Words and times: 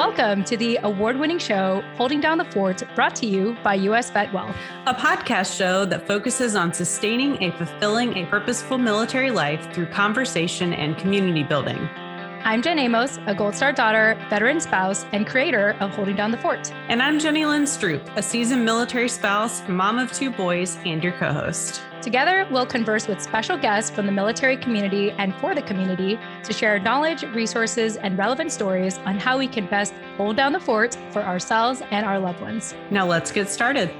Welcome 0.00 0.44
to 0.44 0.56
the 0.56 0.78
award 0.82 1.18
winning 1.18 1.38
show, 1.38 1.82
Holding 1.96 2.22
Down 2.22 2.38
the 2.38 2.46
Fort, 2.46 2.82
brought 2.94 3.14
to 3.16 3.26
you 3.26 3.54
by 3.62 3.74
US 3.74 4.10
Vet 4.10 4.32
Wealth, 4.32 4.56
a 4.86 4.94
podcast 4.94 5.54
show 5.54 5.84
that 5.84 6.06
focuses 6.06 6.56
on 6.56 6.72
sustaining 6.72 7.42
a 7.42 7.50
fulfilling, 7.58 8.16
a 8.16 8.24
purposeful 8.24 8.78
military 8.78 9.30
life 9.30 9.70
through 9.74 9.88
conversation 9.88 10.72
and 10.72 10.96
community 10.96 11.42
building. 11.42 11.76
I'm 12.44 12.62
Jen 12.62 12.78
Amos, 12.78 13.18
a 13.26 13.34
Gold 13.34 13.54
Star 13.54 13.74
daughter, 13.74 14.16
veteran 14.30 14.58
spouse, 14.58 15.04
and 15.12 15.26
creator 15.26 15.76
of 15.80 15.90
Holding 15.90 16.16
Down 16.16 16.30
the 16.30 16.38
Fort. 16.38 16.72
And 16.88 17.02
I'm 17.02 17.18
Jenny 17.18 17.44
Lynn 17.44 17.64
Stroop, 17.64 18.16
a 18.16 18.22
seasoned 18.22 18.64
military 18.64 19.10
spouse, 19.10 19.62
mom 19.68 19.98
of 19.98 20.10
two 20.12 20.30
boys, 20.30 20.78
and 20.86 21.04
your 21.04 21.12
co 21.18 21.30
host. 21.30 21.82
Together, 22.02 22.48
we'll 22.50 22.64
converse 22.64 23.06
with 23.06 23.20
special 23.20 23.58
guests 23.58 23.90
from 23.90 24.06
the 24.06 24.12
military 24.12 24.56
community 24.56 25.10
and 25.12 25.34
for 25.34 25.54
the 25.54 25.60
community 25.60 26.18
to 26.42 26.52
share 26.52 26.78
knowledge, 26.78 27.24
resources, 27.34 27.98
and 27.98 28.16
relevant 28.16 28.50
stories 28.50 28.96
on 29.04 29.18
how 29.18 29.36
we 29.36 29.46
can 29.46 29.66
best 29.66 29.92
hold 30.16 30.34
down 30.34 30.54
the 30.54 30.60
fort 30.60 30.96
for 31.10 31.22
ourselves 31.22 31.82
and 31.90 32.06
our 32.06 32.18
loved 32.18 32.40
ones. 32.40 32.74
Now, 32.90 33.06
let's 33.06 33.30
get 33.30 33.50
started. 33.50 33.90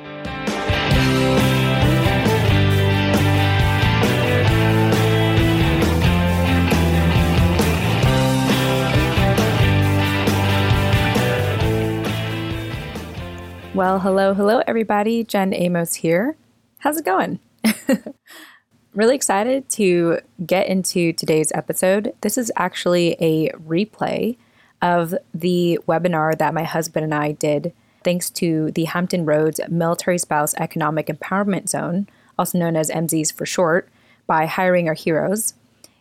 Well, 13.74 14.01
hello, 14.01 14.32
hello, 14.32 14.62
everybody. 14.66 15.23
Jen 15.23 15.52
Amos 15.52 15.96
here. 15.96 16.37
How's 16.79 16.96
it 16.96 17.05
going? 17.05 17.41
really 18.95 19.14
excited 19.14 19.68
to 19.70 20.18
get 20.45 20.66
into 20.66 21.12
today's 21.12 21.52
episode. 21.52 22.12
This 22.21 22.37
is 22.37 22.52
actually 22.57 23.16
a 23.21 23.51
replay 23.52 24.37
of 24.82 25.15
the 25.35 25.79
webinar 25.87 26.37
that 26.38 26.54
my 26.54 26.65
husband 26.65 27.04
and 27.04 27.15
I 27.15 27.32
did 27.32 27.73
thanks 28.02 28.30
to 28.30 28.70
the 28.73 28.85
Hampton 28.85 29.26
Roads 29.26 29.60
Military 29.68 30.18
Spouse 30.18 30.54
Economic 30.54 31.07
Empowerment 31.07 31.68
Zone, 31.68 32.09
also 32.38 32.59
known 32.59 32.76
as 32.76 32.90
MZES 32.90 33.32
for 33.32 33.45
short, 33.45 33.88
by 34.26 34.46
Hiring 34.46 34.88
Our 34.88 34.95
Heroes, 34.95 35.54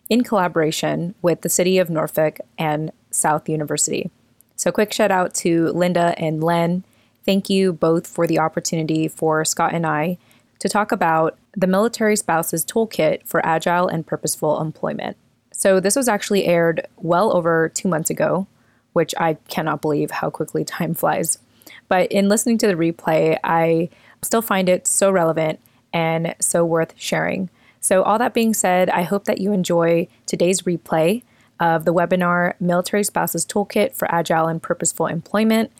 in 0.09 0.23
collaboration 0.23 1.13
with 1.21 1.41
the 1.41 1.49
City 1.49 1.77
of 1.77 1.89
Norfolk 1.89 2.39
and 2.57 2.91
South 3.11 3.49
University. 3.49 4.09
So, 4.55 4.71
quick 4.71 4.93
shout 4.93 5.11
out 5.11 5.33
to 5.35 5.67
Linda 5.69 6.13
and 6.17 6.43
Len. 6.43 6.83
Thank 7.25 7.49
you 7.49 7.73
both 7.73 8.07
for 8.07 8.27
the 8.27 8.39
opportunity 8.39 9.07
for 9.07 9.43
Scott 9.45 9.73
and 9.73 9.85
I 9.85 10.17
to 10.59 10.69
talk 10.69 10.91
about 10.91 11.37
the 11.55 11.67
Military 11.67 12.15
Spouses 12.15 12.65
Toolkit 12.65 13.25
for 13.25 13.45
Agile 13.45 13.87
and 13.87 14.05
Purposeful 14.05 14.61
Employment. 14.61 15.17
So, 15.51 15.79
this 15.79 15.95
was 15.95 16.07
actually 16.07 16.45
aired 16.45 16.87
well 16.97 17.35
over 17.35 17.69
two 17.69 17.87
months 17.89 18.09
ago, 18.09 18.47
which 18.93 19.13
I 19.17 19.35
cannot 19.49 19.81
believe 19.81 20.11
how 20.11 20.29
quickly 20.29 20.63
time 20.63 20.93
flies. 20.93 21.39
But 21.87 22.11
in 22.11 22.29
listening 22.29 22.57
to 22.59 22.67
the 22.67 22.75
replay, 22.75 23.37
I 23.43 23.89
still 24.21 24.41
find 24.41 24.69
it 24.69 24.87
so 24.87 25.11
relevant 25.11 25.59
and 25.91 26.35
so 26.39 26.63
worth 26.63 26.93
sharing. 26.97 27.49
So, 27.81 28.03
all 28.03 28.19
that 28.19 28.33
being 28.33 28.53
said, 28.53 28.89
I 28.89 29.03
hope 29.03 29.25
that 29.25 29.39
you 29.39 29.51
enjoy 29.51 30.07
today's 30.25 30.61
replay 30.61 31.23
of 31.59 31.85
the 31.85 31.93
webinar 31.93 32.53
Military 32.59 33.03
Spouses 33.03 33.45
Toolkit 33.45 33.95
for 33.95 34.13
Agile 34.13 34.47
and 34.47 34.61
Purposeful 34.61 35.07
Employment. 35.07 35.71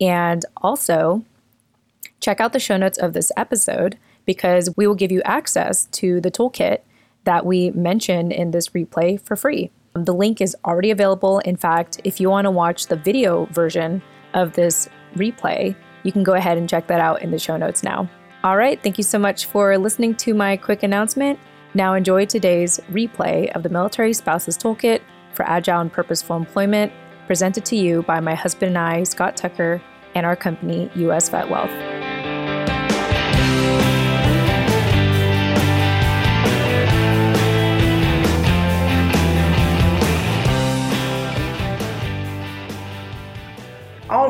And 0.00 0.44
also, 0.58 1.24
check 2.20 2.40
out 2.40 2.52
the 2.52 2.60
show 2.60 2.76
notes 2.76 2.98
of 2.98 3.12
this 3.12 3.32
episode 3.36 3.98
because 4.26 4.68
we 4.76 4.86
will 4.86 4.94
give 4.94 5.12
you 5.12 5.22
access 5.24 5.86
to 5.86 6.20
the 6.20 6.30
toolkit 6.30 6.80
that 7.24 7.46
we 7.46 7.70
mentioned 7.70 8.32
in 8.32 8.50
this 8.50 8.68
replay 8.70 9.20
for 9.20 9.36
free. 9.36 9.70
The 9.94 10.14
link 10.14 10.40
is 10.40 10.54
already 10.64 10.90
available. 10.90 11.38
In 11.40 11.56
fact, 11.56 12.00
if 12.04 12.20
you 12.20 12.28
want 12.28 12.44
to 12.44 12.50
watch 12.50 12.88
the 12.88 12.96
video 12.96 13.46
version 13.46 14.02
of 14.34 14.52
this 14.52 14.88
replay, 15.14 15.74
you 16.02 16.12
can 16.12 16.22
go 16.22 16.34
ahead 16.34 16.58
and 16.58 16.68
check 16.68 16.86
that 16.88 17.00
out 17.00 17.22
in 17.22 17.30
the 17.30 17.38
show 17.38 17.56
notes 17.56 17.82
now. 17.82 18.08
All 18.44 18.56
right, 18.56 18.80
thank 18.82 18.98
you 18.98 19.04
so 19.04 19.18
much 19.18 19.46
for 19.46 19.76
listening 19.78 20.14
to 20.16 20.34
my 20.34 20.56
quick 20.56 20.82
announcement. 20.82 21.38
Now 21.74 21.94
enjoy 21.94 22.26
today's 22.26 22.78
replay 22.90 23.50
of 23.56 23.62
the 23.62 23.68
Military 23.68 24.12
Spouses 24.12 24.56
Toolkit 24.56 25.00
for 25.32 25.44
Agile 25.48 25.80
and 25.80 25.92
Purposeful 25.92 26.36
Employment, 26.36 26.92
presented 27.26 27.64
to 27.66 27.76
you 27.76 28.02
by 28.02 28.20
my 28.20 28.34
husband 28.34 28.76
and 28.76 28.78
I, 28.78 29.02
Scott 29.02 29.36
Tucker, 29.36 29.82
and 30.14 30.24
our 30.24 30.36
company, 30.36 30.90
US 30.94 31.28
Vet 31.28 31.50
Wealth. 31.50 32.05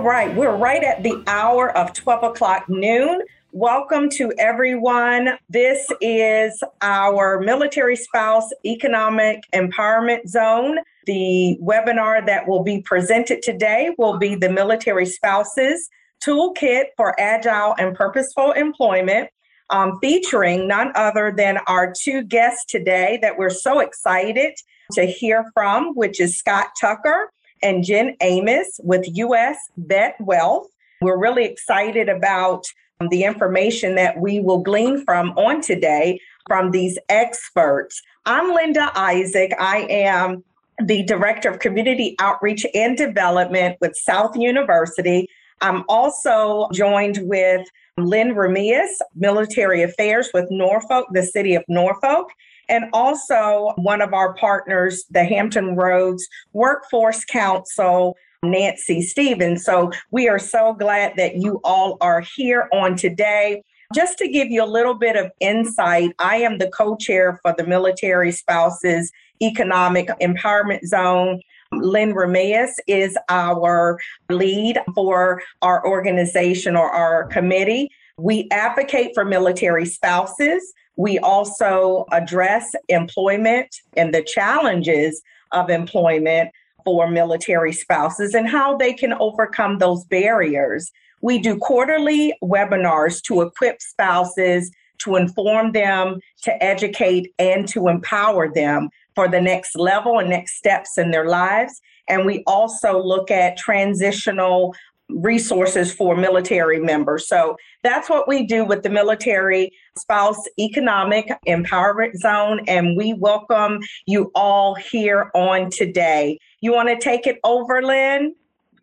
Right, 0.07 0.33
we're 0.37 0.55
right 0.55 0.85
at 0.85 1.03
the 1.03 1.21
hour 1.27 1.77
of 1.77 1.93
12 1.93 2.23
o'clock 2.23 2.69
noon. 2.69 3.23
Welcome 3.51 4.09
to 4.11 4.33
everyone. 4.39 5.31
This 5.49 5.85
is 6.01 6.63
our 6.81 7.41
Military 7.41 7.97
Spouse 7.97 8.49
Economic 8.65 9.43
Empowerment 9.53 10.29
Zone. 10.29 10.79
The 11.07 11.59
webinar 11.61 12.25
that 12.25 12.47
will 12.47 12.63
be 12.63 12.83
presented 12.83 13.43
today 13.43 13.97
will 13.99 14.17
be 14.17 14.37
the 14.37 14.49
Military 14.49 15.07
Spouses 15.07 15.89
Toolkit 16.25 16.85
for 16.97 17.19
Agile 17.19 17.75
and 17.77 17.97
Purposeful 17.97 18.53
Employment, 18.53 19.29
um, 19.71 19.99
featuring 20.01 20.69
none 20.69 20.93
other 20.95 21.35
than 21.37 21.59
our 21.67 21.93
two 21.93 22.23
guests 22.23 22.65
today 22.67 23.19
that 23.23 23.37
we're 23.37 23.51
so 23.51 23.81
excited 23.81 24.55
to 24.93 25.05
hear 25.05 25.51
from, 25.53 25.97
which 25.97 26.21
is 26.21 26.39
Scott 26.39 26.69
Tucker 26.81 27.33
and 27.63 27.85
Jen 27.85 28.17
Amos 28.21 28.81
with 28.83 29.05
US 29.17 29.57
Vet 29.77 30.17
Wealth. 30.21 30.69
We're 31.01 31.19
really 31.19 31.45
excited 31.45 32.09
about 32.09 32.65
um, 33.01 33.09
the 33.09 33.25
information 33.25 33.95
that 33.97 34.19
we 34.19 34.41
will 34.41 34.63
glean 34.63 35.05
from 35.05 35.31
on 35.31 35.61
today 35.61 36.21
from 36.47 36.71
these 36.71 36.99
experts. 37.09 38.01
I'm 38.25 38.55
Linda 38.55 38.91
Isaac. 38.95 39.53
I 39.59 39.87
am 39.91 40.43
the 40.83 41.03
Director 41.05 41.49
of 41.51 41.59
Community 41.59 42.17
Outreach 42.19 42.67
and 42.75 42.97
Development 42.97 43.77
with 43.81 43.97
South 43.97 44.37
University. 44.37 45.29
I'm 45.61 45.85
also 45.89 46.69
joined 46.73 47.21
with 47.23 47.67
Lynn 47.99 48.35
Ramias, 48.35 48.91
Military 49.15 49.83
Affairs 49.83 50.29
with 50.35 50.47
Norfolk, 50.51 51.07
the 51.13 51.23
City 51.23 51.55
of 51.55 51.65
Norfolk, 51.69 52.31
and 52.69 52.87
also 52.93 53.73
one 53.77 54.01
of 54.01 54.13
our 54.13 54.35
partners, 54.35 55.05
the 55.11 55.25
Hampton 55.25 55.77
Roads 55.77 56.27
Workforce 56.53 57.25
Council, 57.25 58.17
Nancy 58.43 59.03
Stevens. 59.03 59.65
So 59.65 59.91
we 60.11 60.29
are 60.29 60.39
so 60.39 60.73
glad 60.73 61.15
that 61.17 61.37
you 61.37 61.61
all 61.65 61.97
are 62.01 62.21
here 62.21 62.69
on 62.73 62.97
today. 62.97 63.63
Just 63.95 64.19
to 64.19 64.29
give 64.29 64.49
you 64.49 64.65
a 64.65 64.67
little 64.67 64.95
bit 64.95 65.17
of 65.17 65.31
insight, 65.41 66.13
I 66.19 66.37
am 66.39 66.59
the 66.59 66.69
co 66.69 66.97
chair 66.97 67.39
for 67.43 67.55
the 67.57 67.67
Military 67.67 68.33
Spouses 68.33 69.13
Economic 69.41 70.09
Empowerment 70.21 70.85
Zone. 70.87 71.41
Lynn 71.73 72.13
Ramias 72.13 72.73
is 72.87 73.17
our 73.29 73.99
lead 74.31 74.79
for 74.95 75.43
our 75.63 75.87
organization 75.87 76.77
or 76.77 76.91
our 76.91 77.27
committee. 77.27 77.91
We 78.19 78.49
advocate 78.51 79.13
for 79.15 79.25
military 79.25 79.85
spouses. 79.85 80.73
We 80.97 81.19
also 81.19 82.07
address 82.13 82.75
employment 82.89 83.69
and 83.97 84.15
the 84.15 84.23
challenges 84.23 85.23
of 85.53 85.71
employment 85.71 86.51
for 86.85 87.11
military 87.11 87.73
spouses 87.73 88.35
and 88.35 88.49
how 88.49 88.77
they 88.77 88.93
can 88.93 89.13
overcome 89.15 89.79
those 89.79 90.05
barriers. 90.05 90.91
We 91.21 91.39
do 91.39 91.57
quarterly 91.57 92.33
webinars 92.43 93.21
to 93.23 93.43
equip 93.43 93.83
spouses, 93.83 94.71
to 94.99 95.17
inform 95.17 95.73
them, 95.73 96.21
to 96.43 96.63
educate, 96.63 97.33
and 97.39 97.69
to 97.69 97.89
empower 97.89 98.53
them 98.53 98.89
for 99.15 99.29
the 99.29 99.41
next 99.41 99.77
level 99.77 100.19
and 100.19 100.31
next 100.31 100.57
steps 100.57 100.97
in 100.97 101.11
their 101.11 101.29
lives. 101.29 101.81
And 102.09 102.25
we 102.25 102.45
also 102.47 103.03
look 103.03 103.31
at 103.31 103.57
transitional 103.57 104.75
resources 105.09 105.93
for 105.93 106.17
military 106.17 106.81
members. 106.81 107.29
So 107.29 107.57
that's 107.83 108.09
what 108.09 108.29
we 108.29 108.47
do 108.47 108.65
with 108.65 108.83
the 108.83 108.91
Military 108.91 109.73
Spouse 109.99 110.43
Economic 110.59 111.31
Empowerment 111.47 112.17
Zone. 112.17 112.61
And 112.69 112.97
we 112.97 113.15
welcome 113.15 113.81
you 114.07 114.31
all 114.35 114.75
here 114.75 115.31
on 115.35 115.71
today. 115.71 116.39
You 116.61 116.73
want 116.73 116.89
to 116.89 116.99
take 116.99 117.27
it 117.27 117.39
over, 117.45 117.83
Lynn? 117.83 118.35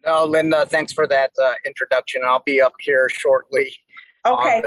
No, 0.05 0.25
Linda, 0.25 0.65
thanks 0.65 0.91
for 0.91 1.07
that 1.07 1.31
uh, 1.41 1.53
introduction. 1.65 2.21
I'll 2.25 2.43
be 2.45 2.61
up 2.61 2.73
here 2.79 3.07
shortly. 3.09 3.73
Okay. 4.25 4.63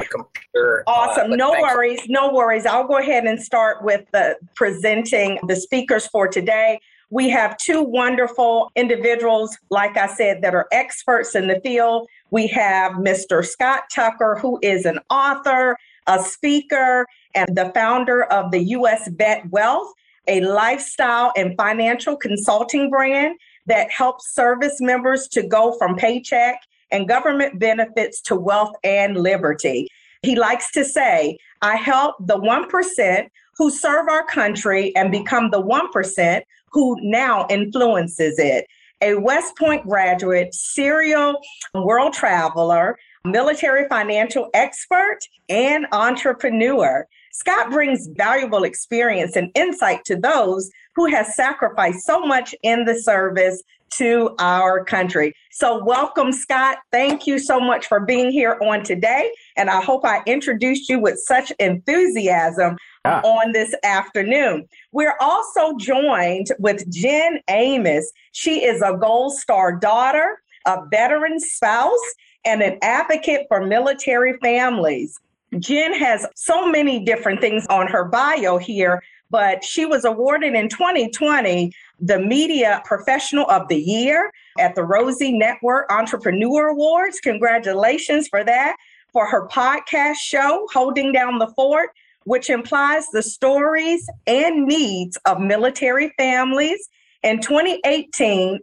Awesome. 0.86 1.32
Uh, 1.32 1.36
no 1.36 1.52
thanks. 1.52 1.74
worries. 1.74 2.00
No 2.08 2.32
worries. 2.32 2.66
I'll 2.66 2.86
go 2.86 2.98
ahead 2.98 3.24
and 3.24 3.40
start 3.42 3.82
with 3.82 4.04
the 4.12 4.36
presenting 4.54 5.38
the 5.46 5.56
speakers 5.56 6.06
for 6.06 6.28
today. 6.28 6.78
We 7.08 7.30
have 7.30 7.56
two 7.56 7.82
wonderful 7.82 8.70
individuals, 8.74 9.56
like 9.70 9.96
I 9.96 10.08
said, 10.08 10.42
that 10.42 10.54
are 10.54 10.66
experts 10.72 11.34
in 11.34 11.46
the 11.46 11.60
field. 11.60 12.08
We 12.30 12.48
have 12.48 12.92
Mr. 12.92 13.46
Scott 13.46 13.84
Tucker, 13.94 14.36
who 14.40 14.58
is 14.60 14.84
an 14.84 14.98
author, 15.08 15.78
a 16.06 16.22
speaker, 16.22 17.06
and 17.34 17.56
the 17.56 17.70
founder 17.74 18.24
of 18.24 18.50
the 18.50 18.62
US 18.70 19.08
Vet 19.08 19.48
Wealth, 19.50 19.92
a 20.28 20.40
lifestyle 20.40 21.32
and 21.36 21.56
financial 21.56 22.16
consulting 22.16 22.90
brand 22.90 23.38
that 23.66 23.90
helps 23.90 24.34
service 24.34 24.80
members 24.80 25.28
to 25.28 25.42
go 25.42 25.76
from 25.78 25.96
paycheck 25.96 26.60
and 26.90 27.08
government 27.08 27.58
benefits 27.58 28.20
to 28.22 28.36
wealth 28.36 28.72
and 28.84 29.16
liberty. 29.16 29.88
He 30.22 30.36
likes 30.36 30.70
to 30.72 30.84
say, 30.84 31.38
I 31.62 31.76
help 31.76 32.16
the 32.20 32.38
1% 32.38 33.28
who 33.56 33.70
serve 33.70 34.08
our 34.08 34.24
country 34.26 34.94
and 34.96 35.10
become 35.10 35.50
the 35.50 35.62
1% 35.62 36.42
who 36.72 36.96
now 37.00 37.46
influences 37.48 38.38
it. 38.38 38.66
A 39.02 39.14
West 39.14 39.56
Point 39.56 39.86
graduate, 39.86 40.54
serial 40.54 41.40
world 41.74 42.12
traveler, 42.12 42.98
military 43.26 43.88
financial 43.88 44.48
expert, 44.54 45.18
and 45.48 45.86
entrepreneur. 45.92 47.06
Scott 47.32 47.70
brings 47.70 48.08
valuable 48.16 48.64
experience 48.64 49.36
and 49.36 49.50
insight 49.54 50.04
to 50.06 50.16
those 50.16 50.70
who 50.94 51.06
have 51.06 51.26
sacrificed 51.26 52.06
so 52.06 52.20
much 52.20 52.54
in 52.62 52.84
the 52.84 52.98
service 52.98 53.62
to 53.94 54.34
our 54.38 54.84
country. 54.84 55.32
So, 55.52 55.82
welcome, 55.84 56.32
Scott. 56.32 56.78
Thank 56.92 57.26
you 57.26 57.38
so 57.38 57.60
much 57.60 57.86
for 57.86 58.00
being 58.00 58.30
here 58.30 58.58
on 58.62 58.82
today. 58.82 59.30
And 59.56 59.70
I 59.70 59.80
hope 59.80 60.04
I 60.04 60.22
introduced 60.26 60.88
you 60.88 60.98
with 60.98 61.18
such 61.18 61.52
enthusiasm 61.58 62.76
yeah. 63.04 63.20
on 63.20 63.52
this 63.52 63.74
afternoon. 63.84 64.66
We're 64.92 65.16
also 65.20 65.76
joined 65.78 66.48
with 66.58 66.90
Jen 66.90 67.40
Amos. 67.48 68.10
She 68.32 68.64
is 68.64 68.82
a 68.82 68.96
Gold 68.96 69.34
Star 69.34 69.76
daughter, 69.76 70.42
a 70.66 70.78
veteran 70.90 71.38
spouse, 71.40 72.14
and 72.46 72.62
an 72.62 72.78
advocate 72.80 73.46
for 73.48 73.66
military 73.66 74.38
families. 74.38 75.18
Jen 75.58 75.92
has 75.94 76.26
so 76.34 76.70
many 76.70 77.04
different 77.04 77.40
things 77.40 77.66
on 77.66 77.86
her 77.88 78.04
bio 78.04 78.58
here, 78.58 79.02
but 79.30 79.64
she 79.64 79.84
was 79.84 80.04
awarded 80.04 80.54
in 80.54 80.68
2020 80.68 81.72
the 82.00 82.18
Media 82.18 82.82
Professional 82.84 83.48
of 83.50 83.68
the 83.68 83.78
Year 83.78 84.30
at 84.58 84.74
the 84.74 84.84
Rosie 84.84 85.36
Network 85.36 85.90
Entrepreneur 85.90 86.68
Awards. 86.68 87.20
Congratulations 87.20 88.28
for 88.28 88.44
that. 88.44 88.76
For 89.12 89.26
her 89.26 89.48
podcast 89.48 90.16
show, 90.16 90.66
Holding 90.72 91.12
Down 91.12 91.38
the 91.38 91.48
Fort, 91.48 91.90
which 92.24 92.50
implies 92.50 93.06
the 93.12 93.22
stories 93.22 94.08
and 94.26 94.66
needs 94.66 95.16
of 95.24 95.40
military 95.40 96.12
families. 96.18 96.88
In 97.22 97.40
2018, 97.40 98.58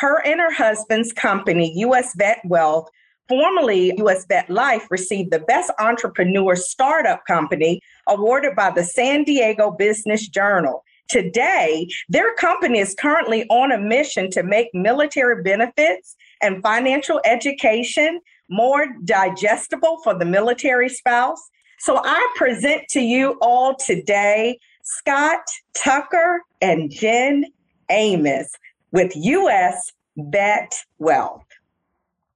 her 0.00 0.24
and 0.24 0.40
her 0.40 0.52
husband's 0.52 1.12
company, 1.12 1.72
US 1.78 2.14
Vet 2.16 2.40
Wealth, 2.44 2.88
formerly 3.28 3.92
US 3.98 4.26
Vet 4.26 4.48
Life, 4.48 4.86
received 4.90 5.30
the 5.30 5.40
Best 5.40 5.70
Entrepreneur 5.78 6.56
Startup 6.56 7.24
Company 7.26 7.80
awarded 8.06 8.56
by 8.56 8.70
the 8.70 8.84
San 8.84 9.24
Diego 9.24 9.70
Business 9.70 10.28
Journal. 10.28 10.84
Today, 11.08 11.88
their 12.08 12.34
company 12.34 12.80
is 12.80 12.94
currently 12.94 13.46
on 13.48 13.72
a 13.72 13.78
mission 13.78 14.30
to 14.30 14.42
make 14.42 14.68
military 14.74 15.42
benefits 15.42 16.16
and 16.42 16.62
financial 16.62 17.20
education 17.24 18.20
more 18.50 18.86
digestible 19.04 20.00
for 20.04 20.18
the 20.18 20.24
military 20.24 20.88
spouse. 20.88 21.40
So 21.78 22.00
I 22.04 22.34
present 22.36 22.82
to 22.90 23.00
you 23.00 23.38
all 23.40 23.74
today 23.74 24.58
Scott 24.82 25.40
Tucker 25.74 26.42
and 26.60 26.90
Jen 26.90 27.44
Amos 27.90 28.50
with 28.92 29.12
US 29.14 29.92
Vet 30.16 30.74
Wealth. 30.98 31.47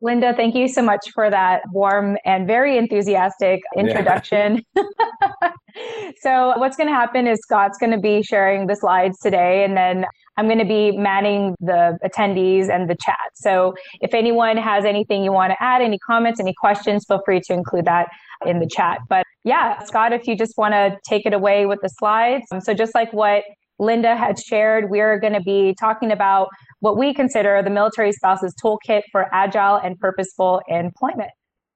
Linda, 0.03 0.35
thank 0.35 0.55
you 0.55 0.69
so 0.69 0.83
much 0.83 1.11
for 1.15 1.31
that 1.31 1.63
warm 1.71 2.19
and 2.25 2.47
very 2.47 2.77
enthusiastic 2.77 3.61
introduction. 3.77 4.63
Yeah. 4.75 4.83
so, 6.21 6.53
what's 6.59 6.77
going 6.77 6.89
to 6.89 6.95
happen 6.95 7.27
is 7.27 7.39
Scott's 7.41 7.79
going 7.79 7.93
to 7.93 7.99
be 7.99 8.23
sharing 8.23 8.67
the 8.67 8.77
slides 8.77 9.19
today, 9.21 9.65
and 9.65 9.77
then 9.77 10.05
I'm 10.37 10.47
going 10.47 10.59
to 10.59 10.65
be 10.65 10.97
manning 10.97 11.55
the 11.61 11.99
attendees 12.05 12.69
and 12.69 12.89
the 12.89 12.97
chat. 12.97 13.17
So, 13.35 13.75
if 14.01 14.15
anyone 14.15 14.57
has 14.57 14.85
anything 14.85 15.23
you 15.23 15.33
want 15.33 15.53
to 15.53 15.63
add, 15.63 15.83
any 15.83 15.99
comments, 15.99 16.41
any 16.41 16.55
questions, 16.55 17.05
feel 17.07 17.21
free 17.25 17.41
to 17.41 17.53
include 17.53 17.85
that 17.87 18.09
in 18.47 18.59
the 18.59 18.67
chat. 18.67 18.99
But 19.09 19.25
yeah, 19.45 19.83
Scott, 19.85 20.13
if 20.13 20.27
you 20.27 20.37
just 20.37 20.57
want 20.57 20.73
to 20.73 20.99
take 21.09 21.27
it 21.27 21.33
away 21.33 21.67
with 21.67 21.81
the 21.83 21.89
slides. 21.89 22.45
So, 22.61 22.75
just 22.75 22.95
like 22.95 23.13
what 23.13 23.45
Linda 23.79 24.17
had 24.17 24.39
shared, 24.39 24.91
we're 24.91 25.19
going 25.19 25.33
to 25.33 25.41
be 25.41 25.75
talking 25.79 26.13
about 26.13 26.49
what 26.81 26.97
we 26.97 27.15
consider 27.15 27.63
the 27.63 27.71
military 27.71 28.13
spouse's 28.13 28.55
toolkit 28.63 29.03
for 29.11 29.33
agile 29.33 29.77
and 29.77 29.99
purposeful 29.99 30.61
employment. 30.69 31.31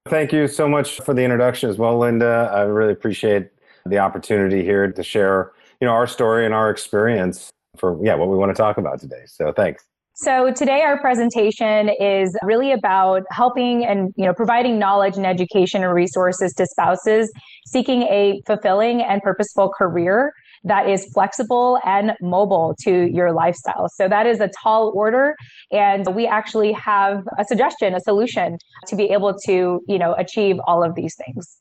Thank 0.08 0.32
you 0.32 0.46
so 0.46 0.68
much 0.68 1.00
for 1.00 1.14
the 1.14 1.22
introduction 1.22 1.68
as 1.68 1.78
well, 1.78 1.98
Linda. 1.98 2.50
I 2.52 2.62
really 2.62 2.92
appreciate 2.92 3.48
the 3.86 3.98
opportunity 3.98 4.62
here 4.62 4.90
to 4.90 5.02
share, 5.02 5.52
you 5.80 5.86
know, 5.86 5.92
our 5.92 6.06
story 6.06 6.44
and 6.44 6.54
our 6.54 6.70
experience 6.70 7.50
for 7.76 7.98
yeah, 8.04 8.14
what 8.14 8.28
we 8.28 8.36
want 8.36 8.54
to 8.54 8.60
talk 8.60 8.78
about 8.78 9.00
today. 9.00 9.22
So 9.26 9.52
thanks. 9.52 9.84
So 10.18 10.50
today 10.50 10.80
our 10.80 10.98
presentation 10.98 11.90
is 12.00 12.34
really 12.42 12.72
about 12.72 13.24
helping 13.30 13.84
and 13.84 14.14
you 14.16 14.24
know 14.24 14.32
providing 14.32 14.78
knowledge 14.78 15.18
and 15.18 15.26
education 15.26 15.84
and 15.84 15.92
resources 15.92 16.54
to 16.54 16.64
spouses 16.64 17.30
seeking 17.66 18.02
a 18.04 18.40
fulfilling 18.46 19.02
and 19.02 19.20
purposeful 19.20 19.68
career 19.76 20.32
that 20.66 20.88
is 20.88 21.06
flexible 21.06 21.78
and 21.84 22.12
mobile 22.20 22.74
to 22.82 23.06
your 23.06 23.32
lifestyle. 23.32 23.88
So 23.88 24.08
that 24.08 24.26
is 24.26 24.40
a 24.40 24.48
tall 24.48 24.92
order. 24.94 25.36
And 25.70 26.14
we 26.14 26.26
actually 26.26 26.72
have 26.72 27.26
a 27.38 27.44
suggestion, 27.44 27.94
a 27.94 28.00
solution 28.00 28.58
to 28.88 28.96
be 28.96 29.04
able 29.04 29.34
to, 29.46 29.80
you 29.86 29.98
know, 29.98 30.14
achieve 30.14 30.58
all 30.66 30.82
of 30.82 30.94
these 30.94 31.14
things. 31.14 31.58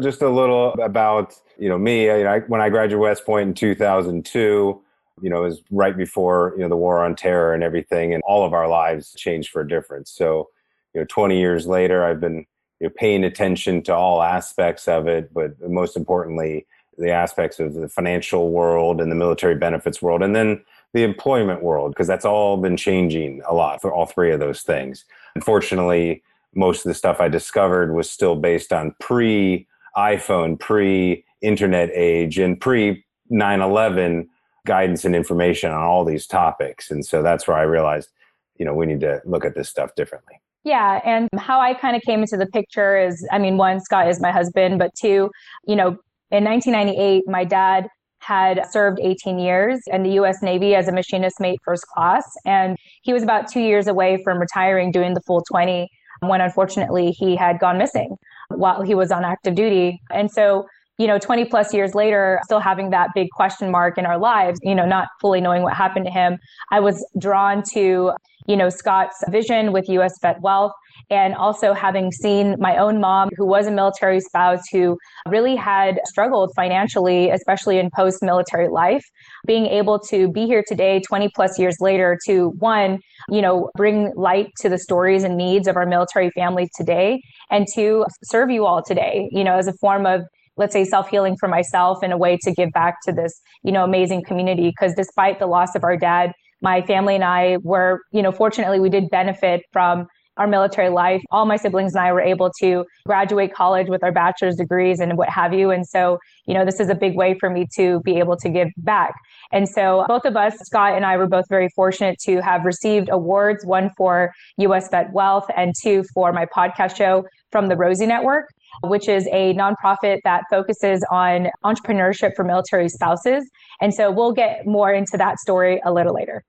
Just 0.00 0.22
a 0.22 0.28
little 0.28 0.74
about, 0.74 1.34
you 1.58 1.68
know, 1.68 1.78
me, 1.78 2.10
I, 2.10 2.40
when 2.40 2.60
I 2.60 2.68
graduated 2.68 3.00
West 3.00 3.26
Point 3.26 3.48
in 3.48 3.54
2002, 3.54 4.82
you 5.22 5.30
know, 5.30 5.44
it 5.44 5.48
was 5.48 5.62
right 5.70 5.96
before, 5.96 6.52
you 6.56 6.62
know, 6.62 6.68
the 6.68 6.76
war 6.76 7.02
on 7.02 7.16
terror 7.16 7.54
and 7.54 7.62
everything, 7.62 8.12
and 8.12 8.22
all 8.26 8.44
of 8.44 8.52
our 8.52 8.68
lives 8.68 9.14
changed 9.16 9.50
for 9.50 9.62
a 9.62 9.68
difference. 9.68 10.10
So, 10.10 10.50
you 10.94 11.00
know, 11.00 11.06
20 11.08 11.38
years 11.38 11.66
later, 11.66 12.04
I've 12.04 12.20
been 12.20 12.44
you 12.80 12.88
know, 12.88 12.92
paying 12.94 13.24
attention 13.24 13.82
to 13.84 13.94
all 13.94 14.22
aspects 14.22 14.86
of 14.86 15.08
it, 15.08 15.32
but 15.32 15.52
most 15.62 15.96
importantly, 15.96 16.66
the 16.98 17.10
aspects 17.10 17.60
of 17.60 17.74
the 17.74 17.88
financial 17.88 18.50
world 18.50 19.00
and 19.00 19.10
the 19.10 19.16
military 19.16 19.54
benefits 19.54 20.00
world, 20.00 20.22
and 20.22 20.34
then 20.34 20.62
the 20.92 21.02
employment 21.02 21.62
world, 21.62 21.92
because 21.92 22.06
that's 22.06 22.24
all 22.24 22.56
been 22.56 22.76
changing 22.76 23.42
a 23.46 23.54
lot 23.54 23.80
for 23.80 23.92
all 23.92 24.06
three 24.06 24.32
of 24.32 24.40
those 24.40 24.62
things. 24.62 25.04
Unfortunately, 25.34 26.22
most 26.54 26.86
of 26.86 26.90
the 26.90 26.94
stuff 26.94 27.20
I 27.20 27.28
discovered 27.28 27.94
was 27.94 28.10
still 28.10 28.34
based 28.34 28.72
on 28.72 28.94
pre 29.00 29.66
iPhone, 29.96 30.58
pre 30.58 31.24
internet 31.42 31.90
age, 31.92 32.38
and 32.38 32.60
pre 32.60 33.04
9 33.28 33.60
11 33.60 34.28
guidance 34.66 35.04
and 35.04 35.14
information 35.14 35.70
on 35.70 35.82
all 35.82 36.04
these 36.04 36.26
topics. 36.26 36.90
And 36.90 37.04
so 37.04 37.22
that's 37.22 37.46
where 37.46 37.56
I 37.56 37.62
realized, 37.62 38.10
you 38.58 38.64
know, 38.64 38.74
we 38.74 38.86
need 38.86 39.00
to 39.00 39.20
look 39.24 39.44
at 39.44 39.54
this 39.54 39.68
stuff 39.68 39.94
differently. 39.94 40.40
Yeah. 40.64 41.00
And 41.04 41.28
how 41.38 41.60
I 41.60 41.74
kind 41.74 41.94
of 41.94 42.02
came 42.02 42.20
into 42.20 42.36
the 42.36 42.46
picture 42.46 42.98
is 42.98 43.26
I 43.30 43.38
mean, 43.38 43.56
one, 43.56 43.80
Scott 43.80 44.08
is 44.08 44.20
my 44.20 44.32
husband, 44.32 44.78
but 44.80 44.92
two, 44.94 45.30
you 45.66 45.76
know, 45.76 45.96
in 46.30 46.44
1998, 46.44 47.24
my 47.26 47.44
dad 47.44 47.88
had 48.18 48.62
served 48.70 48.98
18 49.00 49.38
years 49.38 49.80
in 49.86 50.02
the 50.02 50.10
US 50.20 50.42
Navy 50.42 50.74
as 50.74 50.88
a 50.88 50.92
machinist 50.92 51.38
mate 51.38 51.58
first 51.64 51.86
class. 51.94 52.24
And 52.44 52.76
he 53.02 53.12
was 53.12 53.22
about 53.22 53.48
two 53.48 53.60
years 53.60 53.86
away 53.86 54.20
from 54.24 54.38
retiring, 54.38 54.90
doing 54.90 55.14
the 55.14 55.20
full 55.20 55.42
20, 55.48 55.88
when 56.20 56.40
unfortunately 56.40 57.12
he 57.12 57.36
had 57.36 57.60
gone 57.60 57.78
missing 57.78 58.16
while 58.48 58.82
he 58.82 58.94
was 58.94 59.12
on 59.12 59.24
active 59.24 59.54
duty. 59.54 60.00
And 60.10 60.30
so, 60.30 60.66
you 60.98 61.06
know, 61.06 61.18
20 61.18 61.44
plus 61.44 61.72
years 61.72 61.94
later, 61.94 62.40
still 62.44 62.60
having 62.60 62.90
that 62.90 63.10
big 63.14 63.28
question 63.30 63.70
mark 63.70 63.98
in 63.98 64.06
our 64.06 64.18
lives, 64.18 64.58
you 64.62 64.74
know, 64.74 64.86
not 64.86 65.08
fully 65.20 65.40
knowing 65.40 65.62
what 65.62 65.74
happened 65.74 66.06
to 66.06 66.10
him, 66.10 66.38
I 66.72 66.80
was 66.80 67.06
drawn 67.18 67.62
to, 67.74 68.12
you 68.48 68.56
know, 68.56 68.70
Scott's 68.70 69.22
vision 69.28 69.72
with 69.72 69.88
US 69.88 70.18
Vet 70.20 70.40
Wealth 70.40 70.72
and 71.10 71.34
also 71.34 71.72
having 71.72 72.10
seen 72.10 72.56
my 72.58 72.76
own 72.76 73.00
mom, 73.00 73.28
who 73.36 73.46
was 73.46 73.66
a 73.66 73.70
military 73.70 74.20
spouse, 74.20 74.62
who 74.72 74.98
really 75.28 75.54
had 75.54 76.00
struggled 76.04 76.50
financially, 76.56 77.30
especially 77.30 77.78
in 77.78 77.90
post 77.94 78.22
military 78.22 78.68
life, 78.68 79.04
being 79.46 79.66
able 79.66 79.98
to 79.98 80.30
be 80.30 80.46
here 80.46 80.64
today, 80.66 81.00
20 81.06 81.30
plus 81.34 81.58
years 81.58 81.76
later, 81.80 82.18
to 82.26 82.50
one, 82.58 82.98
you 83.30 83.40
know, 83.40 83.70
bring 83.76 84.12
light 84.16 84.48
to 84.60 84.68
the 84.68 84.78
stories 84.78 85.22
and 85.22 85.36
needs 85.36 85.68
of 85.68 85.76
our 85.76 85.86
military 85.86 86.30
families 86.30 86.70
today, 86.76 87.20
and 87.50 87.66
to 87.74 88.04
serve 88.24 88.50
you 88.50 88.66
all 88.66 88.82
today, 88.82 89.28
you 89.30 89.44
know, 89.44 89.56
as 89.56 89.68
a 89.68 89.72
form 89.74 90.06
of 90.06 90.22
let's 90.58 90.72
say 90.72 90.86
self-healing 90.86 91.36
for 91.36 91.48
myself 91.48 92.02
in 92.02 92.12
a 92.12 92.16
way 92.16 92.38
to 92.40 92.50
give 92.50 92.70
back 92.72 92.96
to 93.04 93.12
this 93.12 93.42
you 93.62 93.70
know 93.70 93.84
amazing 93.84 94.24
community. 94.24 94.70
Because 94.70 94.94
despite 94.94 95.38
the 95.38 95.46
loss 95.46 95.74
of 95.74 95.84
our 95.84 95.96
dad 95.96 96.32
my 96.62 96.80
family 96.82 97.14
and 97.14 97.24
i 97.24 97.58
were 97.62 98.00
you 98.12 98.22
know 98.22 98.32
fortunately 98.32 98.80
we 98.80 98.88
did 98.88 99.10
benefit 99.10 99.62
from 99.72 100.06
our 100.36 100.46
military 100.46 100.88
life. 100.88 101.22
All 101.30 101.46
my 101.46 101.56
siblings 101.56 101.94
and 101.94 102.04
I 102.04 102.12
were 102.12 102.20
able 102.20 102.50
to 102.60 102.84
graduate 103.06 103.54
college 103.54 103.88
with 103.88 104.02
our 104.02 104.12
bachelor's 104.12 104.56
degrees 104.56 105.00
and 105.00 105.16
what 105.16 105.28
have 105.28 105.52
you. 105.52 105.70
And 105.70 105.86
so, 105.86 106.18
you 106.46 106.54
know, 106.54 106.64
this 106.64 106.80
is 106.80 106.88
a 106.88 106.94
big 106.94 107.16
way 107.16 107.36
for 107.38 107.50
me 107.50 107.66
to 107.76 108.00
be 108.00 108.18
able 108.18 108.36
to 108.38 108.48
give 108.48 108.68
back. 108.78 109.14
And 109.52 109.68
so 109.68 110.04
both 110.08 110.24
of 110.24 110.36
us, 110.36 110.56
Scott 110.58 110.94
and 110.94 111.04
I, 111.04 111.16
were 111.16 111.26
both 111.26 111.48
very 111.48 111.68
fortunate 111.70 112.18
to 112.24 112.40
have 112.42 112.64
received 112.64 113.08
awards, 113.10 113.64
one 113.64 113.90
for 113.96 114.32
US 114.58 114.88
Vet 114.90 115.12
Wealth 115.12 115.46
and 115.56 115.74
two 115.80 116.04
for 116.14 116.32
my 116.32 116.46
podcast 116.46 116.96
show 116.96 117.24
from 117.50 117.68
the 117.68 117.76
Rosie 117.76 118.06
Network 118.06 118.48
which 118.82 119.08
is 119.08 119.26
a 119.32 119.54
nonprofit 119.54 120.18
that 120.24 120.42
focuses 120.50 121.04
on 121.10 121.48
entrepreneurship 121.64 122.34
for 122.34 122.44
military 122.44 122.88
spouses. 122.88 123.48
And 123.80 123.94
so 123.94 124.10
we'll 124.10 124.32
get 124.32 124.66
more 124.66 124.92
into 124.92 125.16
that 125.16 125.38
story 125.38 125.80
a 125.84 125.92
little 125.92 126.14
later. 126.14 126.44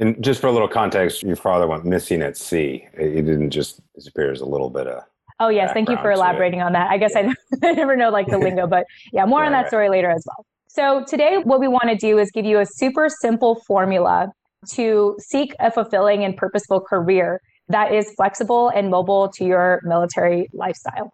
And 0.00 0.22
just 0.24 0.40
for 0.40 0.46
a 0.46 0.52
little 0.52 0.68
context, 0.68 1.22
your 1.22 1.36
father 1.36 1.66
went 1.66 1.84
missing 1.84 2.22
at 2.22 2.36
sea. 2.36 2.88
He 2.98 3.20
didn't 3.20 3.50
just 3.50 3.80
disappear 3.94 4.32
as 4.32 4.40
a 4.40 4.46
little 4.46 4.70
bit 4.70 4.86
of. 4.86 5.04
Oh 5.38 5.48
yes, 5.48 5.72
thank 5.72 5.88
you 5.88 5.96
for 5.98 6.10
elaborating 6.10 6.60
on 6.60 6.72
that. 6.72 6.90
I 6.90 6.98
guess 6.98 7.12
yeah. 7.14 7.32
I, 7.62 7.68
I 7.68 7.72
never 7.72 7.96
know 7.96 8.10
like 8.10 8.26
the 8.26 8.38
lingo, 8.38 8.66
but 8.66 8.86
yeah, 9.12 9.24
more 9.24 9.40
right, 9.40 9.46
on 9.46 9.52
that 9.52 9.68
story 9.68 9.88
later 9.88 10.10
as 10.10 10.24
well. 10.26 10.44
So 10.68 11.04
today, 11.06 11.38
what 11.38 11.60
we 11.60 11.68
want 11.68 11.88
to 11.88 11.96
do 11.96 12.18
is 12.18 12.30
give 12.30 12.44
you 12.44 12.60
a 12.60 12.66
super 12.66 13.08
simple 13.08 13.62
formula 13.66 14.28
to 14.72 15.16
seek 15.18 15.54
a 15.60 15.70
fulfilling 15.70 16.24
and 16.24 16.36
purposeful 16.36 16.80
career 16.80 17.40
that 17.68 17.94
is 17.94 18.12
flexible 18.16 18.68
and 18.68 18.90
mobile 18.90 19.28
to 19.28 19.44
your 19.44 19.80
military 19.84 20.48
lifestyle. 20.52 21.12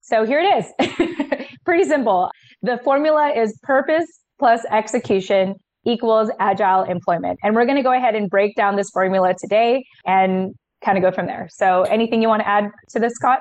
So 0.00 0.24
here 0.24 0.40
it 0.40 0.64
is. 0.80 1.46
Pretty 1.64 1.84
simple. 1.84 2.30
The 2.62 2.78
formula 2.84 3.32
is 3.36 3.58
purpose 3.62 4.06
plus 4.38 4.64
execution 4.70 5.56
equals 5.84 6.30
agile 6.38 6.82
employment. 6.84 7.38
And 7.42 7.54
we're 7.54 7.64
going 7.64 7.76
to 7.76 7.82
go 7.82 7.92
ahead 7.92 8.14
and 8.14 8.28
break 8.28 8.56
down 8.56 8.76
this 8.76 8.90
formula 8.90 9.34
today 9.38 9.84
and 10.06 10.54
kind 10.84 10.98
of 10.98 11.02
go 11.02 11.10
from 11.10 11.26
there. 11.26 11.48
So 11.50 11.82
anything 11.82 12.22
you 12.22 12.28
want 12.28 12.42
to 12.42 12.48
add 12.48 12.70
to 12.90 13.00
this, 13.00 13.14
Scott? 13.14 13.40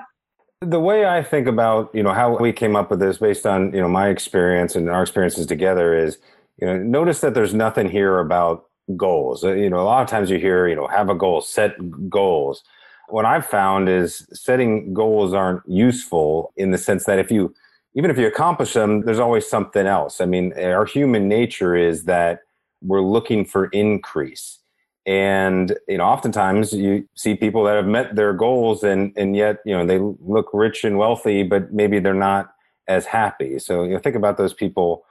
The 0.62 0.79
way 0.79 1.06
I 1.06 1.22
think 1.22 1.48
about, 1.48 1.94
you 1.94 2.01
know, 2.01 2.13
how 2.13 2.38
we 2.38 2.51
came 2.51 2.75
up 2.75 2.89
with 2.89 3.00
this 3.00 3.20
based 3.20 3.46
on, 3.46 3.74
you 3.74 3.82
know, 3.82 3.88
my 3.88 4.10
experience 4.10 4.75
and 4.75 4.89
our 4.89 5.03
experiences 5.03 5.46
together 5.46 5.96
is, 5.96 6.17
you 6.60 6.65
know, 6.65 6.77
notice 6.77 7.22
that 7.22 7.36
there's 7.36 7.53
nothing 7.53 7.89
here 7.89 8.20
about 8.20 8.65
goals. 8.96 9.44
Uh, 9.44 9.53
you 9.53 9.70
know, 9.70 9.79
a 9.79 9.84
lot 9.84 10.01
of 10.01 10.10
times 10.10 10.32
you 10.32 10.39
hear, 10.39 10.67
you 10.67 10.75
know, 10.75 10.88
have 10.88 11.10
a 11.10 11.15
goal, 11.15 11.41
set 11.41 11.75
goals. 12.10 12.63
What 13.10 13.25
I've 13.25 13.46
found 13.46 13.88
is 13.88 14.27
setting 14.34 14.94
goals 14.94 15.34
aren't 15.34 15.62
useful 15.67 16.53
in 16.58 16.72
the 16.72 16.77
sense 16.77 17.06
that 17.06 17.20
if 17.20 17.29
you, 17.29 17.53
even 17.97 18.11
if 18.11 18.17
you 18.17 18.27
accomplish 18.27 18.73
them, 18.73 19.01
there's 19.01 19.19
always 19.19 19.47
something 19.47 19.87
else. 19.87 20.21
I 20.21 20.25
mean, 20.25 20.53
our 20.53 20.85
human 20.85 21.27
nature 21.27 21.75
is 21.75 22.05
that 22.05 22.41
we're 22.81 23.01
looking 23.01 23.43
for 23.43 23.65
increase. 23.67 24.59
And, 25.07 25.75
you 25.87 25.97
know, 25.97 26.03
oftentimes 26.03 26.73
you 26.73 27.07
see 27.15 27.33
people 27.33 27.63
that 27.63 27.75
have 27.75 27.87
met 27.87 28.15
their 28.15 28.33
goals 28.33 28.83
and, 28.83 29.13
and 29.17 29.35
yet, 29.35 29.57
you 29.65 29.75
know, 29.75 29.85
they 29.85 29.99
look 29.99 30.49
rich 30.53 30.83
and 30.83 30.97
wealthy, 30.97 31.43
but 31.43 31.73
maybe 31.73 31.99
they're 31.99 32.13
not 32.13 32.53
as 32.87 33.05
happy. 33.05 33.57
So, 33.57 33.83
you 33.83 33.93
know, 33.93 33.99
think 33.99 34.15
about 34.15 34.37
those 34.37 34.53
people 34.53 35.03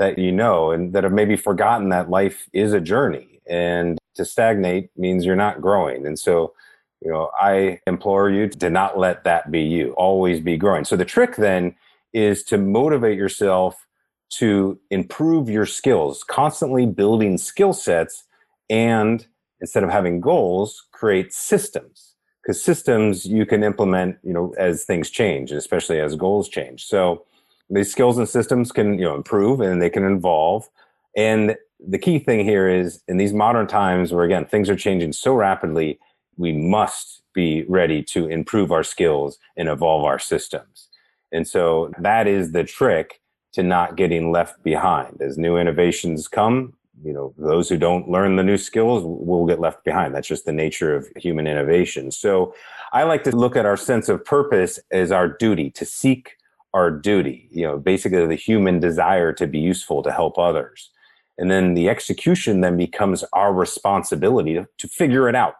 that 0.00 0.18
you 0.18 0.32
know 0.32 0.70
and 0.70 0.94
that 0.94 1.04
have 1.04 1.12
maybe 1.12 1.36
forgotten 1.36 1.90
that 1.90 2.08
life 2.08 2.48
is 2.54 2.72
a 2.72 2.80
journey 2.80 3.40
and 3.46 3.98
to 4.14 4.24
stagnate 4.24 4.88
means 4.96 5.26
you're 5.26 5.36
not 5.36 5.60
growing 5.60 6.06
and 6.06 6.18
so 6.18 6.54
you 7.02 7.10
know 7.10 7.30
i 7.38 7.78
implore 7.86 8.30
you 8.30 8.48
to 8.48 8.70
not 8.70 8.98
let 8.98 9.24
that 9.24 9.50
be 9.50 9.60
you 9.60 9.92
always 9.92 10.40
be 10.40 10.56
growing 10.56 10.86
so 10.86 10.96
the 10.96 11.04
trick 11.04 11.36
then 11.36 11.76
is 12.12 12.42
to 12.44 12.58
motivate 12.58 13.16
yourself 13.16 13.86
to 14.30 14.78
improve 14.90 15.48
your 15.50 15.66
skills 15.66 16.22
constantly 16.22 16.86
building 16.86 17.36
skill 17.36 17.72
sets 17.72 18.24
and 18.68 19.26
instead 19.60 19.82
of 19.82 19.90
having 19.90 20.20
goals 20.20 20.86
create 20.92 21.32
systems. 21.32 22.14
Because 22.42 22.62
systems 22.62 23.26
you 23.26 23.44
can 23.44 23.62
implement 23.62 24.18
you 24.22 24.32
know 24.32 24.54
as 24.58 24.84
things 24.84 25.10
change 25.10 25.52
especially 25.52 26.00
as 26.00 26.16
goals 26.16 26.48
change. 26.48 26.86
So 26.86 27.24
these 27.68 27.90
skills 27.90 28.18
and 28.18 28.28
systems 28.28 28.72
can 28.72 28.98
you 28.98 29.04
know 29.04 29.14
improve 29.14 29.60
and 29.60 29.82
they 29.82 29.90
can 29.90 30.04
evolve. 30.04 30.68
And 31.16 31.56
the 31.78 31.98
key 31.98 32.18
thing 32.18 32.44
here 32.44 32.68
is 32.68 33.02
in 33.08 33.16
these 33.16 33.32
modern 33.32 33.66
times 33.66 34.12
where 34.12 34.24
again 34.24 34.44
things 34.44 34.70
are 34.70 34.76
changing 34.76 35.12
so 35.12 35.34
rapidly 35.34 35.98
we 36.36 36.52
must 36.52 37.22
be 37.34 37.64
ready 37.68 38.02
to 38.02 38.26
improve 38.28 38.72
our 38.72 38.84
skills 38.84 39.38
and 39.56 39.68
evolve 39.68 40.04
our 40.04 40.18
systems 40.18 40.89
and 41.32 41.46
so 41.46 41.90
that 41.98 42.26
is 42.26 42.52
the 42.52 42.64
trick 42.64 43.20
to 43.52 43.62
not 43.62 43.96
getting 43.96 44.30
left 44.30 44.62
behind 44.62 45.20
as 45.20 45.38
new 45.38 45.56
innovations 45.56 46.28
come 46.28 46.72
you 47.02 47.12
know 47.12 47.32
those 47.38 47.68
who 47.68 47.76
don't 47.76 48.08
learn 48.08 48.36
the 48.36 48.42
new 48.42 48.58
skills 48.58 49.02
will 49.04 49.46
get 49.46 49.60
left 49.60 49.84
behind 49.84 50.14
that's 50.14 50.28
just 50.28 50.44
the 50.44 50.52
nature 50.52 50.94
of 50.94 51.08
human 51.16 51.46
innovation 51.46 52.10
so 52.10 52.54
i 52.92 53.02
like 53.02 53.24
to 53.24 53.34
look 53.34 53.56
at 53.56 53.66
our 53.66 53.76
sense 53.76 54.08
of 54.08 54.24
purpose 54.24 54.78
as 54.90 55.10
our 55.10 55.28
duty 55.28 55.70
to 55.70 55.84
seek 55.84 56.36
our 56.74 56.90
duty, 56.90 57.48
you 57.50 57.66
know, 57.66 57.78
basically 57.78 58.26
the 58.26 58.34
human 58.34 58.80
desire 58.80 59.32
to 59.32 59.46
be 59.46 59.58
useful 59.58 60.02
to 60.02 60.12
help 60.12 60.38
others. 60.38 60.90
And 61.38 61.50
then 61.50 61.74
the 61.74 61.88
execution 61.88 62.60
then 62.60 62.76
becomes 62.76 63.24
our 63.32 63.52
responsibility 63.52 64.54
to, 64.54 64.68
to 64.78 64.88
figure 64.88 65.28
it 65.28 65.34
out, 65.34 65.54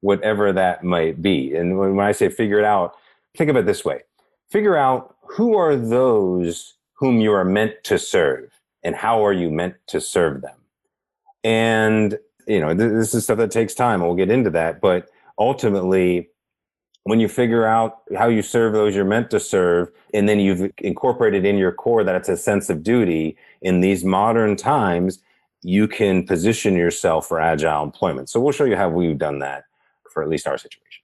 whatever 0.00 0.52
that 0.52 0.82
might 0.84 1.22
be. 1.22 1.54
And 1.54 1.78
when, 1.78 1.96
when 1.96 2.06
I 2.06 2.12
say 2.12 2.28
figure 2.28 2.58
it 2.58 2.64
out, 2.64 2.94
think 3.36 3.48
of 3.48 3.56
it 3.56 3.64
this 3.64 3.84
way 3.84 4.00
figure 4.50 4.76
out 4.76 5.16
who 5.22 5.56
are 5.56 5.76
those 5.76 6.74
whom 6.94 7.20
you 7.20 7.32
are 7.32 7.44
meant 7.44 7.82
to 7.84 7.98
serve 7.98 8.50
and 8.82 8.94
how 8.94 9.24
are 9.24 9.32
you 9.32 9.50
meant 9.50 9.74
to 9.86 10.00
serve 10.00 10.42
them. 10.42 10.56
And, 11.44 12.18
you 12.46 12.60
know, 12.60 12.74
this 12.74 13.14
is 13.14 13.24
stuff 13.24 13.38
that 13.38 13.50
takes 13.50 13.74
time. 13.74 14.00
We'll 14.02 14.14
get 14.14 14.30
into 14.30 14.50
that. 14.50 14.80
But 14.80 15.08
ultimately, 15.38 16.28
when 17.04 17.20
you 17.20 17.28
figure 17.28 17.64
out 17.64 18.02
how 18.16 18.28
you 18.28 18.42
serve 18.42 18.72
those 18.72 18.94
you're 18.94 19.04
meant 19.04 19.30
to 19.30 19.40
serve, 19.40 19.90
and 20.12 20.28
then 20.28 20.40
you've 20.40 20.70
incorporated 20.78 21.46
in 21.46 21.56
your 21.56 21.72
core 21.72 22.04
that 22.04 22.14
it's 22.14 22.28
a 22.28 22.36
sense 22.36 22.68
of 22.68 22.82
duty 22.82 23.36
in 23.62 23.80
these 23.80 24.04
modern 24.04 24.56
times, 24.56 25.20
you 25.62 25.88
can 25.88 26.26
position 26.26 26.74
yourself 26.74 27.26
for 27.26 27.40
agile 27.40 27.82
employment. 27.82 28.28
So 28.28 28.40
we'll 28.40 28.52
show 28.52 28.64
you 28.64 28.76
how 28.76 28.88
we've 28.88 29.18
done 29.18 29.38
that 29.38 29.64
for 30.10 30.22
at 30.22 30.28
least 30.28 30.46
our 30.46 30.58
situation. 30.58 30.99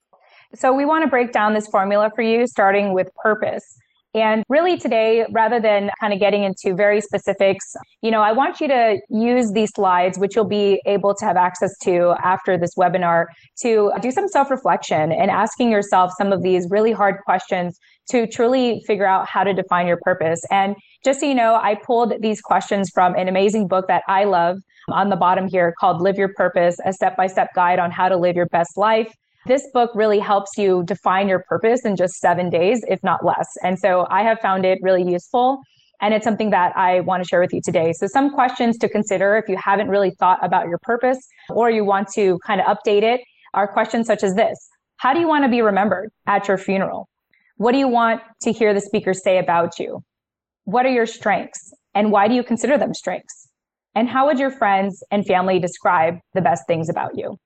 So 0.54 0.72
we 0.72 0.84
want 0.84 1.04
to 1.04 1.10
break 1.10 1.32
down 1.32 1.54
this 1.54 1.66
formula 1.68 2.10
for 2.14 2.22
you, 2.22 2.46
starting 2.46 2.92
with 2.92 3.08
purpose. 3.16 3.78
And 4.16 4.44
really 4.48 4.78
today, 4.78 5.26
rather 5.30 5.60
than 5.60 5.90
kind 6.00 6.14
of 6.14 6.18
getting 6.18 6.42
into 6.42 6.74
very 6.74 7.02
specifics, 7.02 7.76
you 8.00 8.10
know, 8.10 8.22
I 8.22 8.32
want 8.32 8.62
you 8.62 8.68
to 8.68 8.98
use 9.10 9.52
these 9.52 9.70
slides, 9.74 10.18
which 10.18 10.34
you'll 10.34 10.46
be 10.46 10.80
able 10.86 11.14
to 11.14 11.24
have 11.26 11.36
access 11.36 11.76
to 11.80 12.14
after 12.24 12.56
this 12.56 12.74
webinar, 12.78 13.26
to 13.60 13.92
do 14.00 14.10
some 14.10 14.26
self 14.26 14.50
reflection 14.50 15.12
and 15.12 15.30
asking 15.30 15.70
yourself 15.70 16.12
some 16.16 16.32
of 16.32 16.42
these 16.42 16.66
really 16.70 16.92
hard 16.92 17.16
questions 17.26 17.78
to 18.08 18.26
truly 18.26 18.82
figure 18.86 19.06
out 19.06 19.28
how 19.28 19.44
to 19.44 19.52
define 19.52 19.86
your 19.86 19.98
purpose. 20.02 20.40
And 20.50 20.76
just 21.04 21.20
so 21.20 21.26
you 21.26 21.34
know, 21.34 21.56
I 21.56 21.74
pulled 21.74 22.14
these 22.22 22.40
questions 22.40 22.90
from 22.94 23.14
an 23.16 23.28
amazing 23.28 23.68
book 23.68 23.86
that 23.88 24.02
I 24.08 24.24
love 24.24 24.56
um, 24.88 24.94
on 24.94 25.08
the 25.10 25.16
bottom 25.16 25.46
here 25.46 25.74
called 25.78 26.00
Live 26.00 26.16
Your 26.16 26.32
Purpose, 26.32 26.78
a 26.86 26.92
step 26.92 27.16
by 27.16 27.26
step 27.26 27.48
guide 27.54 27.78
on 27.78 27.90
how 27.90 28.08
to 28.08 28.16
live 28.16 28.34
your 28.34 28.46
best 28.46 28.78
life. 28.78 29.12
This 29.46 29.68
book 29.72 29.92
really 29.94 30.18
helps 30.18 30.58
you 30.58 30.82
define 30.86 31.28
your 31.28 31.44
purpose 31.48 31.84
in 31.84 31.94
just 31.94 32.14
seven 32.14 32.50
days, 32.50 32.84
if 32.88 33.00
not 33.04 33.24
less. 33.24 33.46
And 33.62 33.78
so 33.78 34.04
I 34.10 34.24
have 34.24 34.40
found 34.40 34.66
it 34.66 34.80
really 34.82 35.08
useful. 35.08 35.60
And 36.00 36.12
it's 36.12 36.24
something 36.24 36.50
that 36.50 36.76
I 36.76 36.98
want 37.00 37.22
to 37.22 37.28
share 37.28 37.40
with 37.40 37.52
you 37.54 37.60
today. 37.64 37.92
So, 37.92 38.08
some 38.08 38.30
questions 38.30 38.76
to 38.78 38.88
consider 38.88 39.36
if 39.36 39.48
you 39.48 39.56
haven't 39.56 39.88
really 39.88 40.10
thought 40.18 40.44
about 40.44 40.66
your 40.66 40.78
purpose 40.82 41.18
or 41.48 41.70
you 41.70 41.84
want 41.84 42.08
to 42.14 42.40
kind 42.44 42.60
of 42.60 42.66
update 42.66 43.04
it 43.04 43.20
are 43.54 43.68
questions 43.68 44.08
such 44.08 44.24
as 44.24 44.34
this 44.34 44.58
How 44.96 45.14
do 45.14 45.20
you 45.20 45.28
want 45.28 45.44
to 45.44 45.48
be 45.48 45.62
remembered 45.62 46.10
at 46.26 46.48
your 46.48 46.58
funeral? 46.58 47.08
What 47.56 47.70
do 47.70 47.78
you 47.78 47.88
want 47.88 48.22
to 48.42 48.52
hear 48.52 48.74
the 48.74 48.80
speaker 48.80 49.14
say 49.14 49.38
about 49.38 49.78
you? 49.78 50.02
What 50.64 50.86
are 50.86 50.92
your 50.92 51.06
strengths? 51.06 51.72
And 51.94 52.10
why 52.10 52.26
do 52.26 52.34
you 52.34 52.42
consider 52.42 52.76
them 52.78 52.92
strengths? 52.94 53.48
And 53.94 54.08
how 54.08 54.26
would 54.26 54.40
your 54.40 54.50
friends 54.50 55.04
and 55.12 55.24
family 55.24 55.60
describe 55.60 56.16
the 56.34 56.42
best 56.42 56.64
things 56.66 56.88
about 56.90 57.16
you? 57.16 57.36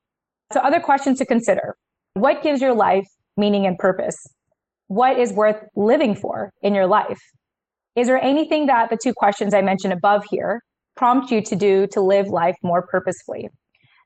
So, 0.51 0.61
other 0.61 0.81
questions 0.81 1.19
to 1.19 1.27
consider 1.27 1.77
what 2.21 2.43
gives 2.43 2.61
your 2.61 2.75
life 2.75 3.07
meaning 3.37 3.67
and 3.67 3.79
purpose? 3.79 4.17
What 4.89 5.19
is 5.19 5.33
worth 5.33 5.63
living 5.77 6.15
for 6.15 6.53
in 6.63 6.75
your 6.75 6.87
life? 6.87 7.21
Is 7.97 8.07
there 8.07 8.23
anything 8.23 8.67
that 8.67 8.91
the 8.91 8.99
two 9.03 9.13
questions 9.15 9.55
I 9.55 9.63
mentioned 9.63 9.93
above 9.93 10.25
here 10.31 10.63
prompt 10.97 11.31
you 11.31 11.41
to 11.43 11.57
do 11.57 11.87
to 11.89 12.01
live 12.01 12.29
life 12.29 12.57
more 12.63 12.87
purposefully? 12.87 13.49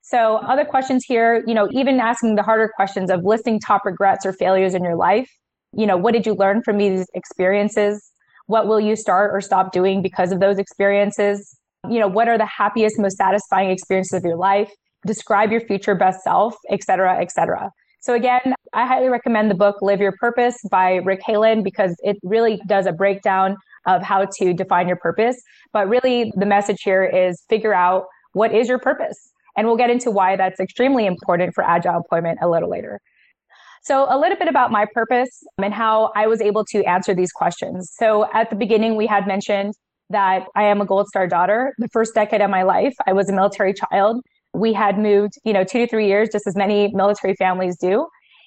So, 0.02 0.36
other 0.36 0.64
questions 0.64 1.04
here, 1.06 1.42
you 1.46 1.54
know, 1.54 1.68
even 1.72 1.98
asking 1.98 2.34
the 2.34 2.42
harder 2.42 2.70
questions 2.76 3.10
of 3.10 3.24
listing 3.24 3.58
top 3.58 3.86
regrets 3.86 4.26
or 4.26 4.34
failures 4.34 4.74
in 4.74 4.84
your 4.84 4.96
life. 4.96 5.30
You 5.72 5.86
know, 5.86 5.96
what 5.96 6.12
did 6.12 6.26
you 6.26 6.34
learn 6.34 6.62
from 6.62 6.78
these 6.78 7.06
experiences? 7.14 8.02
What 8.46 8.68
will 8.68 8.80
you 8.80 8.96
start 8.96 9.30
or 9.32 9.40
stop 9.40 9.72
doing 9.72 10.02
because 10.02 10.30
of 10.30 10.40
those 10.40 10.58
experiences? 10.58 11.58
You 11.88 11.98
know, 12.00 12.08
what 12.08 12.28
are 12.28 12.36
the 12.36 12.46
happiest, 12.46 12.98
most 12.98 13.16
satisfying 13.16 13.70
experiences 13.70 14.18
of 14.18 14.24
your 14.24 14.36
life? 14.36 14.70
Describe 15.06 15.50
your 15.50 15.62
future 15.62 15.94
best 15.94 16.22
self, 16.22 16.54
et 16.70 16.82
cetera, 16.82 17.20
et 17.20 17.30
cetera. 17.30 17.70
So 18.04 18.12
again, 18.12 18.54
I 18.74 18.86
highly 18.86 19.08
recommend 19.08 19.50
the 19.50 19.54
book 19.54 19.80
Live 19.80 19.98
Your 19.98 20.12
Purpose 20.12 20.58
by 20.70 20.96
Rick 20.96 21.22
Halen 21.26 21.64
because 21.64 21.96
it 22.00 22.18
really 22.22 22.60
does 22.66 22.84
a 22.84 22.92
breakdown 22.92 23.56
of 23.86 24.02
how 24.02 24.26
to 24.26 24.52
define 24.52 24.88
your 24.88 24.98
purpose. 24.98 25.40
But 25.72 25.88
really 25.88 26.30
the 26.36 26.44
message 26.44 26.82
here 26.82 27.02
is 27.02 27.42
figure 27.48 27.72
out 27.72 28.04
what 28.34 28.54
is 28.54 28.68
your 28.68 28.78
purpose. 28.78 29.32
And 29.56 29.66
we'll 29.66 29.78
get 29.78 29.88
into 29.88 30.10
why 30.10 30.36
that's 30.36 30.60
extremely 30.60 31.06
important 31.06 31.54
for 31.54 31.64
agile 31.64 31.96
employment 31.96 32.40
a 32.42 32.48
little 32.48 32.68
later. 32.68 33.00
So, 33.82 34.06
a 34.10 34.18
little 34.18 34.36
bit 34.36 34.48
about 34.48 34.70
my 34.70 34.84
purpose 34.92 35.42
and 35.56 35.72
how 35.72 36.12
I 36.14 36.26
was 36.26 36.42
able 36.42 36.66
to 36.72 36.84
answer 36.84 37.14
these 37.14 37.32
questions. 37.32 37.90
So, 37.96 38.28
at 38.34 38.50
the 38.50 38.56
beginning, 38.56 38.96
we 38.96 39.06
had 39.06 39.26
mentioned 39.26 39.72
that 40.10 40.44
I 40.54 40.64
am 40.64 40.82
a 40.82 40.84
Gold 40.84 41.08
Star 41.08 41.26
daughter. 41.26 41.72
The 41.78 41.88
first 41.88 42.14
decade 42.14 42.42
of 42.42 42.50
my 42.50 42.64
life, 42.64 42.94
I 43.06 43.14
was 43.14 43.30
a 43.30 43.32
military 43.32 43.72
child 43.72 44.20
we 44.54 44.72
had 44.72 44.98
moved, 44.98 45.34
you 45.44 45.52
know, 45.52 45.64
two 45.64 45.78
to 45.78 45.86
three 45.86 46.06
years, 46.06 46.28
just 46.30 46.46
as 46.46 46.56
many 46.56 46.88
military 46.94 47.34
families 47.34 47.76
do. 47.76 48.06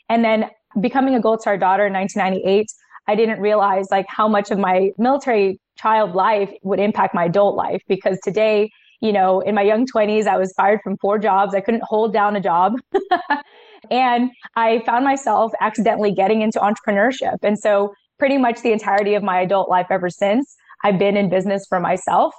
And 0.09 0.23
then 0.23 0.45
becoming 0.79 1.15
a 1.15 1.19
Gold 1.19 1.41
Star 1.41 1.57
daughter 1.57 1.85
in 1.87 1.93
1998, 1.93 2.65
I 3.07 3.15
didn't 3.15 3.39
realize 3.39 3.87
like 3.91 4.05
how 4.07 4.27
much 4.27 4.51
of 4.51 4.57
my 4.57 4.91
military 4.97 5.59
child 5.77 6.15
life 6.15 6.51
would 6.63 6.79
impact 6.79 7.13
my 7.13 7.25
adult 7.25 7.55
life 7.55 7.81
because 7.87 8.17
today, 8.23 8.69
you 9.01 9.11
know, 9.11 9.41
in 9.41 9.53
my 9.53 9.61
young 9.61 9.85
20s, 9.85 10.27
I 10.27 10.37
was 10.37 10.53
fired 10.57 10.79
from 10.83 10.97
four 10.97 11.19
jobs. 11.19 11.53
I 11.53 11.61
couldn't 11.61 11.83
hold 11.83 12.13
down 12.13 12.35
a 12.35 12.41
job. 12.41 12.73
and 13.91 14.31
I 14.55 14.79
found 14.85 15.05
myself 15.05 15.51
accidentally 15.61 16.11
getting 16.11 16.41
into 16.41 16.59
entrepreneurship. 16.59 17.37
And 17.43 17.59
so, 17.59 17.93
pretty 18.17 18.39
much 18.39 18.63
the 18.63 18.71
entirety 18.71 19.13
of 19.13 19.21
my 19.21 19.41
adult 19.41 19.69
life 19.69 19.85
ever 19.91 20.09
since, 20.09 20.55
I've 20.83 20.97
been 20.97 21.15
in 21.15 21.29
business 21.29 21.67
for 21.69 21.79
myself. 21.79 22.33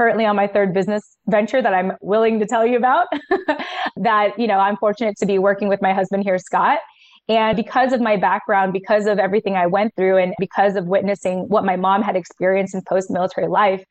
Currently 0.00 0.24
on 0.24 0.34
my 0.34 0.46
third 0.46 0.72
business 0.72 1.18
venture 1.26 1.60
that 1.60 1.74
I'm 1.74 1.92
willing 2.00 2.40
to 2.40 2.46
tell 2.46 2.64
you 2.64 2.78
about. 2.78 3.08
that, 3.96 4.38
you 4.38 4.46
know, 4.46 4.58
I'm 4.58 4.78
fortunate 4.78 5.14
to 5.18 5.26
be 5.26 5.38
working 5.38 5.68
with 5.68 5.82
my 5.82 5.92
husband 5.92 6.22
here, 6.24 6.38
Scott. 6.38 6.78
And 7.28 7.54
because 7.54 7.92
of 7.92 8.00
my 8.00 8.16
background, 8.16 8.72
because 8.72 9.04
of 9.04 9.18
everything 9.18 9.56
I 9.56 9.66
went 9.66 9.94
through, 9.96 10.16
and 10.16 10.32
because 10.38 10.76
of 10.76 10.86
witnessing 10.86 11.40
what 11.48 11.66
my 11.66 11.76
mom 11.76 12.00
had 12.00 12.16
experienced 12.16 12.74
in 12.74 12.80
post 12.88 13.10
military 13.10 13.46
life, 13.46 13.84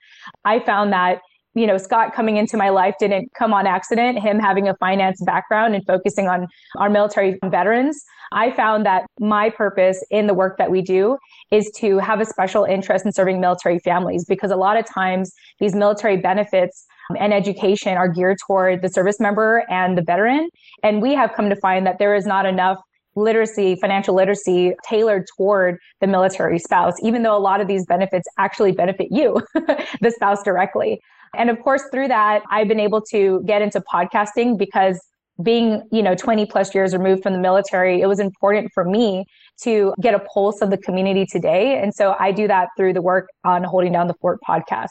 I 0.45 0.61
found 0.61 0.91
that 0.93 1.19
you 1.55 1.67
know, 1.67 1.77
Scott 1.77 2.13
coming 2.13 2.37
into 2.37 2.57
my 2.57 2.69
life 2.69 2.95
didn't 2.99 3.31
come 3.37 3.53
on 3.53 3.67
accident. 3.67 4.19
Him 4.19 4.39
having 4.39 4.67
a 4.67 4.75
finance 4.75 5.21
background 5.25 5.75
and 5.75 5.85
focusing 5.85 6.27
on 6.27 6.47
our 6.77 6.89
military 6.89 7.37
veterans, 7.45 8.01
I 8.31 8.51
found 8.51 8.85
that 8.85 9.05
my 9.19 9.49
purpose 9.49 10.03
in 10.11 10.27
the 10.27 10.33
work 10.33 10.57
that 10.57 10.71
we 10.71 10.81
do 10.81 11.17
is 11.51 11.71
to 11.77 11.97
have 11.99 12.19
a 12.19 12.25
special 12.25 12.63
interest 12.63 13.05
in 13.05 13.11
serving 13.11 13.39
military 13.39 13.79
families 13.79 14.25
because 14.25 14.51
a 14.51 14.55
lot 14.55 14.77
of 14.77 14.85
times 14.85 15.33
these 15.59 15.75
military 15.75 16.17
benefits 16.17 16.85
um, 17.09 17.17
and 17.19 17.33
education 17.33 17.97
are 17.97 18.07
geared 18.07 18.37
toward 18.45 18.81
the 18.81 18.89
service 18.89 19.19
member 19.19 19.63
and 19.69 19.97
the 19.97 20.01
veteran. 20.01 20.49
And 20.83 21.01
we 21.01 21.13
have 21.15 21.33
come 21.33 21.49
to 21.49 21.55
find 21.55 21.85
that 21.87 21.97
there 21.99 22.15
is 22.15 22.25
not 22.25 22.45
enough 22.45 22.77
literacy, 23.15 23.75
financial 23.81 24.15
literacy 24.15 24.73
tailored 24.87 25.25
toward 25.35 25.77
the 25.99 26.07
military 26.07 26.59
spouse, 26.59 26.93
even 27.01 27.23
though 27.23 27.35
a 27.35 27.39
lot 27.39 27.59
of 27.59 27.67
these 27.67 27.85
benefits 27.85 28.27
actually 28.37 28.71
benefit 28.71 29.07
you, 29.11 29.41
the 30.01 30.11
spouse 30.11 30.43
directly. 30.43 31.01
And 31.35 31.49
of 31.49 31.59
course, 31.59 31.83
through 31.91 32.07
that, 32.07 32.43
I've 32.49 32.67
been 32.67 32.79
able 32.79 33.01
to 33.11 33.43
get 33.45 33.61
into 33.61 33.81
podcasting 33.81 34.57
because 34.57 34.99
being, 35.41 35.81
you 35.91 36.03
know, 36.03 36.15
20 36.15 36.45
plus 36.45 36.73
years 36.75 36.93
removed 36.93 37.23
from 37.23 37.33
the 37.33 37.39
military, 37.39 38.01
it 38.01 38.07
was 38.07 38.19
important 38.19 38.69
for 38.73 38.83
me 38.83 39.25
to 39.61 39.93
get 40.01 40.13
a 40.13 40.19
pulse 40.19 40.61
of 40.61 40.69
the 40.69 40.77
community 40.77 41.25
today. 41.25 41.79
And 41.81 41.93
so 41.93 42.15
I 42.19 42.31
do 42.31 42.47
that 42.47 42.69
through 42.77 42.93
the 42.93 43.01
work 43.01 43.27
on 43.43 43.63
Holding 43.63 43.91
Down 43.91 44.07
the 44.07 44.13
Fort 44.21 44.39
podcast. 44.47 44.89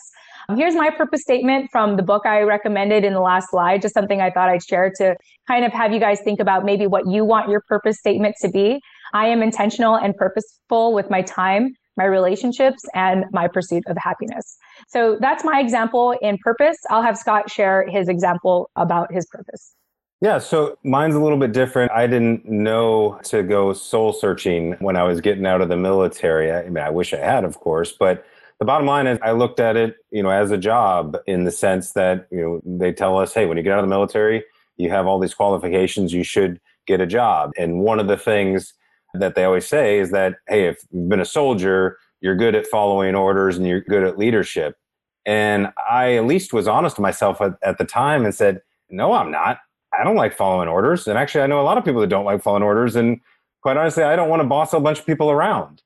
Here's 0.57 0.75
my 0.75 0.91
purpose 0.91 1.23
statement 1.23 1.69
from 1.71 1.97
the 1.97 2.03
book 2.03 2.25
I 2.25 2.41
recommended 2.41 3.05
in 3.05 3.13
the 3.13 3.21
last 3.21 3.51
slide, 3.51 3.83
just 3.83 3.95
something 3.95 4.21
I 4.21 4.31
thought 4.31 4.49
I'd 4.49 4.63
share 4.63 4.91
to 4.99 5.17
kind 5.47 5.65
of 5.65 5.73
have 5.73 5.93
you 5.93 6.01
guys 6.01 6.21
think 6.21 6.41
about 6.41 6.65
maybe 6.65 6.87
what 6.87 7.07
you 7.07 7.25
want 7.25 7.51
your 7.51 7.63
purpose 7.69 7.99
statement 7.99 8.37
to 8.41 8.49
be. 8.49 8.81
I 9.13 9.27
am 9.29 9.43
intentional 9.43 9.97
and 9.97 10.15
purposeful 10.17 10.95
with 10.95 11.11
my 11.11 11.23
time, 11.23 11.75
my 11.97 12.05
relationships, 12.05 12.83
and 12.95 13.25
my 13.33 13.49
pursuit 13.49 13.83
of 13.89 13.97
happiness. 13.99 14.57
So 14.89 15.19
that's 15.21 15.45
my 15.45 15.61
example 15.61 16.15
in 16.23 16.39
purpose. 16.39 16.77
I'll 16.91 17.03
have 17.03 17.19
Scott 17.19 17.51
share 17.51 17.87
his 17.89 18.09
example 18.09 18.71
about 18.77 19.13
his 19.13 19.27
purpose. 19.27 19.75
Yeah, 20.21 20.39
so 20.39 20.77
mine's 20.83 21.15
a 21.15 21.21
little 21.21 21.39
bit 21.39 21.53
different. 21.53 21.93
I 21.93 22.09
didn't 22.09 22.45
know 22.45 23.21
to 23.25 23.45
go 23.45 23.73
soul 23.73 24.13
searching 24.13 24.73
when 24.81 24.97
I 24.97 25.05
was 25.05 25.21
getting 25.21 25.47
out 25.47 25.61
of 25.61 25.69
the 25.69 25.77
military. 25.77 26.53
I 26.53 26.69
mean, 26.69 26.83
I 26.83 26.91
wish 26.91 27.15
I 27.15 27.19
had, 27.19 27.45
of 27.45 27.61
course, 27.61 27.93
but 27.93 28.25
the 28.59 28.65
bottom 28.65 28.87
line 28.87 29.07
is 29.07 29.21
I 29.23 29.31
looked 29.31 29.61
at 29.61 29.77
it, 29.77 29.97
you 30.11 30.25
know, 30.25 30.31
as 30.31 30.51
a 30.51 30.59
job 30.59 31.17
in 31.29 31.45
the 31.45 31.53
sense 31.53 31.93
that, 31.93 32.27
you 32.33 32.41
know, 32.41 32.79
they 32.79 32.93
tell 32.93 33.17
us, 33.17 33.33
hey, 33.33 33.47
when 33.47 33.57
you 33.57 33.63
get 33.63 33.73
out 33.73 33.79
of 33.79 33.85
the 33.85 33.95
military, 33.95 34.45
you 34.77 34.91
have 34.91 35.07
all 35.07 35.21
these 35.21 35.35
qualifications, 35.35 36.13
you 36.13 36.25
should 36.25 36.61
get 36.89 37.01
a 37.01 37.07
job. 37.07 37.53
And 37.57 37.79
one 37.81 38.01
of 38.01 38.09
the 38.09 38.17
things 38.17 38.75
that 39.15 39.37
they 39.37 39.45
always 39.45 39.67
say 39.67 40.01
is 40.01 40.11
that, 40.11 40.37
hey, 40.49 40.67
if 40.67 40.79
you've 40.91 41.09
been 41.09 41.21
a 41.21 41.25
soldier, 41.25 41.97
you're 42.21 42.35
good 42.35 42.57
at 42.57 42.67
following 42.67 43.15
orders 43.15 43.57
and 43.57 43.67
you're 43.69 43.83
good 43.83 44.03
at 44.03 44.19
leadership. 44.19 44.77
And 45.25 45.69
I 45.89 46.15
at 46.15 46.25
least 46.25 46.53
was 46.53 46.67
honest 46.67 46.97
to 46.97 47.03
myself 47.03 47.41
at, 47.41 47.53
at 47.63 47.79
the 47.79 47.85
time 47.85 48.25
and 48.25 48.35
said, 48.35 48.63
no, 48.91 49.13
I'm 49.13 49.31
not. 49.31 49.59
I 49.99 50.05
don't 50.05 50.17
like 50.17 50.37
following 50.37 50.69
orders. 50.69 51.09
And 51.09 51.19
actually, 51.19 51.43
I 51.43 51.47
know 51.47 51.61
a 51.61 51.63
lot 51.63 51.79
of 51.79 51.85
people 51.85 52.01
that 52.01 52.09
don't 52.09 52.25
like 52.25 52.43
following 52.43 52.63
orders. 52.63 52.97
And 52.97 53.21
quite 53.63 53.77
honestly, 53.77 54.05
I 54.05 54.17
don't 54.17 54.29
want 54.29 54.41
to 54.41 54.49
boss 54.49 54.73
a 54.73 54.81
bunch 54.81 55.01
of 55.01 55.07
people 55.07 55.31
around. 55.31 55.83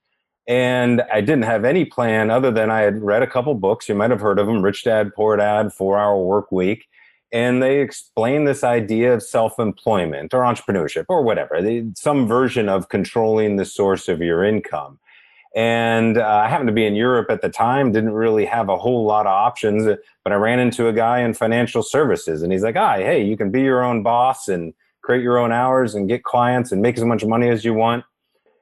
And 0.48 1.02
I 1.12 1.20
didn't 1.20 1.44
have 1.44 1.64
any 1.64 1.84
plan 1.84 2.30
other 2.30 2.50
than 2.50 2.70
I 2.70 2.80
had 2.80 3.02
read 3.02 3.22
a 3.22 3.26
couple 3.26 3.54
books. 3.54 3.88
You 3.88 3.94
might 3.94 4.10
have 4.10 4.20
heard 4.20 4.38
of 4.38 4.46
them 4.46 4.62
Rich 4.62 4.84
Dad, 4.84 5.14
Poor 5.14 5.36
Dad, 5.36 5.72
Four 5.72 5.98
Hour 5.98 6.22
Work 6.22 6.50
Week. 6.50 6.86
And 7.32 7.62
they 7.62 7.80
explain 7.80 8.44
this 8.44 8.62
idea 8.62 9.14
of 9.14 9.22
self 9.22 9.58
employment 9.58 10.34
or 10.34 10.40
entrepreneurship 10.40 11.06
or 11.08 11.22
whatever, 11.22 11.62
they, 11.62 11.86
some 11.94 12.28
version 12.28 12.68
of 12.68 12.90
controlling 12.90 13.56
the 13.56 13.64
source 13.64 14.08
of 14.08 14.20
your 14.20 14.44
income. 14.44 14.98
And 15.54 16.16
uh, 16.16 16.26
I 16.26 16.48
happened 16.48 16.68
to 16.68 16.72
be 16.72 16.86
in 16.86 16.94
Europe 16.94 17.30
at 17.30 17.42
the 17.42 17.50
time, 17.50 17.92
didn't 17.92 18.12
really 18.12 18.46
have 18.46 18.68
a 18.70 18.78
whole 18.78 19.04
lot 19.04 19.26
of 19.26 19.32
options, 19.32 19.84
but 20.24 20.32
I 20.32 20.36
ran 20.36 20.58
into 20.58 20.88
a 20.88 20.92
guy 20.92 21.20
in 21.20 21.34
financial 21.34 21.82
services 21.82 22.42
and 22.42 22.52
he's 22.52 22.62
like, 22.62 22.76
ah, 22.76 22.96
hey, 22.96 23.22
you 23.22 23.36
can 23.36 23.50
be 23.50 23.60
your 23.60 23.84
own 23.84 24.02
boss 24.02 24.48
and 24.48 24.72
create 25.02 25.22
your 25.22 25.36
own 25.36 25.52
hours 25.52 25.94
and 25.94 26.08
get 26.08 26.22
clients 26.22 26.72
and 26.72 26.80
make 26.80 26.96
as 26.96 27.04
much 27.04 27.24
money 27.24 27.50
as 27.50 27.64
you 27.64 27.74
want. 27.74 28.04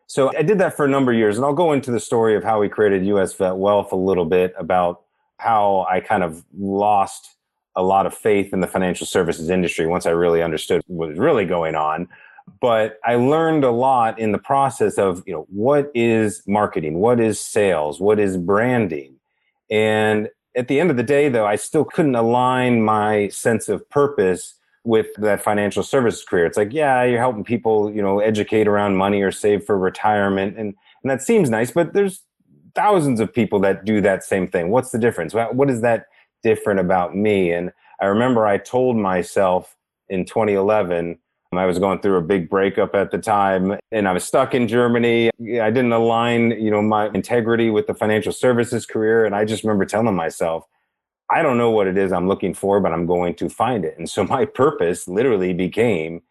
So 0.08 0.36
I 0.36 0.42
did 0.42 0.58
that 0.58 0.76
for 0.76 0.84
a 0.84 0.88
number 0.88 1.12
of 1.12 1.18
years. 1.18 1.36
And 1.36 1.44
I'll 1.44 1.54
go 1.54 1.72
into 1.72 1.92
the 1.92 2.00
story 2.00 2.34
of 2.34 2.42
how 2.42 2.60
we 2.60 2.68
created 2.68 3.06
US 3.06 3.34
Vet 3.34 3.54
Wealth 3.54 3.92
a 3.92 3.96
little 3.96 4.24
bit 4.24 4.52
about 4.58 5.02
how 5.38 5.86
I 5.88 6.00
kind 6.00 6.24
of 6.24 6.44
lost 6.58 7.36
a 7.76 7.82
lot 7.84 8.04
of 8.04 8.12
faith 8.12 8.52
in 8.52 8.60
the 8.60 8.66
financial 8.66 9.06
services 9.06 9.48
industry 9.48 9.86
once 9.86 10.06
I 10.06 10.10
really 10.10 10.42
understood 10.42 10.82
what 10.88 11.10
was 11.10 11.18
really 11.18 11.44
going 11.44 11.76
on 11.76 12.08
but 12.60 12.98
I 13.04 13.16
learned 13.16 13.64
a 13.64 13.70
lot 13.70 14.18
in 14.18 14.32
the 14.32 14.38
process 14.38 14.98
of, 14.98 15.22
you 15.26 15.32
know, 15.32 15.46
what 15.50 15.90
is 15.94 16.42
marketing? 16.46 16.98
What 16.98 17.20
is 17.20 17.40
sales? 17.40 18.00
What 18.00 18.18
is 18.18 18.36
branding? 18.36 19.16
And 19.70 20.28
at 20.56 20.68
the 20.68 20.80
end 20.80 20.90
of 20.90 20.96
the 20.96 21.02
day, 21.02 21.28
though, 21.28 21.46
I 21.46 21.56
still 21.56 21.84
couldn't 21.84 22.14
align 22.14 22.82
my 22.82 23.28
sense 23.28 23.68
of 23.68 23.88
purpose 23.90 24.54
with 24.84 25.08
that 25.18 25.42
financial 25.42 25.82
services 25.82 26.24
career. 26.24 26.46
It's 26.46 26.56
like, 26.56 26.72
yeah, 26.72 27.04
you're 27.04 27.18
helping 27.18 27.44
people, 27.44 27.92
you 27.92 28.02
know, 28.02 28.20
educate 28.20 28.66
around 28.66 28.96
money 28.96 29.22
or 29.22 29.30
save 29.30 29.64
for 29.64 29.78
retirement. 29.78 30.56
And, 30.56 30.74
and 31.02 31.10
that 31.10 31.22
seems 31.22 31.50
nice, 31.50 31.70
but 31.70 31.92
there's 31.92 32.22
thousands 32.74 33.20
of 33.20 33.32
people 33.32 33.60
that 33.60 33.84
do 33.84 34.00
that 34.00 34.24
same 34.24 34.48
thing. 34.48 34.70
What's 34.70 34.90
the 34.90 34.98
difference? 34.98 35.34
What 35.34 35.70
is 35.70 35.82
that 35.82 36.06
different 36.42 36.80
about 36.80 37.14
me? 37.14 37.52
And 37.52 37.72
I 38.00 38.06
remember 38.06 38.46
I 38.46 38.58
told 38.58 38.96
myself 38.96 39.76
in 40.08 40.24
2011, 40.24 41.18
I 41.58 41.66
was 41.66 41.80
going 41.80 42.00
through 42.00 42.16
a 42.16 42.22
big 42.22 42.48
breakup 42.48 42.94
at 42.94 43.10
the 43.10 43.18
time 43.18 43.76
and 43.90 44.06
I 44.06 44.12
was 44.12 44.22
stuck 44.22 44.54
in 44.54 44.68
Germany. 44.68 45.30
I 45.40 45.70
didn't 45.70 45.92
align, 45.92 46.52
you 46.52 46.70
know, 46.70 46.80
my 46.80 47.08
integrity 47.08 47.70
with 47.70 47.88
the 47.88 47.94
financial 47.94 48.32
services 48.32 48.86
career. 48.86 49.24
And 49.24 49.34
I 49.34 49.44
just 49.44 49.64
remember 49.64 49.84
telling 49.84 50.14
myself, 50.14 50.64
I 51.28 51.42
don't 51.42 51.58
know 51.58 51.70
what 51.70 51.88
it 51.88 51.98
is 51.98 52.12
I'm 52.12 52.28
looking 52.28 52.54
for, 52.54 52.80
but 52.80 52.92
I'm 52.92 53.04
going 53.04 53.34
to 53.36 53.48
find 53.48 53.84
it. 53.84 53.96
And 53.98 54.08
so 54.08 54.22
my 54.22 54.44
purpose 54.60 55.08
literally 55.08 55.52
became 55.52 56.22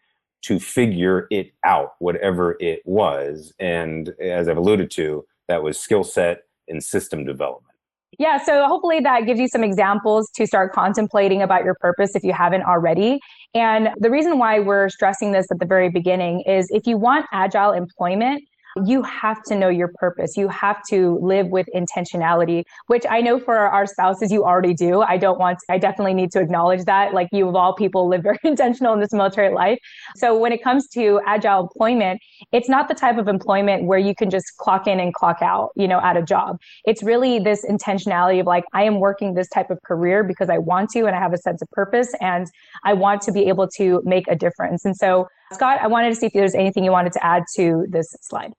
to 0.42 0.58
figure 0.58 1.26
it 1.30 1.52
out, 1.64 1.96
whatever 1.98 2.56
it 2.58 2.80
was. 2.86 3.52
And 3.58 4.14
as 4.20 4.48
I've 4.48 4.56
alluded 4.56 4.90
to, 4.92 5.26
that 5.48 5.62
was 5.62 5.78
skill 5.78 6.02
set 6.02 6.44
and 6.66 6.82
system 6.82 7.26
development. 7.26 7.69
Yeah, 8.18 8.42
so 8.42 8.66
hopefully 8.66 9.00
that 9.00 9.26
gives 9.26 9.40
you 9.40 9.48
some 9.48 9.62
examples 9.62 10.30
to 10.34 10.46
start 10.46 10.72
contemplating 10.72 11.42
about 11.42 11.64
your 11.64 11.74
purpose 11.80 12.14
if 12.14 12.24
you 12.24 12.32
haven't 12.32 12.62
already. 12.62 13.20
And 13.54 13.90
the 13.98 14.10
reason 14.10 14.38
why 14.38 14.58
we're 14.60 14.88
stressing 14.88 15.32
this 15.32 15.46
at 15.50 15.58
the 15.58 15.66
very 15.66 15.90
beginning 15.90 16.42
is 16.46 16.68
if 16.70 16.86
you 16.86 16.98
want 16.98 17.26
agile 17.32 17.72
employment, 17.72 18.42
you 18.86 19.02
have 19.02 19.42
to 19.44 19.54
know 19.54 19.68
your 19.68 19.88
purpose. 19.96 20.36
You 20.36 20.48
have 20.48 20.82
to 20.90 21.18
live 21.22 21.48
with 21.48 21.68
intentionality, 21.74 22.64
which 22.86 23.04
I 23.08 23.20
know 23.20 23.38
for 23.38 23.56
our 23.56 23.86
spouses, 23.86 24.30
you 24.30 24.44
already 24.44 24.74
do. 24.74 25.02
I 25.02 25.16
don't 25.16 25.38
want, 25.38 25.58
to, 25.58 25.72
I 25.72 25.78
definitely 25.78 26.14
need 26.14 26.32
to 26.32 26.40
acknowledge 26.40 26.84
that. 26.84 27.14
Like 27.14 27.28
you 27.32 27.48
of 27.48 27.54
all 27.54 27.74
people 27.74 28.08
live 28.08 28.22
very 28.22 28.38
intentional 28.44 28.94
in 28.94 29.00
this 29.00 29.12
military 29.12 29.52
life. 29.54 29.78
So 30.16 30.36
when 30.36 30.52
it 30.52 30.62
comes 30.62 30.88
to 30.88 31.20
agile 31.26 31.62
employment, 31.62 32.20
it's 32.52 32.68
not 32.68 32.88
the 32.88 32.94
type 32.94 33.18
of 33.18 33.28
employment 33.28 33.84
where 33.84 33.98
you 33.98 34.14
can 34.14 34.30
just 34.30 34.56
clock 34.58 34.86
in 34.86 35.00
and 35.00 35.12
clock 35.14 35.38
out, 35.42 35.70
you 35.76 35.88
know, 35.88 36.00
at 36.00 36.16
a 36.16 36.22
job. 36.22 36.58
It's 36.84 37.02
really 37.02 37.38
this 37.38 37.64
intentionality 37.64 38.40
of 38.40 38.46
like, 38.46 38.64
I 38.72 38.84
am 38.84 39.00
working 39.00 39.34
this 39.34 39.48
type 39.48 39.70
of 39.70 39.78
career 39.82 40.24
because 40.24 40.50
I 40.50 40.58
want 40.58 40.90
to 40.90 41.06
and 41.06 41.14
I 41.14 41.18
have 41.18 41.32
a 41.32 41.38
sense 41.38 41.62
of 41.62 41.70
purpose 41.70 42.12
and 42.20 42.46
I 42.84 42.92
want 42.94 43.22
to 43.22 43.32
be 43.32 43.46
able 43.48 43.68
to 43.76 44.02
make 44.04 44.28
a 44.28 44.36
difference. 44.36 44.84
And 44.84 44.96
so, 44.96 45.28
Scott, 45.52 45.78
I 45.80 45.88
wanted 45.88 46.10
to 46.10 46.14
see 46.14 46.26
if 46.26 46.32
there's 46.32 46.54
anything 46.54 46.84
you 46.84 46.92
wanted 46.92 47.12
to 47.14 47.24
add 47.24 47.42
to 47.56 47.86
this 47.88 48.14
slide. 48.22 48.52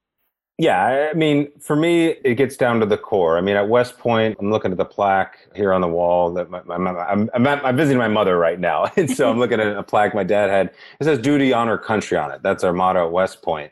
Yeah, 0.61 1.09
I 1.11 1.15
mean, 1.15 1.51
for 1.59 1.75
me, 1.75 2.09
it 2.23 2.35
gets 2.35 2.55
down 2.55 2.81
to 2.81 2.85
the 2.85 2.95
core. 2.95 3.35
I 3.35 3.41
mean, 3.41 3.55
at 3.55 3.67
West 3.67 3.97
Point, 3.97 4.37
I'm 4.39 4.51
looking 4.51 4.69
at 4.69 4.77
the 4.77 4.85
plaque 4.85 5.49
here 5.55 5.73
on 5.73 5.81
the 5.81 5.87
wall 5.87 6.31
that 6.33 6.51
my, 6.51 6.61
my, 6.65 6.77
my 6.77 6.91
I'm, 6.91 7.31
I'm, 7.33 7.47
I'm, 7.47 7.75
visiting 7.75 7.97
my 7.97 8.07
mother 8.07 8.37
right 8.37 8.59
now. 8.59 8.85
And 8.95 9.09
so 9.09 9.27
I'm 9.27 9.39
looking 9.39 9.59
at 9.59 9.75
a 9.75 9.81
plaque 9.81 10.13
my 10.13 10.23
dad 10.23 10.51
had. 10.51 10.67
It 10.99 11.05
says 11.05 11.17
duty, 11.17 11.51
honor, 11.51 11.79
country 11.79 12.15
on 12.15 12.29
it. 12.29 12.43
That's 12.43 12.63
our 12.63 12.73
motto 12.73 13.07
at 13.07 13.11
West 13.11 13.41
Point. 13.41 13.71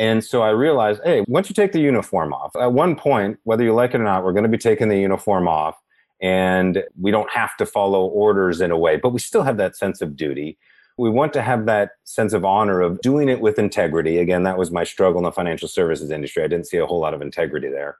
And 0.00 0.24
so 0.24 0.42
I 0.42 0.48
realized, 0.48 1.02
hey, 1.04 1.24
once 1.28 1.48
you 1.48 1.54
take 1.54 1.70
the 1.70 1.80
uniform 1.80 2.32
off, 2.32 2.50
at 2.56 2.72
one 2.72 2.96
point, 2.96 3.38
whether 3.44 3.62
you 3.62 3.72
like 3.72 3.94
it 3.94 4.00
or 4.00 4.04
not, 4.04 4.24
we're 4.24 4.32
going 4.32 4.42
to 4.42 4.48
be 4.48 4.58
taking 4.58 4.88
the 4.88 4.98
uniform 4.98 5.46
off. 5.46 5.76
And 6.20 6.82
we 7.00 7.12
don't 7.12 7.30
have 7.30 7.56
to 7.58 7.64
follow 7.64 8.06
orders 8.06 8.60
in 8.60 8.72
a 8.72 8.76
way, 8.76 8.96
but 8.96 9.10
we 9.10 9.20
still 9.20 9.44
have 9.44 9.56
that 9.58 9.76
sense 9.76 10.00
of 10.00 10.16
duty 10.16 10.58
we 10.96 11.10
want 11.10 11.32
to 11.32 11.42
have 11.42 11.66
that 11.66 11.92
sense 12.04 12.32
of 12.32 12.44
honor 12.44 12.80
of 12.80 13.00
doing 13.00 13.28
it 13.28 13.40
with 13.40 13.58
integrity. 13.58 14.18
Again, 14.18 14.44
that 14.44 14.58
was 14.58 14.70
my 14.70 14.84
struggle 14.84 15.18
in 15.18 15.24
the 15.24 15.32
financial 15.32 15.68
services 15.68 16.10
industry. 16.10 16.44
I 16.44 16.48
didn't 16.48 16.66
see 16.66 16.76
a 16.76 16.86
whole 16.86 17.00
lot 17.00 17.14
of 17.14 17.22
integrity 17.22 17.68
there. 17.68 17.98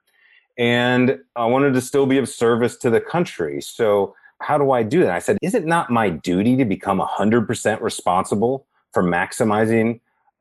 And 0.57 1.19
I 1.35 1.45
wanted 1.45 1.73
to 1.73 1.81
still 1.81 2.05
be 2.05 2.17
of 2.17 2.29
service 2.29 2.77
to 2.77 2.89
the 2.89 3.01
country. 3.01 3.61
So 3.61 4.15
how 4.41 4.57
do 4.57 4.71
I 4.71 4.83
do 4.83 5.01
that? 5.01 5.11
I 5.11 5.19
said, 5.19 5.37
is 5.41 5.53
it 5.53 5.65
not 5.65 5.89
my 5.89 6.09
duty 6.09 6.55
to 6.57 6.65
become 6.65 6.99
100% 6.99 7.81
responsible 7.81 8.65
for 8.93 9.03
maximizing 9.03 9.99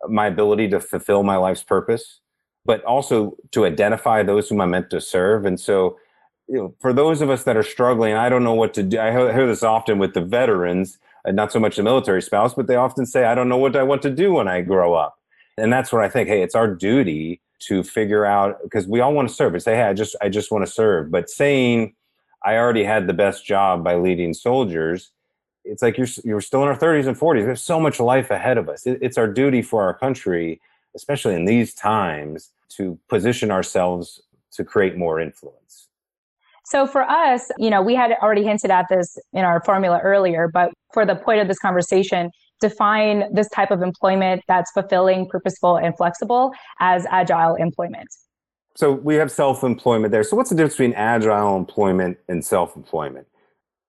my 0.09 0.27
ability 0.27 0.69
to 0.69 0.81
fulfill 0.81 1.25
my 1.25 1.37
life's 1.37 1.65
purpose, 1.65 2.21
but 2.65 2.85
also 2.85 3.37
to 3.51 3.65
identify 3.65 4.23
those 4.23 4.49
whom 4.49 4.61
I'm 4.61 4.71
meant 4.71 4.91
to 4.91 5.01
serve? 5.01 5.45
And 5.45 5.59
so, 5.59 5.99
you 6.47 6.59
know, 6.59 6.75
for 6.81 6.93
those 6.93 7.21
of 7.21 7.31
us 7.31 7.45
that 7.45 7.57
are 7.57 7.63
struggling, 7.65 8.15
I 8.15 8.29
don't 8.29 8.45
know 8.45 8.55
what 8.55 8.75
to 8.75 8.83
do. 8.85 9.01
I 9.01 9.11
hear 9.11 9.47
this 9.47 9.63
often 9.63 9.99
with 9.99 10.15
the 10.15 10.21
veterans, 10.21 10.99
not 11.33 11.53
so 11.53 11.61
much 11.61 11.77
the 11.77 11.83
military 11.83 12.23
spouse, 12.23 12.55
but 12.55 12.67
they 12.67 12.77
often 12.77 13.07
say, 13.07 13.25
I 13.25 13.35
don't 13.35 13.49
know 13.49 13.57
what 13.57 13.77
I 13.77 13.83
want 13.83 14.03
to 14.03 14.11
do 14.11 14.35
when 14.35 14.49
I 14.49 14.61
grow 14.61 14.95
up. 14.95 15.17
And 15.57 15.73
that's 15.73 15.93
what 15.93 16.03
I 16.03 16.09
think, 16.09 16.29
hey, 16.29 16.43
it's 16.43 16.55
our 16.55 16.69
duty 16.69 17.41
to 17.61 17.83
figure 17.83 18.27
out 18.27 18.59
because 18.63 18.87
we 18.87 19.01
all 19.01 19.15
want 19.15 19.29
to 19.29 19.35
serve. 19.35 19.55
and 19.55 19.63
say, 19.63 19.77
hey, 19.77 19.85
I 19.85 19.95
just 19.95 20.17
I 20.21 20.29
just 20.29 20.51
want 20.51 20.67
to 20.67 20.71
serve. 20.71 21.11
But 21.11 21.31
saying 21.31 21.95
I 22.45 22.57
already 22.57 22.85
had 22.85 23.07
the 23.07 23.15
best 23.15 23.47
job 23.47 23.83
by 23.83 23.97
leading 23.97 24.35
soldiers, 24.35 25.11
it's 25.65 25.83
like 25.83 25.97
you're 25.97 26.09
you're 26.25 26.41
still 26.41 26.63
in 26.63 26.69
our 26.69 26.77
30s 26.77 27.07
and 27.07 27.17
40s. 27.17 27.45
There's 27.45 27.63
so 27.63 27.81
much 27.81 28.01
life 28.01 28.31
ahead 28.31 28.59
of 28.59 28.69
us. 28.69 28.87
It, 28.87 28.99
it's 29.01 29.17
our 29.17 29.29
duty 29.29 29.63
for 29.63 29.83
our 29.83 29.95
country, 29.95 30.61
especially 30.95 31.35
in 31.35 31.47
these 31.47 31.73
times, 31.75 32.51
to 32.77 32.99
position 33.09 33.51
ourselves 33.51 34.21
to 34.53 34.65
create 34.65 34.97
more 34.97 35.21
influence. 35.21 35.64
So 36.65 36.87
for 36.87 37.03
us, 37.03 37.51
you 37.59 37.71
know, 37.71 37.83
we 37.83 37.95
had 37.95 38.13
already 38.23 38.43
hinted 38.43 38.71
at 38.71 38.87
this 38.89 39.19
in 39.33 39.45
our 39.45 39.63
formula 39.65 40.01
earlier, 40.03 40.49
but 40.53 40.73
for 40.93 41.05
the 41.05 41.15
point 41.15 41.41
of 41.41 41.49
this 41.49 41.59
conversation, 41.59 42.31
define 42.61 43.33
this 43.35 43.49
type 43.51 43.71
of 43.71 43.83
employment 43.83 44.43
that's 44.49 44.71
fulfilling, 44.71 45.29
purposeful, 45.29 45.77
and 45.77 45.95
flexible 45.97 46.53
as 46.81 47.05
agile 47.11 47.55
employment. 47.57 48.09
So 48.77 48.93
we 48.93 49.17
have 49.17 49.31
self-employment 49.31 50.11
there. 50.11 50.25
So 50.25 50.37
what's 50.37 50.51
the 50.51 50.57
difference 50.57 50.75
between 50.75 50.95
agile 50.95 51.57
employment 51.57 52.19
and 52.29 52.45
self-employment? 52.45 53.27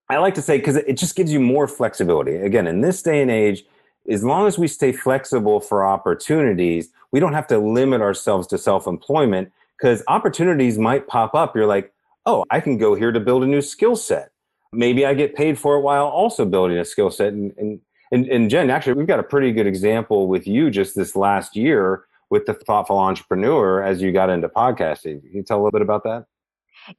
I 0.10 0.18
like 0.18 0.36
to 0.36 0.42
say 0.42 0.58
because 0.58 0.76
it 0.76 0.98
just 0.98 1.16
gives 1.16 1.32
you 1.32 1.40
more 1.40 1.68
flexibility. 1.68 2.36
Again, 2.36 2.68
in 2.68 2.82
this 2.82 3.02
day 3.02 3.22
and 3.22 3.32
age, 3.32 3.64
as 4.08 4.24
long 4.24 4.46
as 4.46 4.60
we 4.60 4.68
stay 4.68 4.92
flexible 4.92 5.60
for 5.60 5.84
opportunities, 5.84 6.90
we 7.12 7.20
don't 7.20 7.34
have 7.34 7.48
to 7.48 7.58
limit 7.58 8.02
ourselves 8.02 8.46
to 8.48 8.58
self-employment 8.58 9.52
because 9.80 10.04
opportunities 10.08 10.78
might 10.78 11.08
pop 11.08 11.34
up. 11.34 11.56
You're 11.56 11.66
like, 11.66 11.92
oh, 12.26 12.46
I 12.50 12.60
can 12.60 12.78
go 12.78 12.96
here 12.96 13.12
to 13.12 13.20
build 13.20 13.44
a 13.44 13.48
new 13.48 13.62
skill 13.62 13.96
set. 13.96 14.32
Maybe 14.74 15.06
I 15.06 15.14
get 15.14 15.36
paid 15.36 15.58
for 15.58 15.76
it 15.78 15.82
while 15.82 16.06
also 16.06 16.46
building 16.46 16.78
a 16.78 16.86
skill 16.86 17.10
set. 17.10 17.34
And, 17.34 17.54
and, 17.58 17.80
and, 18.12 18.28
and 18.28 18.50
Jen, 18.50 18.70
actually, 18.70 18.94
we've 18.94 19.08
got 19.08 19.20
a 19.20 19.24
pretty 19.24 19.52
good 19.52 19.68
example 19.68 20.28
with 20.28 20.48
you 20.48 20.70
just 20.70 20.96
this 20.96 21.16
last 21.16 21.56
year 21.56 22.06
with 22.30 22.46
the 22.46 22.54
thoughtful 22.54 22.98
entrepreneur 22.98 23.82
as 23.84 24.02
you 24.02 24.12
got 24.12 24.30
into 24.30 24.50
podcasting. 24.50 25.22
Can 25.22 25.32
you 25.34 25.44
tell 25.44 25.58
a 25.58 25.62
little 25.62 25.72
bit 25.72 25.82
about 25.82 26.04
that? 26.04 26.26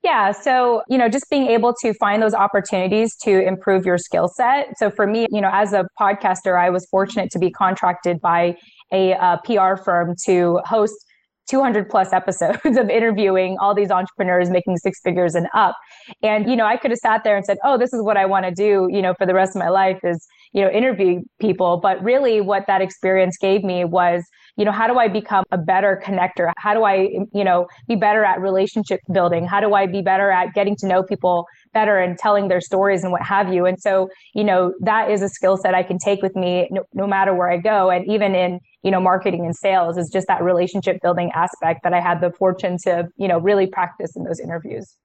Yeah. 0.02 0.32
So, 0.32 0.82
you 0.88 0.98
know, 0.98 1.08
just 1.08 1.28
being 1.30 1.46
able 1.46 1.74
to 1.80 1.94
find 1.94 2.22
those 2.22 2.34
opportunities 2.34 3.14
to 3.18 3.46
improve 3.46 3.86
your 3.86 3.98
skill 3.98 4.28
set. 4.28 4.76
So, 4.78 4.90
for 4.90 5.06
me, 5.06 5.26
you 5.30 5.40
know, 5.40 5.50
as 5.52 5.72
a 5.72 5.86
podcaster, 6.00 6.58
I 6.58 6.70
was 6.70 6.86
fortunate 6.86 7.30
to 7.32 7.38
be 7.38 7.50
contracted 7.50 8.20
by 8.20 8.56
a, 8.92 9.14
uh, 9.14 9.36
a 9.36 9.40
PR 9.44 9.80
firm 9.80 10.14
to 10.24 10.60
host 10.64 11.05
200 11.48 11.88
plus 11.88 12.12
episodes 12.12 12.58
of 12.64 12.90
interviewing 12.90 13.56
all 13.60 13.74
these 13.74 13.90
entrepreneurs 13.90 14.50
making 14.50 14.76
six 14.78 15.00
figures 15.02 15.34
and 15.34 15.46
up. 15.54 15.76
And, 16.22 16.48
you 16.48 16.56
know, 16.56 16.66
I 16.66 16.76
could 16.76 16.90
have 16.90 16.98
sat 16.98 17.24
there 17.24 17.36
and 17.36 17.44
said, 17.44 17.58
oh, 17.64 17.78
this 17.78 17.92
is 17.92 18.02
what 18.02 18.16
I 18.16 18.26
want 18.26 18.44
to 18.46 18.50
do, 18.50 18.88
you 18.90 19.02
know, 19.02 19.14
for 19.14 19.26
the 19.26 19.34
rest 19.34 19.56
of 19.56 19.60
my 19.60 19.68
life 19.68 20.00
is, 20.02 20.26
you 20.52 20.62
know, 20.62 20.70
interview 20.70 21.20
people. 21.40 21.78
But 21.78 22.02
really, 22.02 22.40
what 22.40 22.66
that 22.66 22.80
experience 22.80 23.36
gave 23.36 23.62
me 23.62 23.84
was, 23.84 24.24
you 24.56 24.64
know, 24.64 24.72
how 24.72 24.86
do 24.86 24.98
I 24.98 25.08
become 25.08 25.44
a 25.50 25.58
better 25.58 26.00
connector? 26.04 26.50
How 26.56 26.74
do 26.74 26.84
I, 26.84 27.08
you 27.32 27.44
know, 27.44 27.66
be 27.86 27.94
better 27.94 28.24
at 28.24 28.40
relationship 28.40 29.00
building? 29.12 29.46
How 29.46 29.60
do 29.60 29.74
I 29.74 29.86
be 29.86 30.02
better 30.02 30.30
at 30.30 30.54
getting 30.54 30.76
to 30.76 30.86
know 30.86 31.02
people 31.02 31.46
better 31.74 31.98
and 31.98 32.18
telling 32.18 32.48
their 32.48 32.60
stories 32.60 33.02
and 33.02 33.12
what 33.12 33.22
have 33.22 33.52
you? 33.52 33.66
And 33.66 33.78
so, 33.80 34.08
you 34.34 34.44
know, 34.44 34.72
that 34.80 35.10
is 35.10 35.22
a 35.22 35.28
skill 35.28 35.56
set 35.56 35.74
I 35.74 35.82
can 35.82 35.98
take 35.98 36.22
with 36.22 36.34
me 36.34 36.68
no, 36.70 36.84
no 36.94 37.06
matter 37.06 37.34
where 37.34 37.50
I 37.50 37.58
go. 37.58 37.90
And 37.90 38.06
even 38.10 38.34
in, 38.34 38.60
you 38.82 38.90
know, 38.90 39.00
marketing 39.00 39.44
and 39.44 39.54
sales 39.54 39.98
is 39.98 40.08
just 40.10 40.26
that 40.28 40.42
relationship 40.42 41.00
building 41.02 41.30
aspect 41.34 41.80
that 41.84 41.92
I 41.92 42.00
had 42.00 42.20
the 42.20 42.30
fortune 42.32 42.78
to, 42.84 43.08
you 43.16 43.28
know, 43.28 43.38
really 43.38 43.66
practice 43.66 44.16
in 44.16 44.24
those 44.24 44.40
interviews. 44.40 44.96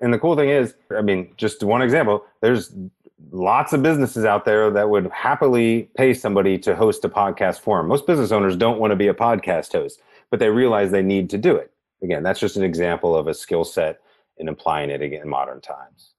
And 0.00 0.12
the 0.12 0.18
cool 0.18 0.34
thing 0.34 0.48
is, 0.48 0.74
I 0.96 1.02
mean, 1.02 1.32
just 1.36 1.62
one 1.62 1.82
example, 1.82 2.24
there's 2.40 2.74
lots 3.30 3.72
of 3.72 3.82
businesses 3.82 4.24
out 4.24 4.44
there 4.44 4.70
that 4.70 4.88
would 4.88 5.10
happily 5.10 5.88
pay 5.96 6.14
somebody 6.14 6.58
to 6.58 6.74
host 6.74 7.04
a 7.04 7.08
podcast 7.08 7.60
for 7.60 7.78
them. 7.78 7.88
Most 7.88 8.06
business 8.06 8.32
owners 8.32 8.56
don't 8.56 8.78
want 8.78 8.90
to 8.90 8.96
be 8.96 9.08
a 9.08 9.14
podcast 9.14 9.72
host, 9.72 10.00
but 10.30 10.40
they 10.40 10.48
realize 10.48 10.90
they 10.90 11.02
need 11.02 11.30
to 11.30 11.38
do 11.38 11.54
it. 11.56 11.70
Again, 12.02 12.22
that's 12.22 12.40
just 12.40 12.56
an 12.56 12.64
example 12.64 13.16
of 13.16 13.28
a 13.28 13.34
skill 13.34 13.64
set 13.64 14.00
and 14.38 14.48
applying 14.48 14.90
it 14.90 15.00
again 15.00 15.22
in 15.22 15.28
modern 15.28 15.60
times. 15.60 16.13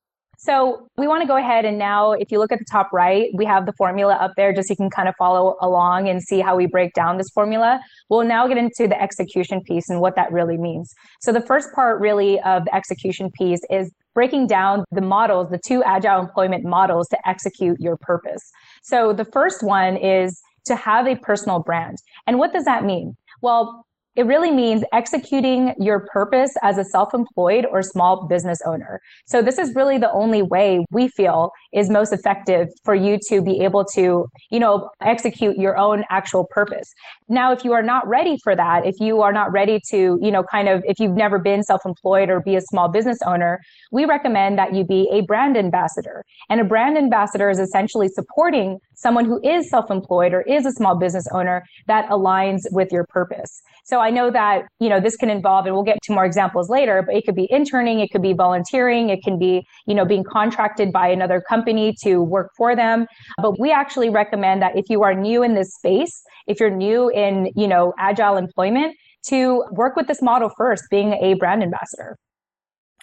So 0.45 0.87
we 0.95 1.07
want 1.07 1.23
to 1.23 1.27
go 1.27 1.37
ahead 1.37 1.65
and 1.65 1.79
now, 1.79 2.11
if 2.11 2.31
you 2.31 2.37
look 2.37 2.51
at 2.51 2.59
the 2.59 2.65
top 2.71 2.93
right, 2.93 3.31
we 3.33 3.45
have 3.45 3.65
the 3.65 3.73
formula 3.79 4.13
up 4.13 4.33
there 4.37 4.53
just 4.53 4.67
so 4.67 4.73
you 4.73 4.75
can 4.75 4.91
kind 4.91 5.09
of 5.09 5.15
follow 5.17 5.55
along 5.59 6.07
and 6.07 6.21
see 6.21 6.39
how 6.39 6.55
we 6.55 6.67
break 6.67 6.93
down 6.93 7.17
this 7.17 7.29
formula. 7.33 7.81
We'll 8.09 8.27
now 8.27 8.47
get 8.47 8.59
into 8.59 8.87
the 8.87 9.01
execution 9.01 9.61
piece 9.61 9.89
and 9.89 10.01
what 10.01 10.15
that 10.17 10.31
really 10.31 10.57
means. 10.57 10.93
So 11.21 11.31
the 11.31 11.41
first 11.41 11.69
part 11.73 11.99
really 11.99 12.39
of 12.41 12.65
the 12.65 12.75
execution 12.75 13.31
piece 13.31 13.61
is 13.71 13.91
breaking 14.13 14.45
down 14.45 14.85
the 14.91 15.01
models, 15.01 15.49
the 15.49 15.59
two 15.65 15.83
agile 15.83 16.19
employment 16.19 16.63
models 16.63 17.07
to 17.07 17.27
execute 17.27 17.79
your 17.79 17.97
purpose. 17.97 18.43
So 18.83 19.13
the 19.13 19.25
first 19.25 19.63
one 19.63 19.97
is 19.97 20.39
to 20.65 20.75
have 20.75 21.07
a 21.07 21.15
personal 21.15 21.59
brand. 21.59 21.97
And 22.27 22.37
what 22.37 22.53
does 22.53 22.65
that 22.65 22.83
mean? 22.83 23.17
Well, 23.41 23.83
it 24.15 24.25
really 24.25 24.51
means 24.51 24.83
executing 24.93 25.73
your 25.79 26.07
purpose 26.11 26.53
as 26.63 26.77
a 26.77 26.83
self-employed 26.83 27.65
or 27.71 27.81
small 27.81 28.27
business 28.27 28.59
owner. 28.65 29.01
So 29.25 29.41
this 29.41 29.57
is 29.57 29.75
really 29.75 29.97
the 29.97 30.11
only 30.11 30.41
way 30.41 30.85
we 30.91 31.07
feel 31.07 31.51
is 31.73 31.89
most 31.89 32.13
effective 32.13 32.69
for 32.83 32.95
you 32.95 33.19
to 33.29 33.41
be 33.41 33.61
able 33.61 33.83
to, 33.93 34.27
you 34.49 34.59
know, 34.59 34.89
execute 35.01 35.57
your 35.57 35.77
own 35.77 36.03
actual 36.09 36.45
purpose. 36.45 36.93
Now, 37.27 37.51
if 37.51 37.63
you 37.65 37.73
are 37.73 37.83
not 37.83 38.07
ready 38.07 38.37
for 38.43 38.55
that, 38.55 38.85
if 38.85 38.95
you 38.99 39.21
are 39.21 39.33
not 39.33 39.51
ready 39.51 39.81
to, 39.89 40.17
you 40.21 40.31
know, 40.31 40.43
kind 40.43 40.69
of, 40.69 40.83
if 40.85 40.99
you've 40.99 41.15
never 41.15 41.37
been 41.39 41.63
self-employed 41.63 42.29
or 42.29 42.39
be 42.39 42.55
a 42.55 42.61
small 42.61 42.87
business 42.87 43.17
owner, 43.25 43.59
we 43.91 44.05
recommend 44.05 44.57
that 44.57 44.73
you 44.73 44.85
be 44.85 45.09
a 45.11 45.21
brand 45.21 45.57
ambassador. 45.57 46.23
And 46.49 46.61
a 46.61 46.63
brand 46.63 46.97
ambassador 46.97 47.49
is 47.49 47.59
essentially 47.59 48.07
supporting 48.07 48.79
someone 48.93 49.25
who 49.25 49.41
is 49.43 49.69
self-employed 49.69 50.33
or 50.33 50.41
is 50.41 50.65
a 50.65 50.71
small 50.71 50.97
business 50.97 51.27
owner 51.31 51.65
that 51.87 52.07
aligns 52.09 52.61
with 52.71 52.91
your 52.91 53.05
purpose. 53.05 53.61
So 53.85 53.99
I 53.99 54.09
know 54.09 54.31
that, 54.31 54.65
you 54.79 54.89
know, 54.89 54.99
this 54.99 55.15
can 55.15 55.29
involve, 55.29 55.67
and 55.67 55.75
we'll 55.75 55.83
get 55.83 56.01
to 56.03 56.13
more 56.13 56.25
examples 56.25 56.69
later, 56.69 57.03
but 57.05 57.15
it 57.15 57.23
could 57.23 57.35
be 57.35 57.47
interning, 57.51 57.99
it 57.99 58.09
could 58.11 58.23
be 58.23 58.33
volunteering, 58.33 59.09
it 59.09 59.23
can 59.23 59.37
be, 59.37 59.63
you 59.85 59.93
know, 59.93 60.05
being 60.05 60.23
contracted 60.23 60.91
by 60.91 61.07
another 61.07 61.39
company 61.39 61.95
to 62.01 62.19
work 62.19 62.51
for 62.57 62.75
them. 62.75 63.05
But 63.37 63.59
we 63.59 63.71
actually 63.71 64.09
recommend 64.09 64.63
that 64.63 64.75
if 64.75 64.89
you 64.89 65.03
are 65.03 65.13
new 65.13 65.43
in 65.43 65.53
this 65.53 65.75
space, 65.75 66.23
if 66.47 66.59
you're 66.59 66.71
new 66.71 67.09
in, 67.09 67.51
you 67.55 67.67
know, 67.67 67.93
agile 67.99 68.37
employment, 68.37 68.97
to 69.27 69.63
work 69.71 69.95
with 69.95 70.07
this 70.07 70.21
model 70.21 70.51
first, 70.57 70.83
being 70.89 71.13
a 71.13 71.35
brand 71.35 71.61
ambassador. 71.61 72.17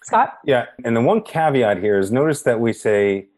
Scott? 0.02 0.34
Yeah. 0.44 0.66
And 0.84 0.96
the 0.96 1.00
one 1.00 1.22
caveat 1.22 1.78
here 1.78 1.98
is 1.98 2.10
notice 2.10 2.42
that 2.42 2.58
we 2.58 2.72
say 2.72 3.28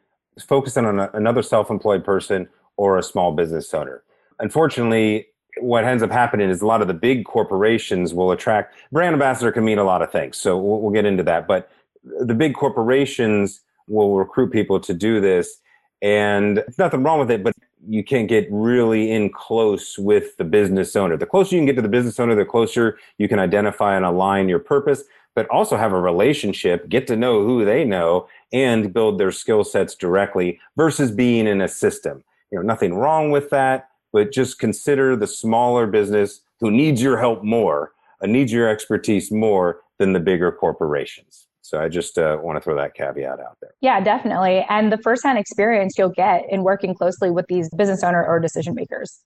focus 0.40 0.78
on 0.78 0.98
another 1.12 1.42
self 1.42 1.68
employed 1.68 2.04
person 2.04 2.48
or 2.78 2.96
a 2.96 3.02
small 3.02 3.32
business 3.32 3.72
owner. 3.74 4.02
Unfortunately, 4.38 5.26
what 5.60 5.84
ends 5.84 6.02
up 6.02 6.10
happening 6.10 6.50
is 6.50 6.62
a 6.62 6.66
lot 6.66 6.82
of 6.82 6.88
the 6.88 6.94
big 6.94 7.24
corporations 7.24 8.12
will 8.12 8.32
attract 8.32 8.74
brand 8.92 9.12
ambassador 9.12 9.52
can 9.52 9.64
mean 9.64 9.78
a 9.78 9.84
lot 9.84 10.02
of 10.02 10.10
things. 10.10 10.36
So 10.36 10.58
we'll, 10.58 10.80
we'll 10.80 10.92
get 10.92 11.04
into 11.04 11.22
that. 11.24 11.46
But 11.46 11.70
the 12.04 12.34
big 12.34 12.54
corporations 12.54 13.60
will 13.86 14.16
recruit 14.16 14.50
people 14.52 14.80
to 14.80 14.94
do 14.94 15.20
this. 15.20 15.58
And 16.02 16.62
nothing 16.78 17.02
wrong 17.02 17.18
with 17.18 17.30
it, 17.30 17.42
but 17.42 17.54
you 17.86 18.04
can't 18.04 18.28
get 18.28 18.46
really 18.50 19.10
in 19.10 19.30
close 19.30 19.98
with 19.98 20.36
the 20.36 20.44
business 20.44 20.96
owner. 20.96 21.16
The 21.16 21.26
closer 21.26 21.54
you 21.54 21.60
can 21.60 21.66
get 21.66 21.76
to 21.76 21.82
the 21.82 21.88
business 21.88 22.18
owner, 22.18 22.34
the 22.34 22.44
closer 22.44 22.98
you 23.18 23.28
can 23.28 23.38
identify 23.38 23.96
and 23.96 24.04
align 24.04 24.48
your 24.48 24.58
purpose, 24.58 25.04
but 25.34 25.48
also 25.48 25.76
have 25.76 25.92
a 25.92 26.00
relationship, 26.00 26.88
get 26.88 27.06
to 27.06 27.16
know 27.16 27.44
who 27.44 27.64
they 27.64 27.84
know, 27.84 28.28
and 28.52 28.92
build 28.92 29.18
their 29.18 29.32
skill 29.32 29.64
sets 29.64 29.94
directly 29.94 30.60
versus 30.76 31.10
being 31.10 31.46
in 31.46 31.60
a 31.60 31.68
system. 31.68 32.22
You 32.50 32.58
know, 32.58 32.64
nothing 32.64 32.94
wrong 32.94 33.30
with 33.30 33.50
that, 33.50 33.88
but 34.14 34.32
just 34.32 34.60
consider 34.60 35.16
the 35.16 35.26
smaller 35.26 35.88
business 35.88 36.40
who 36.60 36.70
needs 36.70 37.02
your 37.02 37.18
help 37.18 37.42
more, 37.42 37.92
uh, 38.22 38.26
needs 38.26 38.52
your 38.52 38.68
expertise 38.68 39.32
more 39.32 39.80
than 39.98 40.12
the 40.12 40.20
bigger 40.20 40.52
corporations. 40.52 41.48
So 41.62 41.80
I 41.80 41.88
just 41.88 42.16
uh, 42.16 42.38
want 42.40 42.56
to 42.56 42.60
throw 42.60 42.76
that 42.76 42.94
caveat 42.94 43.40
out 43.40 43.56
there. 43.60 43.74
Yeah, 43.80 44.00
definitely. 44.00 44.64
And 44.68 44.92
the 44.92 44.98
firsthand 44.98 45.38
experience 45.38 45.98
you'll 45.98 46.10
get 46.10 46.44
in 46.48 46.62
working 46.62 46.94
closely 46.94 47.30
with 47.30 47.46
these 47.48 47.68
business 47.70 48.04
owner 48.04 48.24
or 48.24 48.38
decision 48.38 48.74
makers. 48.74 49.20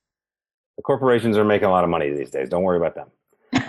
The 0.78 0.82
corporations 0.82 1.36
are 1.36 1.44
making 1.44 1.68
a 1.68 1.70
lot 1.70 1.84
of 1.84 1.90
money 1.90 2.10
these 2.10 2.30
days. 2.30 2.48
Don't 2.48 2.62
worry 2.62 2.78
about 2.78 2.94
them. 2.94 3.08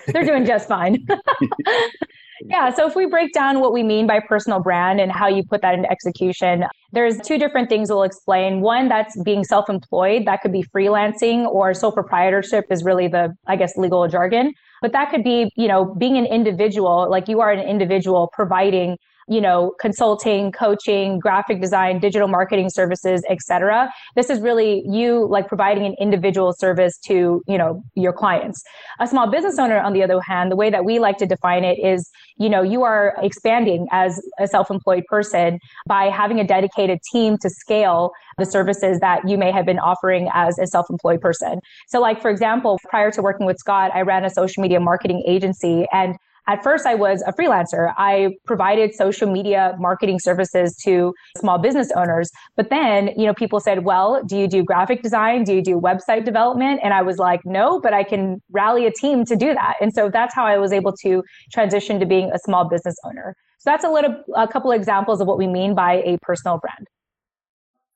They're 0.08 0.24
doing 0.24 0.46
just 0.46 0.70
fine. 0.70 1.06
yeah. 2.46 2.74
So 2.74 2.88
if 2.88 2.96
we 2.96 3.06
break 3.06 3.34
down 3.34 3.60
what 3.60 3.74
we 3.74 3.84
mean 3.84 4.08
by 4.08 4.20
personal 4.20 4.60
brand 4.60 5.00
and 5.00 5.12
how 5.12 5.28
you 5.28 5.44
put 5.44 5.62
that 5.62 5.74
into 5.74 5.92
execution, 5.92 6.66
there's 6.92 7.20
two 7.20 7.38
different 7.38 7.70
things 7.70 7.90
we'll 7.90 8.04
explain. 8.04 8.62
One, 8.62 8.90
that's 8.90 9.22
being 9.24 9.44
self-employed. 9.44 10.26
That 10.26 10.42
could 10.42 10.52
be 10.52 10.64
freelancing 10.76 11.46
or 11.46 11.74
sole 11.74 11.92
proprietorship 11.92 12.66
is 12.70 12.84
really 12.84 13.08
the, 13.08 13.36
I 13.48 13.56
guess, 13.56 13.78
legal 13.78 14.08
jargon. 14.08 14.54
But 14.82 14.94
that 14.94 15.12
could 15.12 15.24
be, 15.24 15.52
you 15.56 15.68
know, 15.68 15.94
being 15.96 16.18
an 16.18 16.26
individual, 16.26 17.10
like 17.10 17.28
you 17.28 17.42
are 17.42 17.52
an 17.52 17.60
individual 17.60 18.30
providing 18.34 18.98
you 19.30 19.40
know, 19.40 19.74
consulting, 19.80 20.52
coaching, 20.52 21.20
graphic 21.20 21.62
design, 21.62 22.00
digital 22.00 22.28
marketing 22.28 22.70
services, 22.70 23.24
etc. 23.30 23.90
This 24.16 24.30
is 24.30 24.40
really 24.40 24.84
you 24.90 25.28
like 25.30 25.48
providing 25.48 25.86
an 25.86 25.96
individual 26.00 26.54
service 26.54 26.98
to, 27.06 27.42
you 27.48 27.58
know, 27.58 27.84
your 27.96 28.12
clients. 28.12 28.64
A 29.00 29.08
small 29.08 29.30
business 29.30 29.60
owner, 29.60 29.80
on 29.80 29.94
the 29.94 30.04
other 30.04 30.20
hand, 30.22 30.52
the 30.52 30.56
way 30.56 30.70
that 30.70 30.84
we 30.84 31.00
like 31.00 31.18
to 31.18 31.26
define 31.26 31.64
it 31.64 31.78
is, 31.80 32.10
you 32.38 32.50
know, 32.50 32.62
you 32.62 32.84
are 32.84 33.16
expanding 33.22 33.88
as 33.92 34.20
a 34.40 34.48
self-employed 34.48 35.04
person 35.08 35.60
by 35.88 36.06
having 36.06 36.40
a 36.40 36.44
dedicated 36.44 37.00
team 37.12 37.38
to 37.38 37.50
scale 37.50 38.12
the 38.38 38.46
services 38.46 39.00
that 39.00 39.28
you 39.28 39.38
may 39.38 39.52
have 39.52 39.66
been 39.66 39.80
offering 39.80 40.30
as 40.34 40.58
a 40.58 40.66
self-employed 40.66 41.22
person. 41.22 41.60
So 41.88 42.00
like 42.00 42.22
for 42.22 42.32
example, 42.32 42.80
prior 42.90 43.12
to 43.12 43.22
working 43.22 43.46
with 43.46 43.58
Scott, 43.58 43.92
I 43.94 44.02
ran 44.02 44.26
a 44.26 44.30
social 44.30 44.62
media 44.62 44.80
marketing 44.80 45.24
agency 45.28 45.86
and 45.92 46.16
at 46.50 46.64
first 46.64 46.88
I 46.88 46.96
was 46.96 47.22
a 47.28 47.32
freelancer. 47.32 47.94
I 47.96 48.36
provided 48.44 48.96
social 48.96 49.32
media 49.32 49.76
marketing 49.78 50.20
services 50.20 50.76
to 50.84 51.14
small 51.38 51.60
business 51.60 51.92
owners. 51.96 52.32
But 52.56 52.72
then, 52.72 53.12
you 53.16 53.28
know, 53.28 53.36
people 53.36 53.60
said, 53.60 53.86
well, 53.86 54.24
do 54.24 54.36
you 54.36 54.48
do 54.48 54.64
graphic 54.64 55.04
design? 55.04 55.44
Do 55.44 55.54
you 55.54 55.62
do 55.62 55.80
website 55.80 56.26
development? 56.26 56.80
And 56.84 56.92
I 56.92 57.04
was 57.04 57.18
like, 57.18 57.46
no, 57.46 57.80
but 57.80 57.94
I 57.94 58.04
can 58.04 58.42
rally 58.52 58.88
a 58.88 58.92
team 58.92 59.26
to 59.26 59.36
do 59.36 59.54
that. 59.54 59.76
And 59.80 59.94
so 59.94 60.10
that's 60.10 60.34
how 60.34 60.46
I 60.46 60.58
was 60.58 60.74
able 60.74 60.94
to 61.04 61.24
transition 61.54 62.00
to 62.00 62.06
being 62.08 62.32
a 62.32 62.40
small 62.40 62.68
business 62.68 62.96
owner. 63.06 63.36
So 63.60 63.70
that's 63.70 63.84
a 63.84 63.90
little, 63.90 64.16
a 64.36 64.48
couple 64.48 64.72
examples 64.72 65.22
of 65.22 65.28
what 65.28 65.38
we 65.38 65.46
mean 65.46 65.76
by 65.76 66.02
a 66.04 66.18
personal 66.24 66.58
brand. 66.58 66.88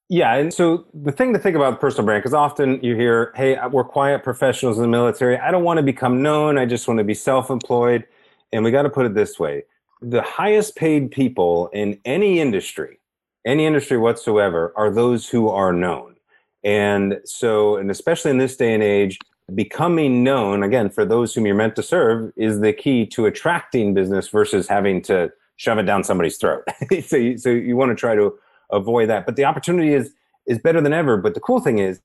Yeah, 0.09 0.35
and 0.35 0.53
so 0.53 0.85
the 0.93 1.11
thing 1.11 1.33
to 1.33 1.39
think 1.39 1.55
about 1.55 1.81
personal 1.81 2.05
brand, 2.05 2.21
because 2.21 2.35
often 2.35 2.79
you 2.83 2.95
hear, 2.95 3.31
"Hey, 3.35 3.57
we're 3.71 3.85
quiet 3.85 4.21
professionals 4.21 4.77
in 4.77 4.83
the 4.83 4.87
military. 4.89 5.39
I 5.39 5.49
don't 5.49 5.63
want 5.63 5.77
to 5.77 5.83
become 5.83 6.21
known. 6.21 6.59
I 6.59 6.65
just 6.67 6.87
want 6.87 6.99
to 6.99 7.03
be 7.03 7.15
self-employed." 7.15 8.05
And 8.53 8.63
we 8.63 8.71
got 8.71 8.83
to 8.83 8.89
put 8.89 9.05
it 9.05 9.13
this 9.13 9.39
way 9.39 9.63
the 10.01 10.21
highest 10.21 10.75
paid 10.75 11.11
people 11.11 11.69
in 11.69 11.97
any 12.03 12.41
industry, 12.41 12.99
any 13.45 13.65
industry 13.65 13.97
whatsoever, 13.97 14.73
are 14.75 14.91
those 14.91 15.29
who 15.29 15.47
are 15.47 15.71
known. 15.71 16.15
And 16.63 17.19
so, 17.23 17.77
and 17.77 17.89
especially 17.89 18.31
in 18.31 18.37
this 18.37 18.57
day 18.57 18.73
and 18.73 18.83
age, 18.83 19.17
becoming 19.55 20.23
known, 20.23 20.61
again, 20.61 20.89
for 20.89 21.05
those 21.05 21.33
whom 21.33 21.45
you're 21.45 21.55
meant 21.55 21.77
to 21.77 21.83
serve, 21.83 22.33
is 22.35 22.59
the 22.59 22.73
key 22.73 23.05
to 23.07 23.25
attracting 23.25 23.93
business 23.93 24.27
versus 24.27 24.67
having 24.67 25.01
to 25.03 25.31
shove 25.55 25.77
it 25.77 25.83
down 25.83 26.03
somebody's 26.03 26.37
throat. 26.37 26.63
so, 27.05 27.15
you, 27.15 27.37
so 27.37 27.49
you 27.49 27.77
want 27.77 27.89
to 27.89 27.95
try 27.95 28.13
to 28.13 28.33
avoid 28.71 29.09
that. 29.09 29.25
But 29.25 29.37
the 29.37 29.45
opportunity 29.45 29.93
is 29.93 30.13
is 30.45 30.59
better 30.59 30.81
than 30.81 30.91
ever. 30.91 31.15
But 31.15 31.33
the 31.33 31.39
cool 31.39 31.61
thing 31.61 31.79
is, 31.79 32.01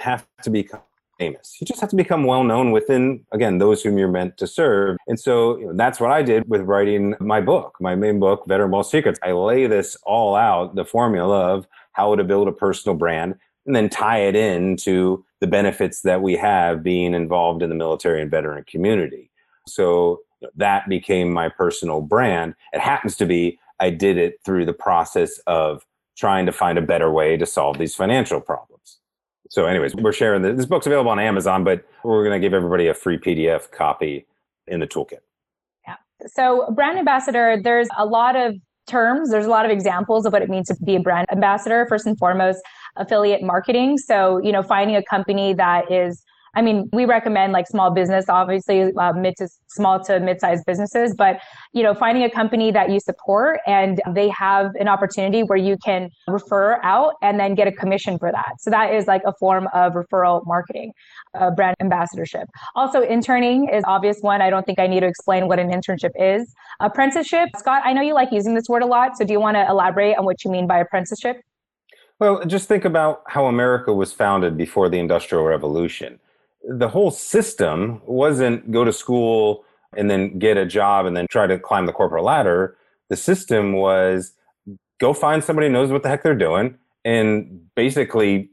have 0.00 0.26
to 0.42 0.50
become 0.50 0.82
famous. 1.18 1.56
You 1.60 1.66
just 1.66 1.80
have 1.80 1.90
to 1.90 1.96
become 1.96 2.24
well 2.24 2.44
known 2.44 2.70
within, 2.72 3.24
again, 3.32 3.58
those 3.58 3.82
whom 3.82 3.98
you're 3.98 4.08
meant 4.08 4.36
to 4.38 4.46
serve. 4.46 4.96
And 5.06 5.18
so 5.18 5.58
you 5.58 5.66
know, 5.66 5.72
that's 5.74 6.00
what 6.00 6.10
I 6.10 6.22
did 6.22 6.48
with 6.48 6.62
writing 6.62 7.14
my 7.20 7.40
book, 7.40 7.76
my 7.80 7.94
main 7.94 8.20
book, 8.20 8.44
Veteran 8.46 8.70
Wealth 8.70 8.88
Secrets. 8.88 9.18
I 9.22 9.32
lay 9.32 9.66
this 9.66 9.96
all 10.04 10.34
out, 10.34 10.74
the 10.74 10.84
formula 10.84 11.54
of 11.54 11.66
how 11.92 12.14
to 12.14 12.24
build 12.24 12.48
a 12.48 12.52
personal 12.52 12.96
brand, 12.96 13.34
and 13.66 13.74
then 13.74 13.88
tie 13.88 14.18
it 14.18 14.36
in 14.36 14.76
to 14.78 15.24
the 15.40 15.46
benefits 15.46 16.02
that 16.02 16.22
we 16.22 16.36
have 16.36 16.82
being 16.82 17.14
involved 17.14 17.62
in 17.62 17.68
the 17.68 17.74
military 17.74 18.22
and 18.22 18.30
veteran 18.30 18.64
community. 18.64 19.30
So 19.66 20.20
that 20.54 20.88
became 20.88 21.32
my 21.32 21.48
personal 21.48 22.00
brand. 22.00 22.54
It 22.72 22.80
happens 22.80 23.16
to 23.16 23.26
be 23.26 23.58
I 23.80 23.90
did 23.90 24.16
it 24.16 24.40
through 24.44 24.64
the 24.66 24.72
process 24.72 25.38
of 25.46 25.84
trying 26.16 26.46
to 26.46 26.52
find 26.52 26.78
a 26.78 26.82
better 26.82 27.10
way 27.10 27.36
to 27.36 27.44
solve 27.44 27.78
these 27.78 27.94
financial 27.94 28.40
problems. 28.40 28.98
So, 29.50 29.66
anyways, 29.66 29.94
we're 29.94 30.12
sharing 30.12 30.42
the, 30.42 30.52
this 30.52 30.66
book's 30.66 30.86
available 30.86 31.10
on 31.10 31.18
Amazon, 31.18 31.64
but 31.64 31.84
we're 32.04 32.24
going 32.24 32.40
to 32.40 32.44
give 32.44 32.54
everybody 32.54 32.88
a 32.88 32.94
free 32.94 33.18
PDF 33.18 33.70
copy 33.70 34.26
in 34.66 34.80
the 34.80 34.86
toolkit. 34.86 35.20
Yeah. 35.86 35.96
So, 36.26 36.72
brand 36.74 36.98
ambassador, 36.98 37.60
there's 37.62 37.88
a 37.96 38.06
lot 38.06 38.36
of 38.36 38.54
terms. 38.86 39.30
There's 39.30 39.46
a 39.46 39.50
lot 39.50 39.64
of 39.64 39.70
examples 39.70 40.26
of 40.26 40.32
what 40.32 40.42
it 40.42 40.48
means 40.48 40.68
to 40.68 40.76
be 40.84 40.96
a 40.96 41.00
brand 41.00 41.26
ambassador. 41.30 41.86
First 41.88 42.06
and 42.06 42.18
foremost, 42.18 42.60
affiliate 42.96 43.42
marketing. 43.42 43.98
So, 43.98 44.38
you 44.38 44.52
know, 44.52 44.62
finding 44.62 44.96
a 44.96 45.02
company 45.02 45.54
that 45.54 45.90
is 45.90 46.22
I 46.56 46.62
mean, 46.62 46.88
we 46.90 47.04
recommend 47.04 47.52
like 47.52 47.68
small 47.68 47.90
business, 47.90 48.30
obviously 48.30 48.90
uh, 48.94 49.12
mid 49.12 49.36
to 49.36 49.48
small 49.66 50.02
to 50.04 50.18
mid-sized 50.18 50.64
businesses, 50.64 51.14
but 51.14 51.38
you 51.74 51.82
know, 51.82 51.94
finding 51.94 52.24
a 52.24 52.30
company 52.30 52.72
that 52.72 52.90
you 52.90 52.98
support 52.98 53.60
and 53.66 54.00
they 54.10 54.30
have 54.30 54.74
an 54.80 54.88
opportunity 54.88 55.42
where 55.42 55.58
you 55.58 55.76
can 55.84 56.08
refer 56.26 56.80
out 56.82 57.14
and 57.20 57.38
then 57.38 57.54
get 57.54 57.68
a 57.68 57.72
commission 57.72 58.18
for 58.18 58.32
that. 58.32 58.54
So 58.58 58.70
that 58.70 58.94
is 58.94 59.06
like 59.06 59.20
a 59.26 59.34
form 59.34 59.68
of 59.74 59.92
referral 59.92 60.46
marketing, 60.46 60.92
uh, 61.34 61.50
brand 61.50 61.76
ambassadorship. 61.80 62.48
Also, 62.74 63.02
interning 63.02 63.68
is 63.68 63.84
obvious 63.86 64.20
one. 64.22 64.40
I 64.40 64.48
don't 64.48 64.64
think 64.64 64.78
I 64.78 64.86
need 64.86 65.00
to 65.00 65.06
explain 65.06 65.48
what 65.48 65.58
an 65.58 65.70
internship 65.70 66.12
is. 66.18 66.54
Apprenticeship, 66.80 67.50
Scott, 67.58 67.82
I 67.84 67.92
know 67.92 68.00
you 68.00 68.14
like 68.14 68.32
using 68.32 68.54
this 68.54 68.66
word 68.66 68.82
a 68.82 68.86
lot. 68.86 69.18
So 69.18 69.26
do 69.26 69.32
you 69.34 69.40
want 69.40 69.56
to 69.56 69.68
elaborate 69.68 70.16
on 70.16 70.24
what 70.24 70.42
you 70.42 70.50
mean 70.50 70.66
by 70.66 70.78
apprenticeship? 70.78 71.42
Well, 72.18 72.46
just 72.46 72.66
think 72.66 72.86
about 72.86 73.24
how 73.26 73.44
America 73.44 73.92
was 73.92 74.10
founded 74.10 74.56
before 74.56 74.88
the 74.88 74.98
Industrial 74.98 75.44
Revolution 75.44 76.18
the 76.66 76.88
whole 76.88 77.10
system 77.10 78.00
wasn't 78.06 78.70
go 78.72 78.84
to 78.84 78.92
school 78.92 79.64
and 79.96 80.10
then 80.10 80.38
get 80.38 80.56
a 80.56 80.66
job 80.66 81.06
and 81.06 81.16
then 81.16 81.26
try 81.30 81.46
to 81.46 81.58
climb 81.58 81.86
the 81.86 81.92
corporate 81.92 82.24
ladder. 82.24 82.76
The 83.08 83.16
system 83.16 83.72
was 83.74 84.32
go 84.98 85.12
find 85.12 85.44
somebody 85.44 85.68
who 85.68 85.72
knows 85.72 85.90
what 85.90 86.02
the 86.02 86.08
heck 86.08 86.22
they're 86.22 86.34
doing 86.34 86.76
and 87.04 87.66
basically 87.74 88.50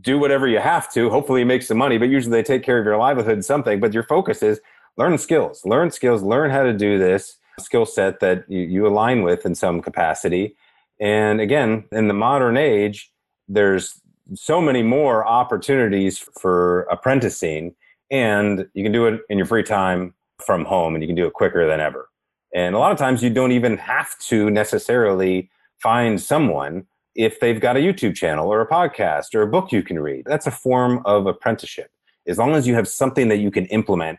do 0.00 0.18
whatever 0.18 0.46
you 0.46 0.58
have 0.58 0.92
to. 0.92 1.10
Hopefully, 1.10 1.40
you 1.40 1.46
make 1.46 1.62
some 1.62 1.78
money, 1.78 1.98
but 1.98 2.08
usually 2.08 2.32
they 2.32 2.42
take 2.42 2.62
care 2.62 2.78
of 2.78 2.84
your 2.84 2.96
livelihood 2.96 3.44
something. 3.44 3.80
But 3.80 3.92
your 3.92 4.04
focus 4.04 4.42
is 4.42 4.60
learn 4.96 5.18
skills, 5.18 5.64
learn 5.64 5.90
skills, 5.90 6.22
learn 6.22 6.50
how 6.50 6.62
to 6.62 6.72
do 6.72 6.98
this 6.98 7.36
skill 7.60 7.86
set 7.86 8.20
that 8.20 8.44
you, 8.48 8.60
you 8.60 8.86
align 8.86 9.22
with 9.22 9.46
in 9.46 9.54
some 9.54 9.80
capacity. 9.80 10.56
And 11.00 11.40
again, 11.40 11.84
in 11.92 12.08
the 12.08 12.14
modern 12.14 12.56
age, 12.56 13.12
there's 13.48 14.00
so 14.34 14.60
many 14.60 14.82
more 14.82 15.26
opportunities 15.26 16.18
for 16.18 16.82
apprenticing 16.90 17.74
and 18.10 18.66
you 18.74 18.82
can 18.82 18.92
do 18.92 19.06
it 19.06 19.20
in 19.28 19.38
your 19.38 19.46
free 19.46 19.62
time 19.62 20.14
from 20.44 20.64
home 20.64 20.94
and 20.94 21.02
you 21.02 21.08
can 21.08 21.16
do 21.16 21.26
it 21.26 21.32
quicker 21.32 21.66
than 21.66 21.80
ever. 21.80 22.08
And 22.54 22.74
a 22.74 22.78
lot 22.78 22.92
of 22.92 22.98
times 22.98 23.22
you 23.22 23.30
don't 23.30 23.52
even 23.52 23.76
have 23.78 24.18
to 24.20 24.50
necessarily 24.50 25.50
find 25.78 26.20
someone 26.20 26.86
if 27.14 27.40
they've 27.40 27.60
got 27.60 27.76
a 27.76 27.80
youtube 27.80 28.14
channel 28.14 28.48
or 28.48 28.60
a 28.60 28.68
podcast 28.68 29.34
or 29.34 29.42
a 29.42 29.46
book 29.46 29.72
you 29.72 29.82
can 29.82 29.98
read. 29.98 30.24
That's 30.26 30.46
a 30.46 30.50
form 30.50 31.02
of 31.04 31.26
apprenticeship. 31.26 31.90
As 32.26 32.38
long 32.38 32.54
as 32.54 32.66
you 32.66 32.74
have 32.74 32.88
something 32.88 33.28
that 33.28 33.38
you 33.38 33.50
can 33.50 33.66
implement 33.66 34.18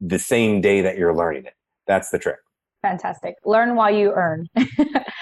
the 0.00 0.18
same 0.18 0.60
day 0.60 0.80
that 0.82 0.96
you're 0.96 1.14
learning 1.14 1.46
it. 1.46 1.54
That's 1.86 2.10
the 2.10 2.18
trick. 2.18 2.38
Fantastic. 2.82 3.34
Learn 3.44 3.74
while 3.74 3.92
you 3.92 4.12
earn 4.12 4.48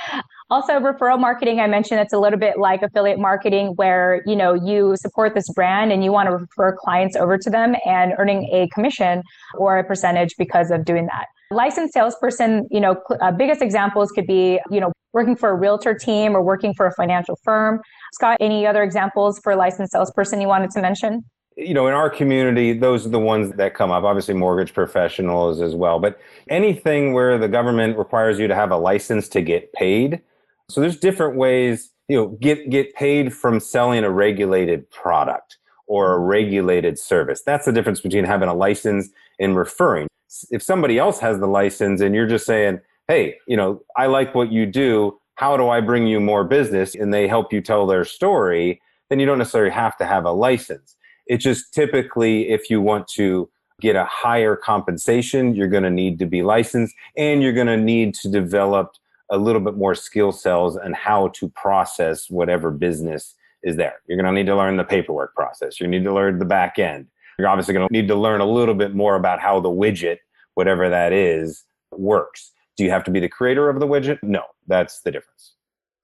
Also, 0.48 0.74
referral 0.74 1.18
marketing, 1.18 1.58
I 1.58 1.66
mentioned 1.66 1.98
it's 1.98 2.12
a 2.12 2.18
little 2.18 2.38
bit 2.38 2.56
like 2.56 2.80
affiliate 2.82 3.18
marketing 3.18 3.72
where, 3.74 4.22
you 4.26 4.36
know, 4.36 4.54
you 4.54 4.94
support 4.96 5.34
this 5.34 5.52
brand 5.52 5.90
and 5.90 6.04
you 6.04 6.12
want 6.12 6.28
to 6.28 6.36
refer 6.36 6.76
clients 6.76 7.16
over 7.16 7.36
to 7.36 7.50
them 7.50 7.74
and 7.84 8.12
earning 8.16 8.48
a 8.52 8.68
commission 8.68 9.24
or 9.58 9.78
a 9.78 9.82
percentage 9.82 10.34
because 10.38 10.70
of 10.70 10.84
doing 10.84 11.06
that. 11.06 11.26
Licensed 11.50 11.94
salesperson, 11.94 12.68
you 12.70 12.78
know, 12.78 12.94
uh, 13.20 13.32
biggest 13.32 13.60
examples 13.60 14.12
could 14.12 14.26
be, 14.28 14.60
you 14.70 14.78
know, 14.78 14.92
working 15.12 15.34
for 15.34 15.50
a 15.50 15.54
realtor 15.54 15.94
team 15.94 16.36
or 16.36 16.42
working 16.42 16.72
for 16.74 16.86
a 16.86 16.92
financial 16.92 17.36
firm. 17.42 17.80
Scott, 18.12 18.36
any 18.38 18.68
other 18.68 18.84
examples 18.84 19.40
for 19.42 19.56
licensed 19.56 19.92
salesperson 19.92 20.40
you 20.40 20.46
wanted 20.46 20.70
to 20.70 20.80
mention? 20.80 21.24
you 21.56 21.72
know, 21.72 21.86
in 21.86 21.94
our 21.94 22.10
community, 22.10 22.74
those 22.74 23.06
are 23.06 23.08
the 23.08 23.18
ones 23.18 23.50
that 23.56 23.74
come 23.74 23.90
up. 23.90 24.04
Obviously, 24.04 24.34
mortgage 24.34 24.74
professionals 24.74 25.62
as 25.62 25.74
well. 25.74 25.98
But 25.98 26.20
anything 26.48 27.14
where 27.14 27.38
the 27.38 27.48
government 27.48 27.96
requires 27.96 28.38
you 28.38 28.46
to 28.46 28.54
have 28.54 28.70
a 28.70 28.76
license 28.76 29.26
to 29.30 29.40
get 29.40 29.72
paid, 29.72 30.20
so 30.68 30.80
there's 30.80 30.96
different 30.96 31.36
ways, 31.36 31.92
you 32.08 32.16
know, 32.16 32.28
get 32.40 32.70
get 32.70 32.94
paid 32.94 33.32
from 33.32 33.60
selling 33.60 34.04
a 34.04 34.10
regulated 34.10 34.90
product 34.90 35.58
or 35.86 36.14
a 36.14 36.18
regulated 36.18 36.98
service. 36.98 37.42
That's 37.44 37.66
the 37.66 37.72
difference 37.72 38.00
between 38.00 38.24
having 38.24 38.48
a 38.48 38.54
license 38.54 39.08
and 39.38 39.56
referring. 39.56 40.08
If 40.50 40.62
somebody 40.62 40.98
else 40.98 41.20
has 41.20 41.38
the 41.38 41.46
license 41.46 42.00
and 42.00 42.14
you're 42.14 42.26
just 42.26 42.46
saying, 42.46 42.80
"Hey, 43.06 43.36
you 43.46 43.56
know, 43.56 43.82
I 43.96 44.06
like 44.06 44.34
what 44.34 44.50
you 44.50 44.66
do. 44.66 45.18
How 45.36 45.56
do 45.56 45.68
I 45.68 45.80
bring 45.80 46.06
you 46.06 46.20
more 46.20 46.44
business?" 46.44 46.94
and 46.94 47.14
they 47.14 47.28
help 47.28 47.52
you 47.52 47.60
tell 47.60 47.86
their 47.86 48.04
story, 48.04 48.80
then 49.08 49.20
you 49.20 49.26
don't 49.26 49.38
necessarily 49.38 49.70
have 49.70 49.96
to 49.98 50.04
have 50.04 50.24
a 50.24 50.32
license. 50.32 50.96
It's 51.26 51.44
just 51.44 51.72
typically 51.72 52.48
if 52.48 52.70
you 52.70 52.80
want 52.80 53.06
to 53.08 53.48
get 53.80 53.94
a 53.94 54.04
higher 54.06 54.56
compensation, 54.56 55.54
you're 55.54 55.68
going 55.68 55.82
to 55.82 55.90
need 55.90 56.18
to 56.18 56.26
be 56.26 56.42
licensed 56.42 56.94
and 57.16 57.42
you're 57.42 57.52
going 57.52 57.66
to 57.66 57.76
need 57.76 58.14
to 58.14 58.28
develop 58.28 58.92
a 59.30 59.38
little 59.38 59.60
bit 59.60 59.76
more 59.76 59.94
skill 59.94 60.32
cells 60.32 60.76
and 60.76 60.94
how 60.94 61.28
to 61.28 61.48
process 61.50 62.30
whatever 62.30 62.70
business 62.70 63.34
is 63.62 63.76
there. 63.76 64.00
You're 64.06 64.20
going 64.20 64.32
to 64.32 64.38
need 64.38 64.46
to 64.46 64.56
learn 64.56 64.76
the 64.76 64.84
paperwork 64.84 65.34
process. 65.34 65.80
You 65.80 65.86
need 65.86 66.04
to 66.04 66.14
learn 66.14 66.38
the 66.38 66.44
back 66.44 66.78
end. 66.78 67.06
You're 67.38 67.48
obviously 67.48 67.74
going 67.74 67.86
to 67.86 67.92
need 67.92 68.08
to 68.08 68.14
learn 68.14 68.40
a 68.40 68.46
little 68.46 68.74
bit 68.74 68.94
more 68.94 69.16
about 69.16 69.40
how 69.40 69.60
the 69.60 69.68
widget, 69.68 70.18
whatever 70.54 70.88
that 70.88 71.12
is, 71.12 71.64
works. 71.90 72.52
Do 72.76 72.84
you 72.84 72.90
have 72.90 73.04
to 73.04 73.10
be 73.10 73.20
the 73.20 73.28
creator 73.28 73.68
of 73.68 73.80
the 73.80 73.86
widget? 73.86 74.18
No, 74.22 74.42
that's 74.66 75.00
the 75.02 75.10
difference. 75.10 75.54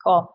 Cool. 0.04 0.34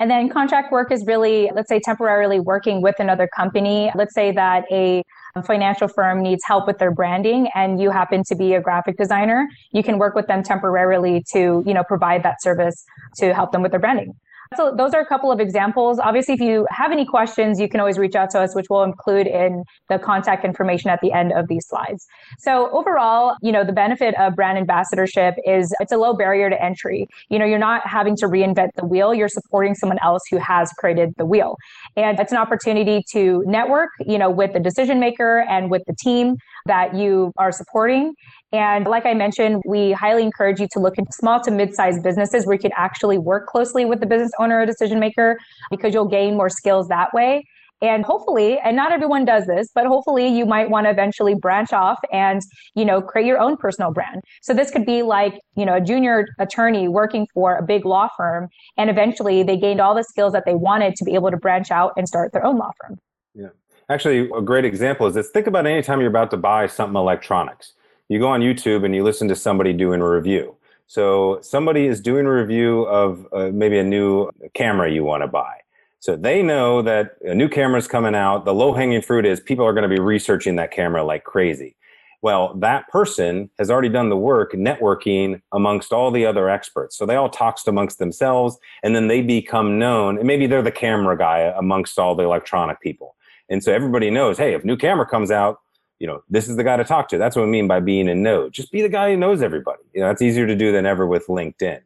And 0.00 0.10
then 0.10 0.30
contract 0.30 0.72
work 0.72 0.90
is 0.90 1.04
really, 1.06 1.50
let's 1.54 1.68
say, 1.68 1.78
temporarily 1.78 2.40
working 2.40 2.80
with 2.80 2.98
another 2.98 3.28
company. 3.28 3.92
Let's 3.94 4.14
say 4.14 4.32
that 4.32 4.64
a 4.72 5.04
financial 5.44 5.88
firm 5.88 6.22
needs 6.22 6.42
help 6.44 6.66
with 6.66 6.78
their 6.78 6.90
branding 6.90 7.48
and 7.54 7.80
you 7.80 7.90
happen 7.90 8.24
to 8.24 8.34
be 8.34 8.54
a 8.54 8.60
graphic 8.60 8.96
designer, 8.96 9.46
you 9.72 9.82
can 9.82 9.98
work 9.98 10.14
with 10.14 10.26
them 10.26 10.42
temporarily 10.42 11.22
to, 11.32 11.62
you 11.66 11.74
know, 11.74 11.84
provide 11.84 12.22
that 12.24 12.42
service 12.42 12.84
to 13.18 13.32
help 13.34 13.52
them 13.52 13.62
with 13.62 13.70
their 13.70 13.78
branding. 13.78 14.14
So 14.56 14.74
those 14.76 14.94
are 14.94 15.00
a 15.00 15.06
couple 15.06 15.30
of 15.30 15.38
examples. 15.38 16.00
Obviously, 16.00 16.34
if 16.34 16.40
you 16.40 16.66
have 16.70 16.90
any 16.90 17.04
questions, 17.04 17.60
you 17.60 17.68
can 17.68 17.78
always 17.78 17.98
reach 17.98 18.16
out 18.16 18.30
to 18.30 18.40
us, 18.40 18.52
which 18.52 18.66
we'll 18.68 18.82
include 18.82 19.28
in 19.28 19.62
the 19.88 19.96
contact 19.96 20.44
information 20.44 20.90
at 20.90 21.00
the 21.00 21.12
end 21.12 21.32
of 21.32 21.46
these 21.46 21.64
slides. 21.68 22.04
So 22.40 22.68
overall, 22.72 23.36
you 23.42 23.52
know, 23.52 23.62
the 23.62 23.72
benefit 23.72 24.12
of 24.18 24.34
brand 24.34 24.58
ambassadorship 24.58 25.36
is 25.46 25.72
it's 25.78 25.92
a 25.92 25.96
low 25.96 26.14
barrier 26.14 26.50
to 26.50 26.60
entry. 26.60 27.06
You 27.28 27.38
know, 27.38 27.44
you're 27.44 27.60
not 27.60 27.86
having 27.86 28.16
to 28.16 28.26
reinvent 28.26 28.70
the 28.74 28.84
wheel. 28.84 29.14
You're 29.14 29.28
supporting 29.28 29.76
someone 29.76 30.00
else 30.02 30.22
who 30.28 30.38
has 30.38 30.72
created 30.72 31.14
the 31.16 31.26
wheel. 31.26 31.56
And 31.96 32.18
it's 32.18 32.32
an 32.32 32.38
opportunity 32.38 33.04
to 33.12 33.44
network, 33.46 33.90
you 34.04 34.18
know, 34.18 34.30
with 34.30 34.52
the 34.52 34.60
decision 34.60 34.98
maker 34.98 35.44
and 35.48 35.70
with 35.70 35.82
the 35.86 35.94
team 35.94 36.38
that 36.70 36.94
you 36.94 37.32
are 37.36 37.50
supporting. 37.50 38.14
And 38.52 38.86
like 38.86 39.04
I 39.04 39.14
mentioned, 39.14 39.60
we 39.66 39.90
highly 39.90 40.22
encourage 40.22 40.60
you 40.60 40.68
to 40.72 40.78
look 40.78 40.96
into 40.98 41.12
small 41.12 41.40
to 41.42 41.50
mid-sized 41.50 42.02
businesses 42.02 42.46
where 42.46 42.54
you 42.54 42.60
can 42.60 42.70
actually 42.76 43.18
work 43.18 43.48
closely 43.48 43.84
with 43.84 43.98
the 43.98 44.06
business 44.06 44.30
owner 44.38 44.60
or 44.60 44.66
decision 44.66 45.00
maker 45.00 45.36
because 45.70 45.92
you'll 45.92 46.08
gain 46.08 46.36
more 46.36 46.48
skills 46.48 46.86
that 46.88 47.12
way. 47.12 47.44
And 47.82 48.04
hopefully, 48.04 48.58
and 48.62 48.76
not 48.76 48.92
everyone 48.92 49.24
does 49.24 49.46
this, 49.46 49.68
but 49.74 49.86
hopefully 49.86 50.28
you 50.28 50.44
might 50.44 50.68
want 50.68 50.84
to 50.86 50.90
eventually 50.90 51.34
branch 51.34 51.72
off 51.72 51.98
and, 52.12 52.40
you 52.74 52.84
know, 52.84 53.00
create 53.00 53.26
your 53.26 53.40
own 53.40 53.56
personal 53.56 53.90
brand. 53.90 54.22
So 54.42 54.52
this 54.52 54.70
could 54.70 54.84
be 54.84 55.02
like, 55.02 55.40
you 55.56 55.64
know, 55.64 55.76
a 55.76 55.80
junior 55.80 56.26
attorney 56.38 56.88
working 56.88 57.26
for 57.32 57.56
a 57.56 57.62
big 57.62 57.86
law 57.86 58.08
firm. 58.16 58.48
And 58.76 58.90
eventually 58.90 59.42
they 59.42 59.56
gained 59.56 59.80
all 59.80 59.94
the 59.94 60.04
skills 60.04 60.34
that 60.34 60.44
they 60.44 60.54
wanted 60.54 60.94
to 60.96 61.04
be 61.04 61.14
able 61.14 61.30
to 61.30 61.38
branch 61.38 61.70
out 61.70 61.92
and 61.96 62.06
start 62.06 62.32
their 62.32 62.44
own 62.44 62.58
law 62.58 62.70
firm. 62.80 62.98
Yeah. 63.34 63.48
Actually, 63.90 64.30
a 64.30 64.40
great 64.40 64.64
example 64.64 65.06
is 65.06 65.14
this. 65.14 65.28
Think 65.30 65.46
about 65.46 65.66
any 65.66 65.82
time 65.82 66.00
you're 66.00 66.08
about 66.08 66.30
to 66.30 66.36
buy 66.38 66.66
something 66.66 66.96
electronics 66.96 67.74
you 68.10 68.18
go 68.18 68.26
on 68.26 68.40
YouTube 68.40 68.84
and 68.84 68.92
you 68.92 69.04
listen 69.04 69.28
to 69.28 69.36
somebody 69.36 69.72
doing 69.72 70.00
a 70.00 70.08
review. 70.08 70.56
So 70.88 71.38
somebody 71.42 71.86
is 71.86 72.00
doing 72.00 72.26
a 72.26 72.32
review 72.32 72.82
of 72.82 73.24
uh, 73.32 73.50
maybe 73.54 73.78
a 73.78 73.84
new 73.84 74.30
camera 74.52 74.90
you 74.90 75.04
want 75.04 75.22
to 75.22 75.28
buy. 75.28 75.58
So 76.00 76.16
they 76.16 76.42
know 76.42 76.82
that 76.82 77.12
a 77.24 77.36
new 77.36 77.48
camera 77.48 77.78
is 77.78 77.86
coming 77.86 78.16
out. 78.16 78.44
The 78.44 78.52
low 78.52 78.74
hanging 78.74 79.00
fruit 79.00 79.24
is 79.24 79.38
people 79.38 79.64
are 79.64 79.72
going 79.72 79.88
to 79.88 79.94
be 79.94 80.00
researching 80.00 80.56
that 80.56 80.72
camera 80.72 81.04
like 81.04 81.22
crazy. 81.22 81.76
Well, 82.20 82.54
that 82.54 82.88
person 82.88 83.48
has 83.60 83.70
already 83.70 83.88
done 83.88 84.08
the 84.08 84.16
work 84.16 84.54
networking 84.54 85.40
amongst 85.52 85.92
all 85.92 86.10
the 86.10 86.26
other 86.26 86.50
experts. 86.50 86.96
So 86.96 87.06
they 87.06 87.14
all 87.14 87.30
talk 87.30 87.60
amongst 87.68 88.00
themselves 88.00 88.58
and 88.82 88.96
then 88.96 89.06
they 89.06 89.22
become 89.22 89.78
known. 89.78 90.18
And 90.18 90.26
maybe 90.26 90.48
they're 90.48 90.62
the 90.62 90.72
camera 90.72 91.16
guy 91.16 91.54
amongst 91.56 91.96
all 91.96 92.16
the 92.16 92.24
electronic 92.24 92.80
people. 92.80 93.14
And 93.50 93.62
so 93.62 93.72
everybody 93.72 94.10
knows, 94.10 94.38
hey, 94.38 94.54
if 94.54 94.64
new 94.64 94.76
camera 94.76 95.06
comes 95.06 95.30
out, 95.30 95.58
you 95.98 96.06
know, 96.06 96.22
this 96.30 96.48
is 96.48 96.56
the 96.56 96.64
guy 96.64 96.76
to 96.76 96.84
talk 96.84 97.08
to. 97.08 97.18
That's 97.18 97.36
what 97.36 97.42
I 97.42 97.46
mean 97.46 97.68
by 97.68 97.80
being 97.80 98.08
a 98.08 98.14
node. 98.14 98.52
Just 98.52 98.72
be 98.72 98.80
the 98.80 98.88
guy 98.88 99.10
who 99.10 99.16
knows 99.16 99.42
everybody. 99.42 99.82
You 99.92 100.00
know, 100.00 100.06
that's 100.08 100.22
easier 100.22 100.46
to 100.46 100.56
do 100.56 100.72
than 100.72 100.86
ever 100.86 101.06
with 101.06 101.26
LinkedIn. 101.26 101.80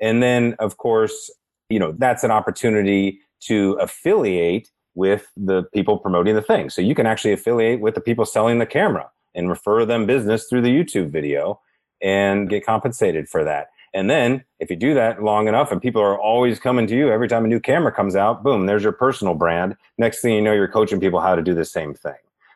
And 0.00 0.22
then, 0.22 0.54
of 0.58 0.76
course, 0.76 1.30
you 1.70 1.78
know, 1.78 1.92
that's 1.96 2.24
an 2.24 2.30
opportunity 2.30 3.20
to 3.40 3.72
affiliate 3.80 4.68
with 4.94 5.26
the 5.36 5.62
people 5.72 5.98
promoting 5.98 6.34
the 6.34 6.42
thing. 6.42 6.68
So 6.68 6.82
you 6.82 6.94
can 6.94 7.06
actually 7.06 7.32
affiliate 7.32 7.80
with 7.80 7.94
the 7.94 8.00
people 8.00 8.26
selling 8.26 8.58
the 8.58 8.66
camera 8.66 9.10
and 9.34 9.48
refer 9.48 9.84
them 9.84 10.06
business 10.06 10.46
through 10.48 10.62
the 10.62 10.68
YouTube 10.68 11.10
video 11.10 11.60
and 12.02 12.48
get 12.50 12.66
compensated 12.66 13.28
for 13.28 13.44
that. 13.44 13.68
And 13.94 14.10
then 14.10 14.44
if 14.58 14.70
you 14.70 14.76
do 14.76 14.92
that 14.94 15.22
long 15.22 15.46
enough 15.46 15.70
and 15.70 15.80
people 15.80 16.02
are 16.02 16.18
always 16.18 16.58
coming 16.58 16.86
to 16.88 16.96
you 16.96 17.10
every 17.10 17.28
time 17.28 17.44
a 17.44 17.48
new 17.48 17.60
camera 17.60 17.92
comes 17.92 18.16
out, 18.16 18.42
boom, 18.42 18.66
there's 18.66 18.82
your 18.82 18.92
personal 18.92 19.34
brand. 19.34 19.76
Next 19.98 20.20
thing 20.20 20.34
you 20.34 20.42
know, 20.42 20.52
you're 20.52 20.68
coaching 20.68 20.98
people 20.98 21.20
how 21.20 21.36
to 21.36 21.42
do 21.42 21.54
the 21.54 21.64
same 21.64 21.94
thing. 21.94 22.14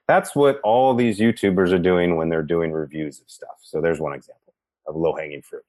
That's 0.08 0.34
what 0.34 0.60
all 0.64 0.94
these 0.94 1.20
YouTubers 1.20 1.72
are 1.72 1.78
doing 1.78 2.16
when 2.16 2.28
they're 2.28 2.42
doing 2.42 2.72
reviews 2.72 3.20
of 3.20 3.30
stuff. 3.30 3.58
So 3.62 3.80
there's 3.80 4.00
one 4.00 4.14
example 4.14 4.52
of 4.86 4.96
low 4.96 5.14
hanging 5.14 5.42
fruit. 5.42 5.62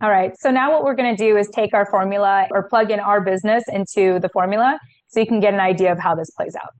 All 0.00 0.10
right. 0.10 0.38
So 0.38 0.50
now 0.50 0.70
what 0.70 0.84
we're 0.84 0.94
going 0.94 1.14
to 1.14 1.22
do 1.22 1.36
is 1.36 1.48
take 1.48 1.74
our 1.74 1.86
formula 1.86 2.46
or 2.50 2.62
plug 2.62 2.90
in 2.90 3.00
our 3.00 3.20
business 3.20 3.64
into 3.68 4.18
the 4.20 4.28
formula 4.30 4.78
so 5.08 5.20
you 5.20 5.26
can 5.26 5.40
get 5.40 5.52
an 5.54 5.60
idea 5.60 5.92
of 5.92 5.98
how 5.98 6.14
this 6.14 6.30
plays 6.30 6.54
out. 6.54 6.70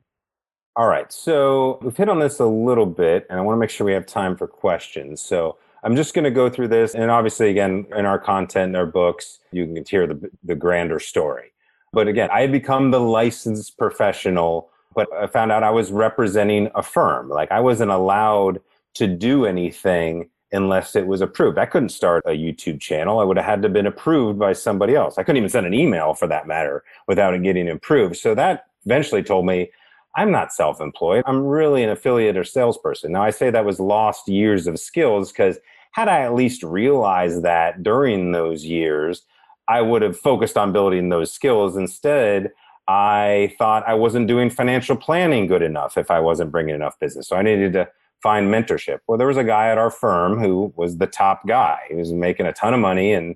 All 0.76 0.88
right. 0.88 1.10
So 1.12 1.78
we've 1.82 1.96
hit 1.96 2.08
on 2.08 2.20
this 2.20 2.38
a 2.38 2.46
little 2.46 2.86
bit, 2.86 3.26
and 3.28 3.38
I 3.38 3.42
want 3.42 3.56
to 3.56 3.60
make 3.60 3.70
sure 3.70 3.86
we 3.86 3.94
have 3.94 4.06
time 4.06 4.36
for 4.36 4.46
questions. 4.46 5.20
So 5.20 5.56
I'm 5.86 5.96
just 5.96 6.12
going 6.12 6.24
to 6.24 6.30
go 6.30 6.50
through 6.50 6.68
this. 6.68 6.94
And 6.94 7.10
obviously, 7.10 7.48
again, 7.48 7.86
in 7.96 8.04
our 8.04 8.18
content, 8.18 8.70
in 8.70 8.76
our 8.76 8.86
books, 8.86 9.38
you 9.52 9.64
can 9.66 9.84
hear 9.84 10.06
the, 10.06 10.30
the 10.44 10.54
grander 10.54 11.00
story. 11.00 11.52
But 11.92 12.08
again, 12.08 12.28
I 12.30 12.42
had 12.42 12.52
become 12.52 12.90
the 12.90 13.00
licensed 13.00 13.78
professional 13.78 14.70
but 14.96 15.12
I 15.12 15.26
found 15.28 15.52
out 15.52 15.62
I 15.62 15.70
was 15.70 15.92
representing 15.92 16.70
a 16.74 16.82
firm. 16.82 17.28
Like 17.28 17.52
I 17.52 17.60
wasn't 17.60 17.92
allowed 17.92 18.60
to 18.94 19.06
do 19.06 19.44
anything 19.44 20.30
unless 20.52 20.96
it 20.96 21.06
was 21.06 21.20
approved. 21.20 21.58
I 21.58 21.66
couldn't 21.66 21.90
start 21.90 22.24
a 22.24 22.30
YouTube 22.30 22.80
channel. 22.80 23.20
I 23.20 23.24
would 23.24 23.36
have 23.36 23.44
had 23.44 23.62
to 23.62 23.66
have 23.66 23.74
been 23.74 23.86
approved 23.86 24.38
by 24.38 24.54
somebody 24.54 24.94
else. 24.94 25.18
I 25.18 25.22
couldn't 25.22 25.36
even 25.36 25.50
send 25.50 25.66
an 25.66 25.74
email 25.74 26.14
for 26.14 26.26
that 26.28 26.48
matter 26.48 26.82
without 27.06 27.34
it 27.34 27.42
getting 27.42 27.68
approved. 27.68 28.16
So 28.16 28.34
that 28.34 28.66
eventually 28.86 29.22
told 29.22 29.44
me 29.44 29.70
I'm 30.16 30.30
not 30.30 30.50
self-employed. 30.50 31.24
I'm 31.26 31.44
really 31.44 31.82
an 31.82 31.90
affiliate 31.90 32.38
or 32.38 32.44
salesperson. 32.44 33.12
Now 33.12 33.22
I 33.22 33.30
say 33.30 33.50
that 33.50 33.66
was 33.66 33.78
lost 33.78 34.28
years 34.28 34.66
of 34.66 34.80
skills 34.80 35.30
because 35.30 35.58
had 35.96 36.08
I 36.08 36.20
at 36.20 36.34
least 36.34 36.62
realized 36.62 37.42
that 37.42 37.82
during 37.82 38.32
those 38.32 38.66
years, 38.66 39.22
I 39.66 39.80
would 39.80 40.02
have 40.02 40.18
focused 40.18 40.58
on 40.58 40.70
building 40.70 41.08
those 41.08 41.32
skills. 41.32 41.74
Instead, 41.74 42.52
I 42.86 43.54
thought 43.56 43.82
I 43.88 43.94
wasn't 43.94 44.28
doing 44.28 44.50
financial 44.50 44.94
planning 44.94 45.46
good 45.46 45.62
enough 45.62 45.96
if 45.96 46.10
I 46.10 46.20
wasn't 46.20 46.52
bringing 46.52 46.74
enough 46.74 46.98
business. 47.00 47.26
So 47.26 47.36
I 47.36 47.40
needed 47.40 47.72
to 47.72 47.88
find 48.22 48.48
mentorship. 48.52 48.98
Well, 49.08 49.16
there 49.16 49.26
was 49.26 49.38
a 49.38 49.44
guy 49.44 49.68
at 49.70 49.78
our 49.78 49.90
firm 49.90 50.38
who 50.38 50.70
was 50.76 50.98
the 50.98 51.06
top 51.06 51.46
guy. 51.46 51.78
He 51.88 51.94
was 51.94 52.12
making 52.12 52.44
a 52.44 52.52
ton 52.52 52.74
of 52.74 52.80
money 52.80 53.14
and 53.14 53.34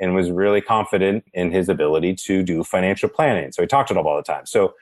and 0.00 0.14
was 0.14 0.30
really 0.30 0.60
confident 0.60 1.24
in 1.34 1.50
his 1.50 1.68
ability 1.68 2.14
to 2.26 2.44
do 2.44 2.62
financial 2.62 3.08
planning. 3.08 3.50
So 3.50 3.62
he 3.62 3.66
talked 3.66 3.90
it 3.90 3.96
up 3.96 4.06
all 4.06 4.16
the 4.16 4.22
time. 4.22 4.46
So 4.46 4.74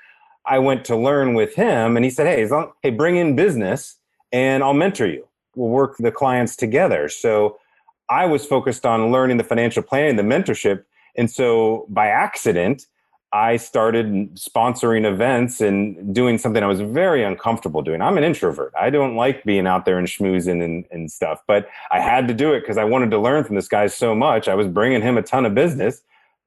I 0.45 0.59
went 0.59 0.85
to 0.87 0.97
learn 0.97 1.33
with 1.33 1.55
him 1.55 1.97
and 1.97 2.05
he 2.05 2.11
said, 2.11 2.27
Hey, 2.27 2.47
long, 2.47 2.73
hey, 2.83 2.91
bring 2.91 3.17
in 3.17 3.35
business 3.35 3.97
and 4.31 4.63
I'll 4.63 4.75
mentor 4.75 5.07
you. 5.07 5.27
Work 5.57 5.97
the 5.99 6.12
clients 6.12 6.57
together. 6.57 7.09
So 7.09 7.59
I 8.11 8.27
was 8.27 8.45
focused 8.45 8.85
on 8.85 9.11
learning 9.11 9.38
the 9.38 9.45
financial 9.45 9.83
planning, 9.83 10.17
the 10.17 10.23
mentorship. 10.23 10.85
And 11.17 11.31
so 11.31 11.87
by 11.88 12.09
accident, 12.09 12.87
I 13.35 13.57
started 13.57 14.37
sponsoring 14.37 15.05
events 15.05 15.61
and 15.61 16.14
doing 16.14 16.38
something 16.38 16.62
I 16.62 16.69
was 16.69 16.81
very 16.81 17.25
uncomfortable 17.25 17.83
doing. 17.83 18.01
I'm 18.01 18.17
an 18.17 18.23
introvert. 18.23 18.73
I 18.79 18.90
don't 18.90 19.17
like 19.17 19.43
being 19.43 19.67
out 19.67 19.87
there 19.87 19.99
and 19.99 20.07
schmoozing 20.07 20.62
and, 20.64 20.85
and 20.93 21.11
stuff, 21.11 21.43
but 21.49 21.69
I 21.90 21.99
had 21.99 22.29
to 22.29 22.35
do 22.35 22.53
it 22.53 22.61
because 22.61 22.79
I 22.79 22.85
wanted 22.85 23.11
to 23.11 23.19
learn 23.19 23.43
from 23.43 23.57
this 23.57 23.67
guy 23.67 23.88
so 23.88 24.14
much. 24.14 24.47
I 24.47 24.55
was 24.55 24.69
bringing 24.69 25.03
him 25.03 25.19
a 25.19 25.23
ton 25.23 25.47
of 25.47 25.55
business. 25.55 26.01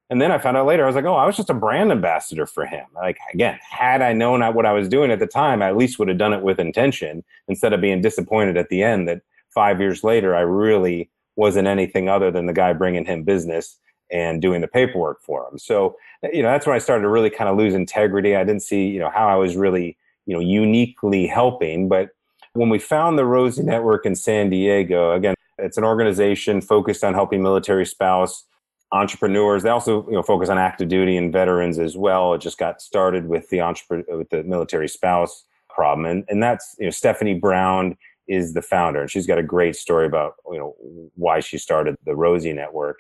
And 0.10 0.22
then 0.22 0.32
I 0.32 0.38
found 0.38 0.56
out 0.56 0.66
later, 0.66 0.84
I 0.84 0.88
was 0.88 0.96
like, 0.96 1.06
oh, 1.06 1.16
I 1.16 1.26
was 1.26 1.36
just 1.36 1.50
a 1.50 1.54
brand 1.54 1.92
ambassador 1.92 2.46
for 2.46 2.66
him. 2.66 2.86
Like, 2.96 3.18
again, 3.34 3.60
had 3.62 4.02
I 4.02 4.14
known 4.14 4.42
what 4.54 4.66
I 4.66 4.72
was 4.72 4.88
doing 4.88 5.12
at 5.12 5.20
the 5.20 5.28
time, 5.28 5.62
I 5.62 5.68
at 5.68 5.76
least 5.76 6.00
would 6.00 6.08
have 6.08 6.18
done 6.18 6.34
it 6.34 6.42
with 6.42 6.60
intention 6.60 7.26
instead 7.50 7.74
of 7.74 7.82
being 7.82 8.02
disappointed 8.02 8.56
at 8.56 8.70
the 8.70 8.84
end 8.84 9.08
that 9.10 9.22
five 9.50 9.82
years 9.82 10.04
later, 10.04 10.34
I 10.36 10.42
really 10.42 11.10
wasn't 11.36 11.68
anything 11.68 12.08
other 12.08 12.32
than 12.32 12.46
the 12.46 12.54
guy 12.54 12.72
bringing 12.74 13.06
him 13.06 13.24
business 13.24 13.78
and 14.10 14.42
doing 14.42 14.62
the 14.62 14.68
paperwork 14.68 15.22
for 15.22 15.48
him. 15.48 15.58
So, 15.58 15.98
eh, 16.24 16.30
you 16.34 16.42
know, 16.42 16.50
that's 16.50 16.66
when 16.66 16.76
I 16.76 16.80
started 16.80 17.04
to 17.04 17.10
really 17.10 17.30
kind 17.30 17.50
of 17.50 17.58
lose 17.58 17.74
integrity. 17.74 18.36
I 18.36 18.46
didn't 18.46 18.64
see, 18.64 18.88
you 18.88 19.00
know, 19.00 19.10
how 19.10 19.28
I 19.28 19.36
was 19.36 19.58
really, 19.58 19.98
you 20.26 20.34
know, 20.34 20.40
uniquely 20.40 21.28
helping. 21.28 21.90
But 21.90 22.12
when 22.54 22.70
we 22.70 22.80
found 22.80 23.18
the 23.18 23.26
Rosie 23.26 23.64
Network 23.64 24.06
in 24.06 24.16
San 24.16 24.50
Diego, 24.50 25.12
again, 25.12 25.36
it's 25.58 25.78
an 25.78 25.84
organization 25.84 26.62
focused 26.62 27.04
on 27.04 27.14
helping 27.14 27.42
military 27.42 27.86
spouse 27.86 28.46
entrepreneurs. 28.92 29.64
They 29.64 29.70
also, 29.70 30.06
you 30.08 30.14
know, 30.14 30.24
focus 30.24 30.50
on 30.50 30.58
active 30.58 30.88
duty 30.88 31.18
and 31.18 31.32
veterans 31.32 31.80
as 31.80 31.98
well. 31.98 32.34
It 32.34 32.42
just 32.42 32.58
got 32.58 32.82
started 32.82 33.28
with 33.28 33.50
the 33.50 33.62
entrepreneur 33.62 34.18
with 34.18 34.30
the 34.30 34.44
military 34.44 34.88
spouse 34.88 35.44
problem, 35.70 36.06
and 36.06 36.24
and 36.30 36.42
that's 36.42 36.76
you 36.80 36.86
know 36.86 36.92
Stephanie 36.92 37.36
Brown 37.36 37.98
is 38.28 38.54
the 38.54 38.62
founder, 38.62 39.02
and 39.02 39.12
she's 39.12 39.28
got 39.28 39.38
a 39.38 39.44
great 39.44 39.76
story 39.76 40.06
about 40.06 40.36
you 40.52 40.58
know 40.58 40.76
why 41.16 41.40
she 41.40 41.58
started 41.58 41.96
the 42.06 42.16
Rosie 42.16 42.54
Network. 42.54 43.00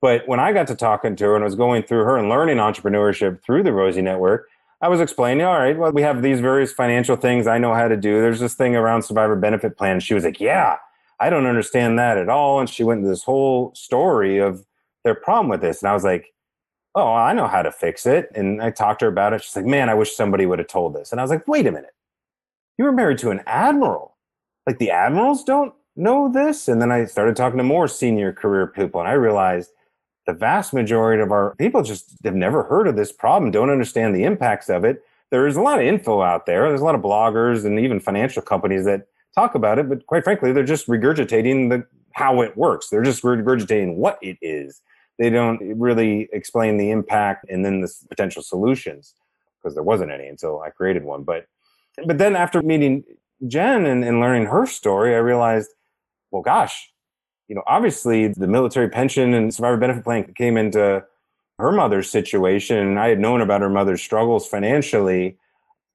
But 0.00 0.28
when 0.28 0.38
I 0.38 0.52
got 0.52 0.66
to 0.66 0.74
talking 0.74 1.16
to 1.16 1.24
her 1.24 1.34
and 1.34 1.42
I 1.42 1.46
was 1.46 1.54
going 1.54 1.82
through 1.82 2.04
her 2.04 2.18
and 2.18 2.28
learning 2.28 2.58
entrepreneurship 2.58 3.42
through 3.42 3.62
the 3.62 3.72
Rosie 3.72 4.02
Network, 4.02 4.48
I 4.82 4.88
was 4.88 5.00
explaining, 5.00 5.46
all 5.46 5.58
right, 5.58 5.78
well, 5.78 5.92
we 5.92 6.02
have 6.02 6.20
these 6.20 6.40
various 6.40 6.74
financial 6.74 7.16
things 7.16 7.46
I 7.46 7.56
know 7.56 7.72
how 7.72 7.88
to 7.88 7.96
do. 7.96 8.20
There's 8.20 8.40
this 8.40 8.52
thing 8.52 8.76
around 8.76 9.02
survivor 9.02 9.34
benefit 9.34 9.78
plan. 9.78 10.00
She 10.00 10.12
was 10.12 10.24
like, 10.24 10.40
yeah, 10.40 10.76
I 11.20 11.30
don't 11.30 11.46
understand 11.46 11.98
that 11.98 12.18
at 12.18 12.28
all. 12.28 12.60
And 12.60 12.68
she 12.68 12.84
went 12.84 12.98
into 12.98 13.08
this 13.08 13.22
whole 13.22 13.74
story 13.74 14.36
of 14.36 14.66
their 15.04 15.14
problem 15.14 15.48
with 15.48 15.60
this. 15.60 15.82
And 15.82 15.90
I 15.90 15.94
was 15.94 16.04
like, 16.04 16.32
oh, 16.94 17.12
I 17.12 17.32
know 17.32 17.46
how 17.46 17.62
to 17.62 17.72
fix 17.72 18.06
it. 18.06 18.30
And 18.34 18.62
I 18.62 18.70
talked 18.70 19.00
to 19.00 19.06
her 19.06 19.10
about 19.10 19.32
it. 19.32 19.42
She's 19.42 19.56
like, 19.56 19.64
man, 19.64 19.88
I 19.88 19.94
wish 19.94 20.14
somebody 20.14 20.46
would 20.46 20.58
have 20.58 20.68
told 20.68 20.94
this. 20.94 21.12
And 21.12 21.20
I 21.20 21.24
was 21.24 21.30
like, 21.30 21.46
wait 21.46 21.66
a 21.66 21.72
minute. 21.72 21.94
You 22.78 22.84
were 22.84 22.92
married 22.92 23.18
to 23.18 23.30
an 23.30 23.42
admiral. 23.46 24.16
Like 24.66 24.78
the 24.78 24.90
admirals 24.90 25.44
don't 25.44 25.74
know 25.96 26.30
this. 26.30 26.68
And 26.68 26.80
then 26.80 26.90
I 26.90 27.04
started 27.04 27.36
talking 27.36 27.58
to 27.58 27.64
more 27.64 27.88
senior 27.88 28.32
career 28.32 28.66
people 28.66 29.00
and 29.00 29.08
I 29.08 29.12
realized 29.12 29.70
the 30.26 30.32
vast 30.32 30.72
majority 30.72 31.22
of 31.22 31.32
our 31.32 31.54
people 31.56 31.82
just 31.82 32.16
have 32.24 32.34
never 32.34 32.62
heard 32.64 32.88
of 32.88 32.96
this 32.96 33.12
problem, 33.12 33.50
don't 33.50 33.70
understand 33.70 34.14
the 34.14 34.24
impacts 34.24 34.70
of 34.70 34.84
it. 34.84 35.02
There's 35.30 35.56
a 35.56 35.60
lot 35.60 35.80
of 35.80 35.84
info 35.84 36.22
out 36.22 36.46
there. 36.46 36.68
There's 36.68 36.80
a 36.80 36.84
lot 36.84 36.94
of 36.94 37.02
bloggers 37.02 37.64
and 37.66 37.78
even 37.78 38.00
financial 38.00 38.40
companies 38.40 38.84
that 38.86 39.06
talk 39.34 39.54
about 39.54 39.78
it, 39.78 39.88
but 39.88 40.06
quite 40.06 40.24
frankly, 40.24 40.52
they're 40.52 40.64
just 40.64 40.86
regurgitating 40.86 41.70
the 41.70 41.86
how 42.12 42.40
it 42.40 42.56
works. 42.56 42.88
They're 42.88 43.02
just 43.02 43.22
regurgitating 43.22 43.96
what 43.96 44.18
it 44.22 44.38
is. 44.40 44.80
They 45.18 45.30
don't 45.30 45.60
really 45.78 46.28
explain 46.32 46.76
the 46.76 46.90
impact 46.90 47.46
and 47.48 47.64
then 47.64 47.80
the 47.80 47.92
potential 48.08 48.42
solutions 48.42 49.14
because 49.62 49.74
there 49.74 49.82
wasn't 49.82 50.10
any 50.10 50.26
until 50.26 50.60
I 50.60 50.70
created 50.70 51.04
one. 51.04 51.22
But 51.22 51.46
but 52.06 52.18
then 52.18 52.34
after 52.36 52.60
meeting 52.62 53.04
Jen 53.46 53.86
and, 53.86 54.04
and 54.04 54.20
learning 54.20 54.46
her 54.46 54.66
story, 54.66 55.14
I 55.14 55.18
realized, 55.18 55.70
well, 56.30 56.42
gosh, 56.42 56.92
you 57.48 57.54
know, 57.54 57.62
obviously 57.66 58.28
the 58.28 58.46
military 58.46 58.88
pension 58.88 59.34
and 59.34 59.54
survivor 59.54 59.76
benefit 59.76 60.04
plan 60.04 60.32
came 60.34 60.56
into 60.56 61.04
her 61.58 61.72
mother's 61.72 62.10
situation. 62.10 62.78
And 62.78 62.98
I 62.98 63.08
had 63.08 63.20
known 63.20 63.40
about 63.40 63.60
her 63.60 63.70
mother's 63.70 64.02
struggles 64.02 64.46
financially. 64.46 65.36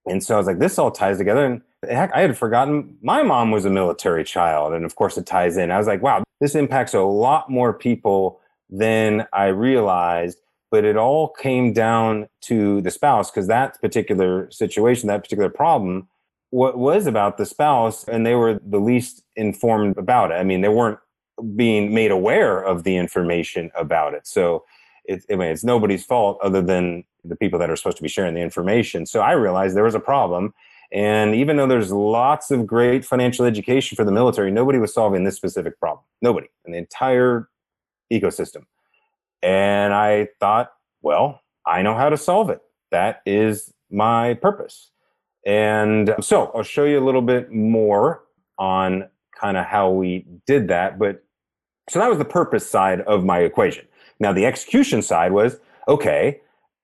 And 0.05 0.23
so 0.23 0.35
I 0.35 0.37
was 0.37 0.47
like, 0.47 0.59
this 0.59 0.79
all 0.79 0.91
ties 0.91 1.17
together. 1.17 1.45
And 1.45 1.61
heck, 1.89 2.13
I 2.13 2.21
had 2.21 2.37
forgotten 2.37 2.97
my 3.01 3.23
mom 3.23 3.51
was 3.51 3.65
a 3.65 3.69
military 3.69 4.23
child. 4.23 4.73
And 4.73 4.85
of 4.85 4.95
course, 4.95 5.17
it 5.17 5.25
ties 5.25 5.57
in. 5.57 5.71
I 5.71 5.77
was 5.77 5.87
like, 5.87 6.01
wow, 6.01 6.23
this 6.39 6.55
impacts 6.55 6.93
a 6.93 7.01
lot 7.01 7.49
more 7.49 7.73
people 7.73 8.39
than 8.69 9.27
I 9.33 9.47
realized. 9.47 10.39
But 10.71 10.85
it 10.85 10.97
all 10.97 11.29
came 11.29 11.73
down 11.73 12.29
to 12.41 12.81
the 12.81 12.91
spouse 12.91 13.31
because 13.31 13.47
that 13.47 13.81
particular 13.81 14.51
situation, 14.51 15.07
that 15.07 15.23
particular 15.23 15.49
problem, 15.49 16.07
what 16.51 16.77
was 16.77 17.07
about 17.07 17.37
the 17.37 17.45
spouse, 17.45 18.07
and 18.07 18.25
they 18.25 18.35
were 18.35 18.59
the 18.63 18.79
least 18.79 19.23
informed 19.35 19.97
about 19.97 20.31
it. 20.31 20.35
I 20.35 20.43
mean, 20.43 20.61
they 20.61 20.69
weren't 20.69 20.99
being 21.55 21.93
made 21.93 22.11
aware 22.11 22.59
of 22.59 22.83
the 22.83 22.97
information 22.97 23.71
about 23.75 24.13
it. 24.13 24.27
So 24.27 24.63
it, 25.05 25.23
I 25.31 25.35
mean, 25.35 25.49
it's 25.49 25.63
nobody's 25.63 26.05
fault 26.05 26.37
other 26.43 26.61
than 26.61 27.03
the 27.23 27.35
people 27.35 27.59
that 27.59 27.69
are 27.69 27.75
supposed 27.75 27.97
to 27.97 28.03
be 28.03 28.09
sharing 28.09 28.33
the 28.33 28.41
information. 28.41 29.05
So 29.05 29.21
I 29.21 29.33
realized 29.33 29.75
there 29.75 29.83
was 29.83 29.95
a 29.95 29.99
problem. 29.99 30.53
And 30.91 31.35
even 31.35 31.57
though 31.57 31.67
there's 31.67 31.91
lots 31.91 32.51
of 32.51 32.65
great 32.65 33.05
financial 33.05 33.45
education 33.45 33.95
for 33.95 34.03
the 34.03 34.11
military, 34.11 34.51
nobody 34.51 34.79
was 34.79 34.93
solving 34.93 35.23
this 35.23 35.35
specific 35.35 35.79
problem. 35.79 36.03
Nobody 36.21 36.47
in 36.65 36.71
the 36.71 36.77
entire 36.77 37.47
ecosystem. 38.11 38.65
And 39.41 39.93
I 39.93 40.29
thought, 40.39 40.71
well, 41.01 41.41
I 41.65 41.81
know 41.81 41.95
how 41.95 42.09
to 42.09 42.17
solve 42.17 42.49
it. 42.49 42.61
That 42.91 43.21
is 43.25 43.73
my 43.89 44.33
purpose. 44.35 44.91
And 45.45 46.15
so 46.21 46.51
I'll 46.53 46.63
show 46.63 46.83
you 46.83 46.99
a 46.99 47.05
little 47.05 47.21
bit 47.21 47.51
more 47.51 48.23
on 48.57 49.07
kind 49.39 49.57
of 49.57 49.65
how 49.65 49.89
we 49.89 50.25
did 50.45 50.67
that. 50.67 50.99
But 50.99 51.23
so 51.89 51.99
that 51.99 52.09
was 52.09 52.17
the 52.17 52.25
purpose 52.25 52.69
side 52.69 53.01
of 53.01 53.23
my 53.23 53.39
equation. 53.39 53.87
Now, 54.19 54.33
the 54.33 54.45
execution 54.45 55.01
side 55.01 55.31
was 55.31 55.57
okay, 55.87 56.41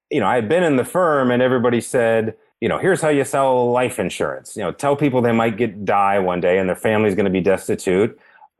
you 0.09 0.19
know, 0.19 0.27
I 0.27 0.35
had 0.35 0.47
been 0.47 0.63
in 0.63 0.77
the 0.77 0.85
firm 0.85 1.31
and 1.31 1.41
everybody 1.41 1.81
said, 1.81 2.35
you 2.61 2.69
know, 2.69 2.77
here's 2.77 3.01
how 3.01 3.09
you 3.09 3.23
sell 3.23 3.71
life 3.71 3.99
insurance. 3.99 4.55
You 4.55 4.63
know, 4.63 4.71
tell 4.71 4.95
people 4.95 5.21
they 5.21 5.31
might 5.31 5.57
get 5.57 5.85
die 5.85 6.19
one 6.19 6.39
day 6.39 6.57
and 6.57 6.69
their 6.69 6.75
family's 6.75 7.13
going 7.13 7.25
to 7.25 7.31
be 7.31 7.41
destitute. 7.41 8.17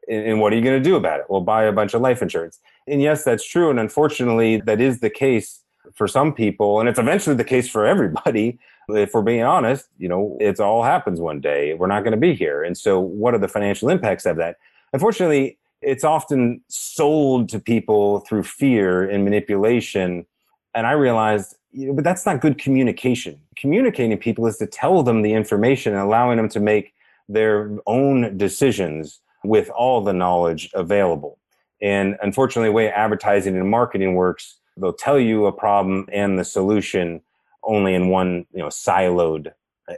And 0.10 0.40
what 0.40 0.54
are 0.54 0.56
you 0.56 0.62
going 0.62 0.82
to 0.82 0.90
do 0.90 0.96
about 0.96 1.20
it? 1.20 1.26
Well, 1.30 1.42
buy 1.42 1.64
a 1.64 1.72
bunch 1.72 1.94
of 1.94 2.02
life 2.02 2.22
insurance. 2.22 2.60
And 2.88 3.02
yes, 3.02 3.24
that's 3.24 3.48
true. 3.48 3.70
And 3.70 3.80
unfortunately, 3.80 4.58
that 4.62 4.80
is 4.80 5.00
the 5.00 5.10
case 5.10 5.62
for 5.94 6.08
some 6.08 6.34
people. 6.34 6.80
And 6.80 6.90
it's 6.90 7.00
eventually 7.00 7.36
the 7.36 7.44
case 7.44 7.70
for 7.70 7.86
everybody. 7.86 8.60
If 8.88 9.16
we're 9.16 9.24
being 9.24 9.42
honest, 9.42 9.88
you 9.98 10.08
know, 10.08 10.38
it 10.40 10.60
all 10.60 10.84
happens 10.84 11.20
one 11.20 11.42
day. 11.42 11.74
We're 11.74 11.88
not 11.88 12.04
going 12.04 12.12
to 12.12 12.20
be 12.20 12.36
here. 12.36 12.64
And 12.64 12.78
so, 12.78 13.00
what 13.00 13.34
are 13.34 13.40
the 13.40 13.48
financial 13.48 13.90
impacts 13.90 14.28
of 14.28 14.38
that? 14.38 14.58
Unfortunately, 14.94 15.58
it's 15.82 16.04
often 16.04 16.62
sold 16.68 17.50
to 17.50 17.60
people 17.60 18.20
through 18.20 18.44
fear 18.44 19.10
and 19.10 19.24
manipulation. 19.24 20.28
And 20.76 20.86
I 20.86 20.92
realized, 20.92 21.56
you 21.72 21.88
know, 21.88 21.94
but 21.94 22.04
that's 22.04 22.28
not 22.28 22.42
good 22.42 22.60
communication. 22.60 23.40
Communicating 23.56 24.16
people 24.20 24.46
is 24.46 24.58
to 24.58 24.68
tell 24.68 25.02
them 25.02 25.24
the 25.24 25.34
information 25.34 25.94
and 25.94 26.02
allowing 26.04 26.38
them 26.38 26.50
to 26.50 26.60
make 26.60 26.94
their 27.28 27.72
own 27.88 28.38
decisions 28.38 29.20
with 29.48 29.70
all 29.70 30.02
the 30.02 30.14
knowledge 30.14 30.70
available. 30.74 31.40
And 31.82 32.18
unfortunately, 32.22 32.70
the 32.70 32.74
way 32.74 32.90
advertising 32.90 33.56
and 33.56 33.70
marketing 33.70 34.16
works, 34.16 34.58
they'll 34.78 34.94
tell 34.94 35.20
you 35.20 35.46
a 35.46 35.52
problem 35.52 36.08
and 36.12 36.40
the 36.40 36.46
solution 36.46 37.22
only 37.64 37.94
in 37.94 38.10
one, 38.10 38.46
you 38.54 38.60
know, 38.60 38.68
siloed 38.68 39.52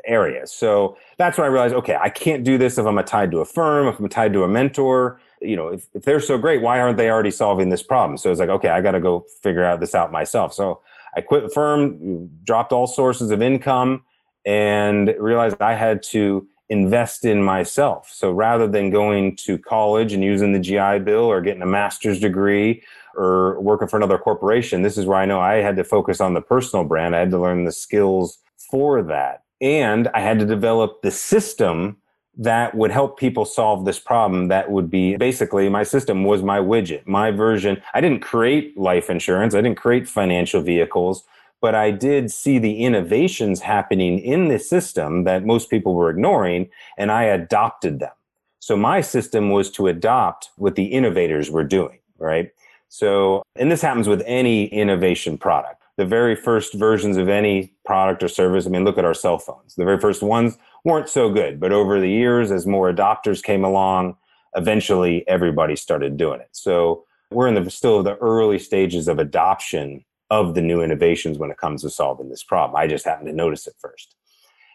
area. 0.05 0.45
So 0.47 0.97
that's 1.17 1.37
when 1.37 1.45
I 1.45 1.49
realized, 1.49 1.75
okay, 1.75 1.97
I 1.99 2.09
can't 2.09 2.43
do 2.43 2.57
this 2.57 2.77
if 2.77 2.85
I'm 2.85 3.01
tied 3.05 3.31
to 3.31 3.39
a 3.39 3.45
firm, 3.45 3.87
if 3.87 3.99
I'm 3.99 4.09
tied 4.09 4.33
to 4.33 4.43
a 4.43 4.47
mentor. 4.47 5.19
You 5.41 5.55
know, 5.55 5.67
if, 5.69 5.87
if 5.93 6.03
they're 6.03 6.19
so 6.19 6.37
great, 6.37 6.61
why 6.61 6.79
aren't 6.79 6.97
they 6.97 7.09
already 7.09 7.31
solving 7.31 7.69
this 7.69 7.83
problem? 7.83 8.17
So 8.17 8.31
it's 8.31 8.39
like, 8.39 8.49
okay, 8.49 8.69
I 8.69 8.81
got 8.81 8.91
to 8.91 8.99
go 8.99 9.25
figure 9.41 9.63
out 9.63 9.79
this 9.79 9.95
out 9.95 10.11
myself. 10.11 10.53
So 10.53 10.81
I 11.15 11.21
quit 11.21 11.43
the 11.43 11.49
firm, 11.49 12.29
dropped 12.43 12.73
all 12.73 12.87
sources 12.87 13.31
of 13.31 13.41
income, 13.41 14.03
and 14.45 15.13
realized 15.19 15.61
I 15.61 15.73
had 15.73 16.03
to 16.03 16.47
invest 16.69 17.25
in 17.25 17.41
myself. 17.41 18.09
So 18.11 18.31
rather 18.31 18.67
than 18.67 18.89
going 18.89 19.35
to 19.37 19.57
college 19.57 20.13
and 20.13 20.23
using 20.23 20.51
the 20.51 20.59
GI 20.59 20.99
Bill 20.99 21.23
or 21.23 21.41
getting 21.41 21.61
a 21.61 21.67
master's 21.67 22.19
degree 22.19 22.83
or 23.15 23.59
working 23.61 23.87
for 23.87 23.97
another 23.97 24.17
corporation, 24.17 24.81
this 24.81 24.97
is 24.97 25.05
where 25.05 25.17
I 25.17 25.25
know 25.25 25.39
I 25.39 25.55
had 25.55 25.77
to 25.77 25.83
focus 25.83 26.19
on 26.19 26.33
the 26.33 26.41
personal 26.41 26.85
brand. 26.85 27.15
I 27.15 27.19
had 27.19 27.31
to 27.31 27.39
learn 27.39 27.63
the 27.63 27.71
skills 27.71 28.39
for 28.69 29.01
that. 29.03 29.43
And 29.61 30.07
I 30.09 30.19
had 30.19 30.39
to 30.39 30.45
develop 30.45 31.01
the 31.01 31.11
system 31.11 31.97
that 32.39 32.75
would 32.75 32.91
help 32.91 33.17
people 33.17 33.45
solve 33.45 33.85
this 33.85 33.97
problem. 33.97 34.49
That 34.49 34.69
would 34.69 34.91
be 34.91 35.17
basically 35.17 35.69
my 35.69 35.83
system 35.83 36.23
was 36.23 36.43
my 36.43 36.59
widget, 36.59 37.07
my 37.07 37.31
version. 37.31 37.81
I 37.93 38.01
didn't 38.01 38.19
create 38.19 38.77
life 38.77 39.09
insurance, 39.09 39.55
I 39.55 39.61
didn't 39.61 39.77
create 39.77 40.07
financial 40.07 40.61
vehicles 40.61 41.23
but 41.61 41.75
I 41.75 41.91
did 41.91 42.31
see 42.31 42.59
the 42.59 42.83
innovations 42.83 43.61
happening 43.61 44.19
in 44.19 44.47
the 44.47 44.59
system 44.59 45.23
that 45.23 45.45
most 45.45 45.69
people 45.69 45.93
were 45.93 46.09
ignoring, 46.09 46.69
and 46.97 47.11
I 47.11 47.23
adopted 47.23 47.99
them. 47.99 48.11
So 48.59 48.75
my 48.75 49.01
system 49.01 49.51
was 49.51 49.71
to 49.71 49.87
adopt 49.87 50.49
what 50.57 50.75
the 50.75 50.85
innovators 50.85 51.49
were 51.49 51.63
doing, 51.63 51.99
right? 52.17 52.51
So, 52.89 53.43
and 53.55 53.71
this 53.71 53.81
happens 53.81 54.07
with 54.07 54.23
any 54.25 54.65
innovation 54.67 55.37
product. 55.37 55.83
The 55.97 56.05
very 56.05 56.35
first 56.35 56.73
versions 56.73 57.17
of 57.17 57.27
any 57.27 57.73
product 57.85 58.21
or 58.21 58.27
service, 58.27 58.67
I 58.67 58.69
mean, 58.69 58.83
look 58.83 58.97
at 58.97 59.05
our 59.05 59.13
cell 59.13 59.39
phones. 59.39 59.75
The 59.75 59.85
very 59.85 59.99
first 59.99 60.21
ones 60.21 60.57
weren't 60.83 61.09
so 61.09 61.29
good, 61.29 61.59
but 61.59 61.71
over 61.71 61.99
the 61.99 62.09
years, 62.09 62.51
as 62.51 62.67
more 62.67 62.91
adopters 62.91 63.41
came 63.41 63.63
along, 63.63 64.15
eventually 64.55 65.27
everybody 65.27 65.75
started 65.75 66.17
doing 66.17 66.39
it. 66.39 66.49
So 66.51 67.05
we're 67.31 67.47
in 67.47 67.55
the 67.55 67.69
still 67.69 68.03
the 68.03 68.15
early 68.17 68.59
stages 68.59 69.07
of 69.07 69.19
adoption 69.19 70.03
of 70.29 70.55
the 70.55 70.61
new 70.61 70.81
innovations 70.81 71.37
when 71.37 71.51
it 71.51 71.57
comes 71.57 71.81
to 71.81 71.89
solving 71.89 72.29
this 72.29 72.43
problem. 72.43 72.75
I 72.75 72.87
just 72.87 73.05
happened 73.05 73.27
to 73.27 73.33
notice 73.33 73.67
it 73.67 73.75
first. 73.79 74.15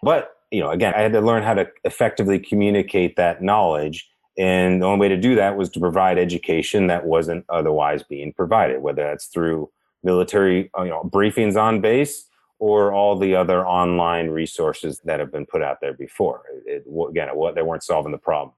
But, 0.02 0.36
you 0.50 0.60
know, 0.60 0.70
again, 0.70 0.94
I 0.94 1.00
had 1.00 1.12
to 1.12 1.20
learn 1.20 1.42
how 1.42 1.54
to 1.54 1.68
effectively 1.84 2.38
communicate 2.38 3.16
that 3.16 3.42
knowledge. 3.42 4.08
And 4.38 4.82
the 4.82 4.86
only 4.86 5.00
way 5.00 5.08
to 5.08 5.16
do 5.16 5.34
that 5.36 5.56
was 5.56 5.68
to 5.70 5.80
provide 5.80 6.18
education 6.18 6.86
that 6.86 7.04
wasn't 7.04 7.44
otherwise 7.48 8.02
being 8.02 8.32
provided, 8.32 8.80
whether 8.80 9.02
that's 9.02 9.26
through 9.26 9.70
military 10.02 10.70
you 10.78 10.86
know, 10.86 11.02
briefings 11.04 11.60
on 11.60 11.80
base 11.80 12.26
or 12.58 12.92
all 12.92 13.18
the 13.18 13.34
other 13.34 13.66
online 13.66 14.28
resources 14.28 15.00
that 15.04 15.20
have 15.20 15.32
been 15.32 15.46
put 15.46 15.62
out 15.62 15.78
there 15.80 15.94
before. 15.94 16.42
It, 16.64 16.84
again, 17.10 17.28
it, 17.28 17.54
they 17.54 17.62
weren't 17.62 17.82
solving 17.82 18.12
the 18.12 18.18
problem. 18.18 18.54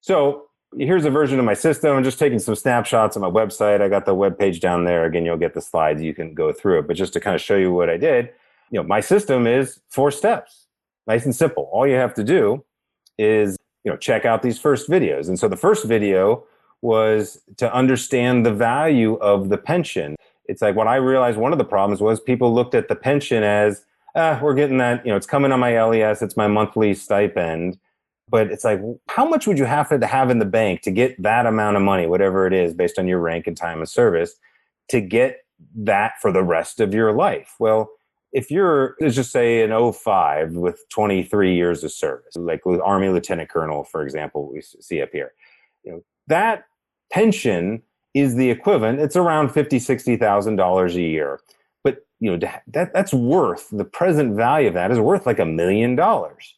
So 0.00 0.49
here's 0.76 1.04
a 1.04 1.10
version 1.10 1.38
of 1.38 1.44
my 1.44 1.54
system. 1.54 1.96
I'm 1.96 2.04
just 2.04 2.18
taking 2.18 2.38
some 2.38 2.54
snapshots 2.54 3.16
on 3.16 3.22
my 3.22 3.30
website. 3.30 3.80
I 3.80 3.88
got 3.88 4.06
the 4.06 4.14
web 4.14 4.38
page 4.38 4.60
down 4.60 4.84
there. 4.84 5.04
Again, 5.04 5.24
you'll 5.24 5.36
get 5.36 5.54
the 5.54 5.60
slides. 5.60 6.02
You 6.02 6.14
can 6.14 6.34
go 6.34 6.52
through 6.52 6.80
it. 6.80 6.86
But 6.86 6.96
just 6.96 7.12
to 7.14 7.20
kind 7.20 7.34
of 7.34 7.40
show 7.40 7.56
you 7.56 7.72
what 7.72 7.90
I 7.90 7.96
did, 7.96 8.30
you 8.70 8.80
know, 8.80 8.86
my 8.86 9.00
system 9.00 9.46
is 9.46 9.80
four 9.88 10.10
steps, 10.10 10.66
nice 11.06 11.24
and 11.24 11.34
simple. 11.34 11.68
All 11.72 11.86
you 11.86 11.96
have 11.96 12.14
to 12.14 12.24
do 12.24 12.64
is, 13.18 13.56
you 13.84 13.90
know, 13.90 13.96
check 13.96 14.24
out 14.24 14.42
these 14.42 14.58
first 14.58 14.88
videos. 14.88 15.28
And 15.28 15.38
so 15.38 15.48
the 15.48 15.56
first 15.56 15.84
video 15.84 16.44
was 16.82 17.40
to 17.56 17.72
understand 17.74 18.46
the 18.46 18.52
value 18.52 19.14
of 19.14 19.48
the 19.48 19.58
pension. 19.58 20.16
It's 20.46 20.62
like 20.62 20.76
what 20.76 20.86
I 20.86 20.96
realized 20.96 21.36
one 21.36 21.52
of 21.52 21.58
the 21.58 21.64
problems 21.64 22.00
was 22.00 22.20
people 22.20 22.54
looked 22.54 22.74
at 22.74 22.88
the 22.88 22.94
pension 22.94 23.42
as, 23.42 23.84
ah, 24.14 24.38
we're 24.40 24.54
getting 24.54 24.78
that, 24.78 25.04
you 25.04 25.10
know, 25.10 25.16
it's 25.16 25.26
coming 25.26 25.52
on 25.52 25.60
my 25.60 25.82
LES, 25.82 26.22
it's 26.22 26.36
my 26.36 26.46
monthly 26.46 26.94
stipend 26.94 27.78
but 28.30 28.50
it's 28.50 28.64
like 28.64 28.80
how 29.08 29.28
much 29.28 29.46
would 29.46 29.58
you 29.58 29.64
have 29.64 29.88
to 29.88 30.06
have 30.06 30.30
in 30.30 30.38
the 30.38 30.44
bank 30.44 30.82
to 30.82 30.90
get 30.90 31.20
that 31.22 31.46
amount 31.46 31.76
of 31.76 31.82
money 31.82 32.06
whatever 32.06 32.46
it 32.46 32.52
is 32.52 32.72
based 32.72 32.98
on 32.98 33.08
your 33.08 33.18
rank 33.18 33.46
and 33.46 33.56
time 33.56 33.82
of 33.82 33.88
service 33.88 34.34
to 34.88 35.00
get 35.00 35.44
that 35.74 36.12
for 36.22 36.32
the 36.32 36.42
rest 36.42 36.80
of 36.80 36.94
your 36.94 37.12
life? 37.12 37.54
Well 37.58 37.90
if 38.32 38.50
you're 38.50 38.96
let's 39.00 39.16
just 39.16 39.32
say 39.32 39.62
an 39.62 39.92
05 39.92 40.52
with 40.52 40.88
23 40.90 41.54
years 41.54 41.82
of 41.82 41.92
service 41.92 42.36
like 42.36 42.64
with 42.64 42.80
army 42.80 43.08
lieutenant 43.08 43.48
colonel 43.50 43.84
for 43.84 44.02
example 44.02 44.50
we 44.52 44.60
see 44.60 45.02
up 45.02 45.10
here 45.12 45.32
you 45.84 45.92
know 45.92 46.02
that 46.28 46.64
pension 47.12 47.82
is 48.14 48.36
the 48.36 48.50
equivalent 48.50 49.00
it's 49.00 49.16
around 49.16 49.50
50 49.50 49.78
60000 49.78 50.56
dollars 50.56 50.96
a 50.96 51.00
year 51.00 51.40
but 51.82 52.06
you 52.20 52.30
know 52.30 52.48
that 52.68 52.92
that's 52.92 53.12
worth 53.12 53.68
the 53.72 53.84
present 53.84 54.36
value 54.36 54.68
of 54.68 54.74
that 54.74 54.90
is 54.90 54.98
worth 54.98 55.26
like 55.26 55.38
a 55.38 55.44
million 55.44 55.96
dollars 55.96 56.54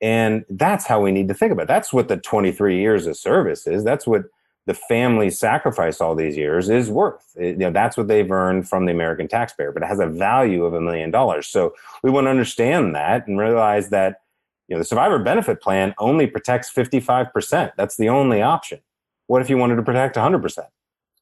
and 0.00 0.44
that's 0.50 0.86
how 0.86 1.00
we 1.00 1.12
need 1.12 1.28
to 1.28 1.34
think 1.34 1.52
about 1.52 1.62
it. 1.62 1.68
That's 1.68 1.92
what 1.92 2.08
the 2.08 2.16
23 2.16 2.80
years 2.80 3.06
of 3.06 3.16
service 3.16 3.66
is. 3.66 3.84
That's 3.84 4.06
what 4.06 4.24
the 4.66 4.74
family 4.74 5.30
sacrifice 5.30 6.00
all 6.00 6.14
these 6.14 6.36
years 6.36 6.70
is 6.70 6.90
worth. 6.90 7.24
It, 7.36 7.52
you 7.52 7.56
know, 7.56 7.70
that's 7.70 7.96
what 7.96 8.08
they've 8.08 8.30
earned 8.30 8.68
from 8.68 8.86
the 8.86 8.92
American 8.92 9.28
taxpayer, 9.28 9.72
but 9.72 9.82
it 9.82 9.86
has 9.86 10.00
a 10.00 10.06
value 10.06 10.64
of 10.64 10.74
a 10.74 10.80
million 10.80 11.10
dollars. 11.10 11.46
So 11.48 11.74
we 12.02 12.10
want 12.10 12.26
to 12.26 12.30
understand 12.30 12.94
that 12.94 13.26
and 13.26 13.38
realize 13.38 13.90
that 13.90 14.20
you 14.68 14.74
know 14.74 14.78
the 14.78 14.84
survivor 14.84 15.18
benefit 15.18 15.60
plan 15.60 15.94
only 15.98 16.26
protects 16.26 16.72
55%. 16.72 17.72
That's 17.76 17.96
the 17.96 18.08
only 18.08 18.40
option. 18.40 18.80
What 19.26 19.42
if 19.42 19.50
you 19.50 19.58
wanted 19.58 19.76
to 19.76 19.82
protect 19.82 20.16
100%? 20.16 20.58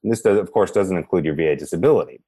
And 0.02 0.12
this 0.12 0.22
does, 0.22 0.38
of 0.38 0.52
course 0.52 0.70
doesn't 0.70 0.96
include 0.96 1.24
your 1.24 1.34
VA 1.34 1.56
disability. 1.56 2.20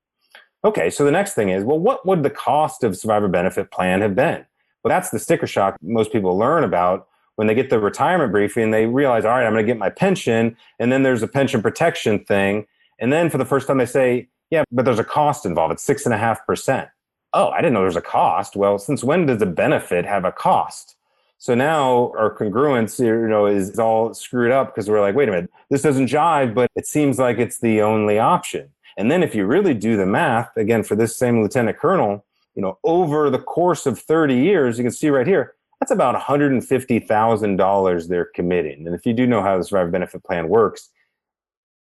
Okay, 0.64 0.88
so 0.90 1.04
the 1.04 1.10
next 1.10 1.34
thing 1.34 1.50
is, 1.50 1.62
well, 1.62 1.78
what 1.78 2.06
would 2.06 2.22
the 2.22 2.30
cost 2.30 2.84
of 2.84 2.96
survivor 2.96 3.28
benefit 3.28 3.70
plan 3.70 4.00
have 4.00 4.14
been? 4.14 4.46
Well, 4.84 4.90
that's 4.90 5.10
the 5.10 5.18
sticker 5.18 5.46
shock 5.46 5.76
most 5.82 6.12
people 6.12 6.36
learn 6.36 6.62
about 6.62 7.08
when 7.36 7.48
they 7.48 7.54
get 7.54 7.70
the 7.70 7.80
retirement 7.80 8.30
briefing, 8.30 8.70
they 8.70 8.86
realize, 8.86 9.24
all 9.24 9.32
right, 9.32 9.44
I'm 9.44 9.52
going 9.52 9.64
to 9.64 9.70
get 9.70 9.78
my 9.78 9.90
pension. 9.90 10.56
And 10.78 10.92
then 10.92 11.02
there's 11.02 11.22
a 11.22 11.28
pension 11.28 11.62
protection 11.62 12.24
thing. 12.24 12.66
And 13.00 13.12
then 13.12 13.28
for 13.30 13.38
the 13.38 13.44
first 13.44 13.66
time, 13.66 13.78
they 13.78 13.86
say, 13.86 14.28
yeah, 14.50 14.62
but 14.70 14.84
there's 14.84 14.98
a 14.98 15.04
cost 15.04 15.44
involved. 15.46 15.72
It's 15.72 15.82
six 15.82 16.04
and 16.04 16.14
a 16.14 16.18
half 16.18 16.46
percent. 16.46 16.88
Oh, 17.32 17.48
I 17.48 17.56
didn't 17.56 17.72
know 17.72 17.80
there's 17.80 17.96
a 17.96 18.00
cost. 18.00 18.54
Well, 18.54 18.78
since 18.78 19.02
when 19.02 19.26
does 19.26 19.42
a 19.42 19.46
benefit 19.46 20.04
have 20.04 20.24
a 20.24 20.30
cost? 20.30 20.96
So 21.38 21.54
now 21.54 22.12
our 22.16 22.34
congruence, 22.34 23.00
you 23.04 23.26
know, 23.26 23.46
is 23.46 23.78
all 23.78 24.14
screwed 24.14 24.52
up 24.52 24.72
because 24.72 24.88
we're 24.88 25.00
like, 25.00 25.16
wait 25.16 25.28
a 25.28 25.32
minute, 25.32 25.50
this 25.70 25.82
doesn't 25.82 26.06
jive, 26.06 26.54
but 26.54 26.70
it 26.76 26.86
seems 26.86 27.18
like 27.18 27.38
it's 27.38 27.58
the 27.58 27.82
only 27.82 28.18
option. 28.18 28.70
And 28.96 29.10
then 29.10 29.24
if 29.24 29.34
you 29.34 29.44
really 29.44 29.74
do 29.74 29.96
the 29.96 30.06
math, 30.06 30.56
again, 30.56 30.84
for 30.84 30.94
this 30.94 31.16
same 31.16 31.42
lieutenant 31.42 31.78
colonel, 31.78 32.24
you 32.54 32.62
know, 32.62 32.78
over 32.84 33.30
the 33.30 33.38
course 33.38 33.86
of 33.86 33.98
30 33.98 34.34
years, 34.34 34.78
you 34.78 34.84
can 34.84 34.92
see 34.92 35.10
right 35.10 35.26
here, 35.26 35.54
that's 35.80 35.90
about 35.90 36.14
$150,000 36.20 38.08
they're 38.08 38.24
committing. 38.34 38.86
And 38.86 38.94
if 38.94 39.04
you 39.04 39.12
do 39.12 39.26
know 39.26 39.42
how 39.42 39.58
the 39.58 39.64
survivor 39.64 39.90
benefit 39.90 40.22
plan 40.24 40.48
works, 40.48 40.88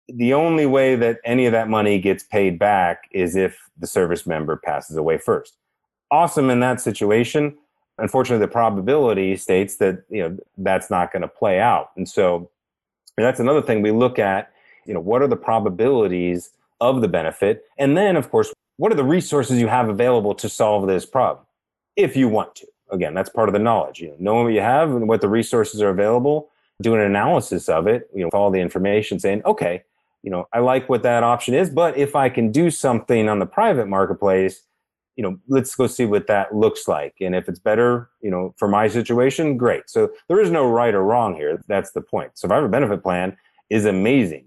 the 0.07 0.33
only 0.33 0.65
way 0.65 0.95
that 0.95 1.19
any 1.25 1.45
of 1.45 1.51
that 1.51 1.69
money 1.69 1.99
gets 1.99 2.23
paid 2.23 2.57
back 2.57 3.03
is 3.11 3.35
if 3.35 3.57
the 3.77 3.87
service 3.87 4.25
member 4.25 4.57
passes 4.57 4.95
away 4.97 5.17
first. 5.17 5.55
Awesome 6.11 6.49
in 6.49 6.59
that 6.61 6.81
situation. 6.81 7.55
Unfortunately, 7.97 8.43
the 8.43 8.51
probability 8.51 9.35
states 9.35 9.75
that 9.75 10.03
you 10.09 10.21
know 10.21 10.37
that's 10.57 10.89
not 10.89 11.11
going 11.11 11.21
to 11.21 11.27
play 11.27 11.59
out. 11.59 11.91
And 11.95 12.07
so 12.07 12.49
that's 13.17 13.39
another 13.39 13.61
thing 13.61 13.81
we 13.81 13.91
look 13.91 14.17
at, 14.17 14.51
you 14.85 14.93
know, 14.93 14.99
what 14.99 15.21
are 15.21 15.27
the 15.27 15.35
probabilities 15.35 16.51
of 16.81 17.01
the 17.01 17.07
benefit? 17.07 17.65
And 17.77 17.97
then 17.97 18.15
of 18.15 18.31
course, 18.31 18.53
what 18.79 18.91
are 18.91 18.95
the 18.95 19.03
resources 19.03 19.59
you 19.59 19.67
have 19.67 19.89
available 19.89 20.33
to 20.35 20.49
solve 20.49 20.87
this 20.87 21.05
problem 21.05 21.45
if 21.95 22.17
you 22.17 22.27
want 22.27 22.55
to? 22.55 22.67
again, 22.91 23.13
that's 23.13 23.29
part 23.29 23.49
of 23.49 23.53
the 23.53 23.59
knowledge. 23.59 23.99
You 23.99 24.09
know, 24.09 24.15
knowing 24.19 24.43
what 24.45 24.53
you 24.53 24.61
have 24.61 24.89
and 24.89 25.07
what 25.07 25.21
the 25.21 25.29
resources 25.29 25.81
are 25.81 25.89
available, 25.89 26.49
doing 26.81 26.99
an 26.99 27.07
analysis 27.07 27.69
of 27.69 27.87
it, 27.87 28.09
you 28.13 28.21
know, 28.21 28.27
with 28.27 28.33
all 28.33 28.51
the 28.51 28.59
information, 28.59 29.19
saying, 29.19 29.41
okay, 29.45 29.83
you 30.23 30.31
know, 30.31 30.47
I 30.53 30.59
like 30.59 30.89
what 30.89 31.03
that 31.03 31.23
option 31.23 31.53
is, 31.53 31.69
but 31.69 31.97
if 31.97 32.15
I 32.15 32.29
can 32.29 32.51
do 32.51 32.69
something 32.69 33.29
on 33.29 33.39
the 33.39 33.45
private 33.45 33.87
marketplace, 33.87 34.61
you 35.15 35.23
know, 35.23 35.37
let's 35.47 35.75
go 35.75 35.87
see 35.87 36.05
what 36.05 36.27
that 36.27 36.55
looks 36.55 36.87
like. 36.87 37.15
And 37.21 37.35
if 37.35 37.49
it's 37.49 37.59
better, 37.59 38.09
you 38.21 38.31
know, 38.31 38.53
for 38.57 38.67
my 38.67 38.87
situation, 38.87 39.57
great. 39.57 39.89
So 39.89 40.11
there 40.27 40.39
is 40.39 40.49
no 40.49 40.69
right 40.69 40.93
or 40.93 41.03
wrong 41.03 41.35
here. 41.35 41.61
That's 41.67 41.91
the 41.91 42.01
point. 42.01 42.37
Survivor 42.37 42.67
benefit 42.67 43.03
plan 43.03 43.35
is 43.69 43.85
amazing. 43.85 44.45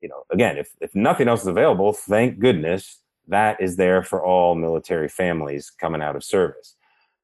You 0.00 0.08
know, 0.08 0.24
again, 0.30 0.56
if, 0.56 0.70
if 0.80 0.94
nothing 0.94 1.28
else 1.28 1.42
is 1.42 1.46
available, 1.46 1.92
thank 1.92 2.38
goodness 2.38 3.00
that 3.28 3.60
is 3.60 3.76
there 3.76 4.02
for 4.02 4.24
all 4.24 4.54
military 4.54 5.08
families 5.08 5.70
coming 5.70 6.02
out 6.02 6.16
of 6.16 6.24
service. 6.24 6.76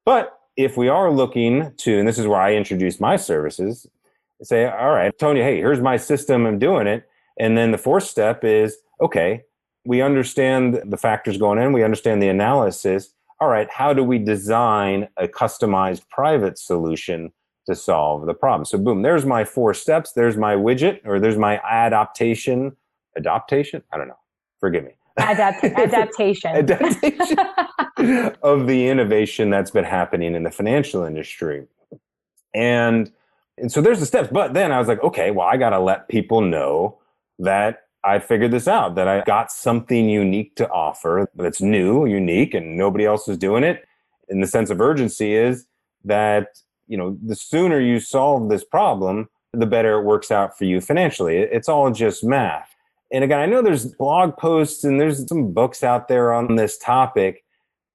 But 0.05 0.37
if 0.57 0.77
we 0.77 0.89
are 0.89 1.11
looking 1.11 1.73
to, 1.77 1.99
and 1.99 2.07
this 2.07 2.19
is 2.19 2.27
where 2.27 2.41
I 2.41 2.55
introduce 2.55 2.99
my 2.99 3.15
services, 3.15 3.87
say, 4.43 4.65
all 4.65 4.91
right, 4.91 5.17
Tony, 5.17 5.41
hey, 5.41 5.57
here's 5.57 5.81
my 5.81 5.97
system, 5.97 6.45
I'm 6.45 6.59
doing 6.59 6.87
it. 6.87 7.07
And 7.39 7.57
then 7.57 7.71
the 7.71 7.77
fourth 7.77 8.03
step 8.03 8.43
is, 8.43 8.77
okay, 8.99 9.43
we 9.85 10.01
understand 10.01 10.81
the 10.85 10.97
factors 10.97 11.37
going 11.37 11.59
in, 11.59 11.73
we 11.73 11.83
understand 11.83 12.21
the 12.21 12.29
analysis. 12.29 13.13
All 13.39 13.47
right, 13.47 13.69
how 13.71 13.93
do 13.93 14.03
we 14.03 14.19
design 14.19 15.07
a 15.17 15.27
customized 15.27 16.07
private 16.09 16.59
solution 16.59 17.31
to 17.67 17.75
solve 17.75 18.25
the 18.25 18.33
problem? 18.33 18.65
So, 18.65 18.77
boom, 18.77 19.01
there's 19.01 19.25
my 19.25 19.43
four 19.43 19.73
steps. 19.73 20.11
There's 20.11 20.37
my 20.37 20.55
widget, 20.55 21.01
or 21.05 21.19
there's 21.19 21.37
my 21.37 21.59
adaptation. 21.59 22.75
Adaptation? 23.17 23.81
I 23.91 23.97
don't 23.97 24.07
know. 24.07 24.19
Forgive 24.59 24.83
me. 24.83 24.91
Adapt- 25.17 25.63
adaptation. 25.63 26.51
adaptation 26.55 27.37
of 28.43 28.67
the 28.67 28.87
innovation 28.87 29.49
that's 29.49 29.71
been 29.71 29.83
happening 29.83 30.35
in 30.35 30.43
the 30.43 30.51
financial 30.51 31.03
industry. 31.03 31.67
And 32.53 33.11
and 33.57 33.71
so 33.71 33.81
there's 33.81 33.99
the 33.99 34.05
steps. 34.05 34.29
But 34.31 34.53
then 34.53 34.71
I 34.71 34.79
was 34.79 34.87
like, 34.87 35.03
okay, 35.03 35.31
well, 35.31 35.47
I 35.47 35.57
got 35.57 35.69
to 35.69 35.79
let 35.79 36.07
people 36.07 36.41
know 36.41 36.97
that 37.39 37.83
I 38.03 38.19
figured 38.19 38.51
this 38.51 38.67
out, 38.67 38.95
that 38.95 39.07
I 39.07 39.21
got 39.21 39.51
something 39.51 40.09
unique 40.09 40.55
to 40.55 40.69
offer 40.69 41.29
that's 41.35 41.61
new, 41.61 42.05
unique, 42.05 42.53
and 42.53 42.75
nobody 42.75 43.05
else 43.05 43.27
is 43.27 43.37
doing 43.37 43.63
it. 43.63 43.85
And 44.29 44.41
the 44.41 44.47
sense 44.47 44.69
of 44.69 44.81
urgency 44.81 45.35
is 45.35 45.67
that, 46.05 46.47
you 46.87 46.97
know, 46.97 47.17
the 47.23 47.35
sooner 47.35 47.79
you 47.79 47.99
solve 47.99 48.49
this 48.49 48.63
problem, 48.63 49.29
the 49.53 49.67
better 49.67 49.99
it 49.99 50.03
works 50.03 50.31
out 50.31 50.57
for 50.57 50.65
you 50.65 50.81
financially. 50.81 51.37
It's 51.37 51.69
all 51.69 51.91
just 51.91 52.23
math. 52.23 52.70
And 53.11 53.23
again, 53.23 53.39
I 53.39 53.45
know 53.45 53.61
there's 53.61 53.85
blog 53.85 54.37
posts 54.37 54.83
and 54.83 54.99
there's 54.99 55.27
some 55.27 55.51
books 55.51 55.83
out 55.83 56.07
there 56.07 56.33
on 56.33 56.55
this 56.55 56.77
topic, 56.77 57.43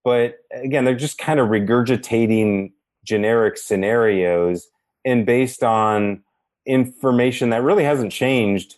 but 0.04 0.36
again, 0.52 0.84
they're 0.84 0.94
just 0.94 1.18
kind 1.18 1.40
of 1.40 1.48
regurgitating 1.48 2.72
generic 3.04 3.56
scenarios 3.56 4.68
and 5.04 5.24
based 5.24 5.62
on 5.62 6.22
information 6.66 7.50
that 7.50 7.62
really 7.62 7.84
hasn't 7.84 8.12
changed 8.12 8.76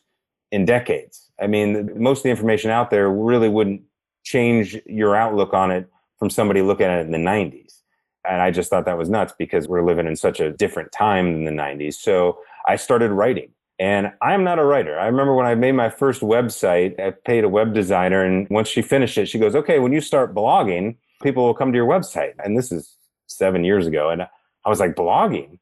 in 0.53 0.64
decades. 0.64 1.30
I 1.41 1.47
mean, 1.47 1.91
most 2.01 2.18
of 2.18 2.22
the 2.24 2.30
information 2.30 2.70
out 2.70 2.91
there 2.91 3.11
really 3.11 3.49
wouldn't 3.49 3.82
change 4.24 4.76
your 4.86 5.16
outlook 5.16 5.55
on 5.55 5.70
it 5.70 5.89
from 6.18 6.30
somebody 6.30 6.62
looking 6.62 6.86
at 6.86 7.01
it 7.01 7.07
in 7.07 7.12
the 7.12 7.18
90s. 7.18 7.80
And 8.28 8.43
I 8.43 8.51
just 8.51 8.68
thought 8.68 8.84
that 8.84 8.99
was 8.99 9.09
nuts 9.09 9.32
because 9.39 9.68
we're 9.68 9.84
living 9.84 10.07
in 10.07 10.16
such 10.16 10.41
a 10.41 10.53
different 10.53 10.93
time 10.93 11.32
than 11.32 11.45
the 11.45 11.62
90s. 11.62 11.95
So 11.95 12.39
I 12.66 12.76
started 12.76 13.11
writing. 13.11 13.51
And 13.79 14.12
I'm 14.20 14.43
not 14.43 14.59
a 14.59 14.64
writer. 14.64 14.99
I 14.99 15.07
remember 15.07 15.35
when 15.35 15.47
I 15.47 15.55
made 15.55 15.72
my 15.72 15.89
first 15.89 16.20
website, 16.20 16.99
I 16.99 17.11
paid 17.11 17.45
a 17.45 17.49
web 17.49 17.74
designer, 17.74 18.24
and 18.24 18.49
once 18.51 18.68
she 18.68 18.83
finished 18.83 19.16
it, 19.18 19.26
she 19.26 19.39
goes, 19.39 19.55
Okay, 19.55 19.79
when 19.79 19.93
you 19.93 20.01
start 20.01 20.35
blogging, 20.35 20.97
people 21.22 21.45
will 21.45 21.55
come 21.55 21.72
to 21.72 21.76
your 21.76 21.87
website. 21.87 22.33
And 22.43 22.59
this 22.59 22.72
is 22.72 22.97
seven 23.29 23.64
years 23.64 23.87
ago. 23.87 24.11
And 24.11 24.22
I 24.22 24.68
was 24.68 24.81
like, 24.81 24.95
Blogging? 24.95 25.59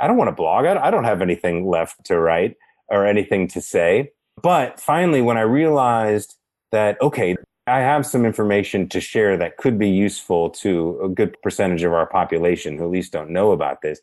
I 0.00 0.06
don't 0.06 0.16
want 0.16 0.28
to 0.28 0.32
blog. 0.32 0.64
I 0.64 0.90
don't 0.90 1.04
have 1.04 1.20
anything 1.20 1.68
left 1.68 2.04
to 2.06 2.18
write 2.18 2.56
or 2.88 3.06
anything 3.06 3.48
to 3.48 3.60
say. 3.60 4.12
But 4.42 4.80
finally, 4.80 5.20
when 5.20 5.36
I 5.36 5.42
realized 5.42 6.36
that, 6.72 7.00
okay, 7.02 7.36
I 7.66 7.80
have 7.80 8.06
some 8.06 8.24
information 8.24 8.88
to 8.88 9.00
share 9.00 9.36
that 9.36 9.58
could 9.58 9.78
be 9.78 9.90
useful 9.90 10.50
to 10.50 11.00
a 11.04 11.08
good 11.08 11.40
percentage 11.42 11.82
of 11.82 11.92
our 11.92 12.06
population 12.06 12.78
who 12.78 12.84
at 12.84 12.90
least 12.90 13.12
don't 13.12 13.30
know 13.30 13.52
about 13.52 13.82
this 13.82 14.00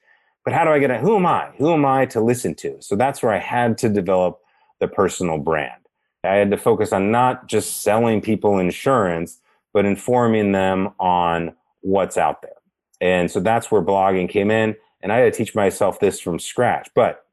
but 0.47 0.53
how 0.53 0.63
do 0.63 0.71
I 0.71 0.79
get 0.79 0.91
it? 0.91 1.01
Who 1.01 1.17
am 1.17 1.25
I? 1.25 1.49
Who 1.57 1.73
am 1.73 1.83
I 1.83 2.05
to 2.05 2.21
listen 2.21 2.55
to? 2.55 2.77
So 2.79 2.95
that's 2.95 3.21
where 3.21 3.33
I 3.33 3.37
had 3.37 3.77
to 3.79 3.89
develop 3.89 4.39
the 4.79 4.87
personal 4.87 5.37
brand. 5.37 5.81
I 6.23 6.35
had 6.35 6.51
to 6.51 6.57
focus 6.57 6.93
on 6.93 7.11
not 7.11 7.49
just 7.49 7.83
selling 7.83 8.21
people 8.21 8.57
insurance, 8.57 9.41
but 9.73 9.83
informing 9.83 10.53
them 10.53 10.93
on 11.01 11.53
what's 11.81 12.17
out 12.17 12.41
there. 12.41 12.55
And 13.01 13.29
so 13.29 13.41
that's 13.41 13.69
where 13.69 13.81
blogging 13.81 14.29
came 14.29 14.49
in. 14.49 14.77
And 15.01 15.11
I 15.11 15.17
had 15.17 15.33
to 15.33 15.37
teach 15.37 15.53
myself 15.53 15.99
this 15.99 16.21
from 16.21 16.39
scratch. 16.39 16.87
But 16.95 17.25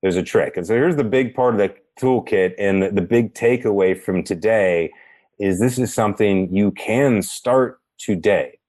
there's 0.00 0.14
a 0.14 0.22
trick. 0.22 0.56
And 0.56 0.64
so 0.64 0.74
here's 0.74 0.94
the 0.94 1.02
big 1.02 1.34
part 1.34 1.54
of 1.54 1.58
the 1.58 1.74
toolkit. 2.00 2.54
And 2.60 2.80
the, 2.80 2.92
the 2.92 3.02
big 3.02 3.34
takeaway 3.34 4.00
from 4.00 4.22
today 4.22 4.92
is 5.40 5.58
this 5.58 5.80
is 5.80 5.92
something 5.92 6.54
you 6.54 6.70
can 6.70 7.22
start 7.22 7.80
today. 7.98 8.60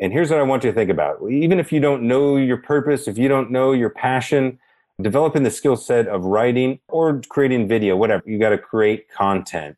And 0.00 0.12
here's 0.12 0.30
what 0.30 0.40
I 0.40 0.42
want 0.42 0.64
you 0.64 0.70
to 0.70 0.74
think 0.74 0.90
about. 0.90 1.18
Even 1.30 1.60
if 1.60 1.72
you 1.72 1.80
don't 1.80 2.02
know 2.02 2.36
your 2.36 2.56
purpose, 2.56 3.06
if 3.06 3.16
you 3.16 3.28
don't 3.28 3.50
know 3.50 3.72
your 3.72 3.90
passion, 3.90 4.58
developing 5.00 5.42
the 5.42 5.50
skill 5.50 5.76
set 5.76 6.08
of 6.08 6.24
writing 6.24 6.80
or 6.88 7.20
creating 7.28 7.68
video, 7.68 7.96
whatever, 7.96 8.22
you 8.26 8.38
got 8.38 8.50
to 8.50 8.58
create 8.58 9.08
content. 9.08 9.76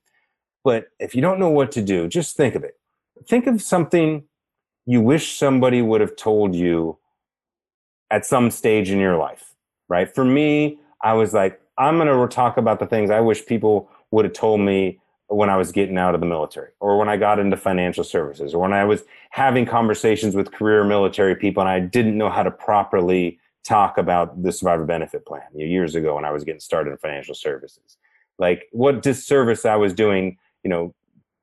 But 0.64 0.88
if 0.98 1.14
you 1.14 1.22
don't 1.22 1.38
know 1.38 1.50
what 1.50 1.70
to 1.72 1.82
do, 1.82 2.08
just 2.08 2.36
think 2.36 2.54
of 2.54 2.64
it. 2.64 2.78
Think 3.28 3.46
of 3.46 3.62
something 3.62 4.24
you 4.86 5.00
wish 5.00 5.36
somebody 5.36 5.82
would 5.82 6.00
have 6.00 6.16
told 6.16 6.54
you 6.54 6.98
at 8.10 8.24
some 8.24 8.50
stage 8.50 8.90
in 8.90 8.98
your 8.98 9.16
life, 9.16 9.54
right? 9.88 10.12
For 10.12 10.24
me, 10.24 10.78
I 11.02 11.12
was 11.12 11.34
like, 11.34 11.60
I'm 11.78 11.98
going 11.98 12.08
to 12.08 12.34
talk 12.34 12.56
about 12.56 12.78
the 12.78 12.86
things 12.86 13.10
I 13.10 13.20
wish 13.20 13.44
people 13.44 13.90
would 14.10 14.24
have 14.24 14.34
told 14.34 14.60
me 14.60 15.00
when 15.28 15.50
I 15.50 15.56
was 15.56 15.72
getting 15.72 15.98
out 15.98 16.14
of 16.14 16.20
the 16.20 16.26
military 16.26 16.70
or 16.80 16.98
when 16.98 17.08
I 17.08 17.16
got 17.16 17.38
into 17.38 17.56
financial 17.56 18.04
services 18.04 18.54
or 18.54 18.58
when 18.60 18.72
I 18.72 18.84
was 18.84 19.02
having 19.30 19.66
conversations 19.66 20.36
with 20.36 20.52
career 20.52 20.84
military 20.84 21.34
people 21.34 21.60
and 21.60 21.68
I 21.68 21.80
didn't 21.80 22.16
know 22.16 22.30
how 22.30 22.42
to 22.42 22.50
properly 22.50 23.40
talk 23.64 23.98
about 23.98 24.42
the 24.42 24.52
survivor 24.52 24.84
benefit 24.84 25.26
plan 25.26 25.42
years 25.54 25.96
ago 25.96 26.14
when 26.14 26.24
I 26.24 26.30
was 26.30 26.44
getting 26.44 26.60
started 26.60 26.92
in 26.92 26.98
financial 26.98 27.34
services. 27.34 27.96
Like 28.38 28.68
what 28.70 29.02
disservice 29.02 29.64
I 29.64 29.74
was 29.74 29.92
doing, 29.92 30.38
you 30.62 30.70
know, 30.70 30.94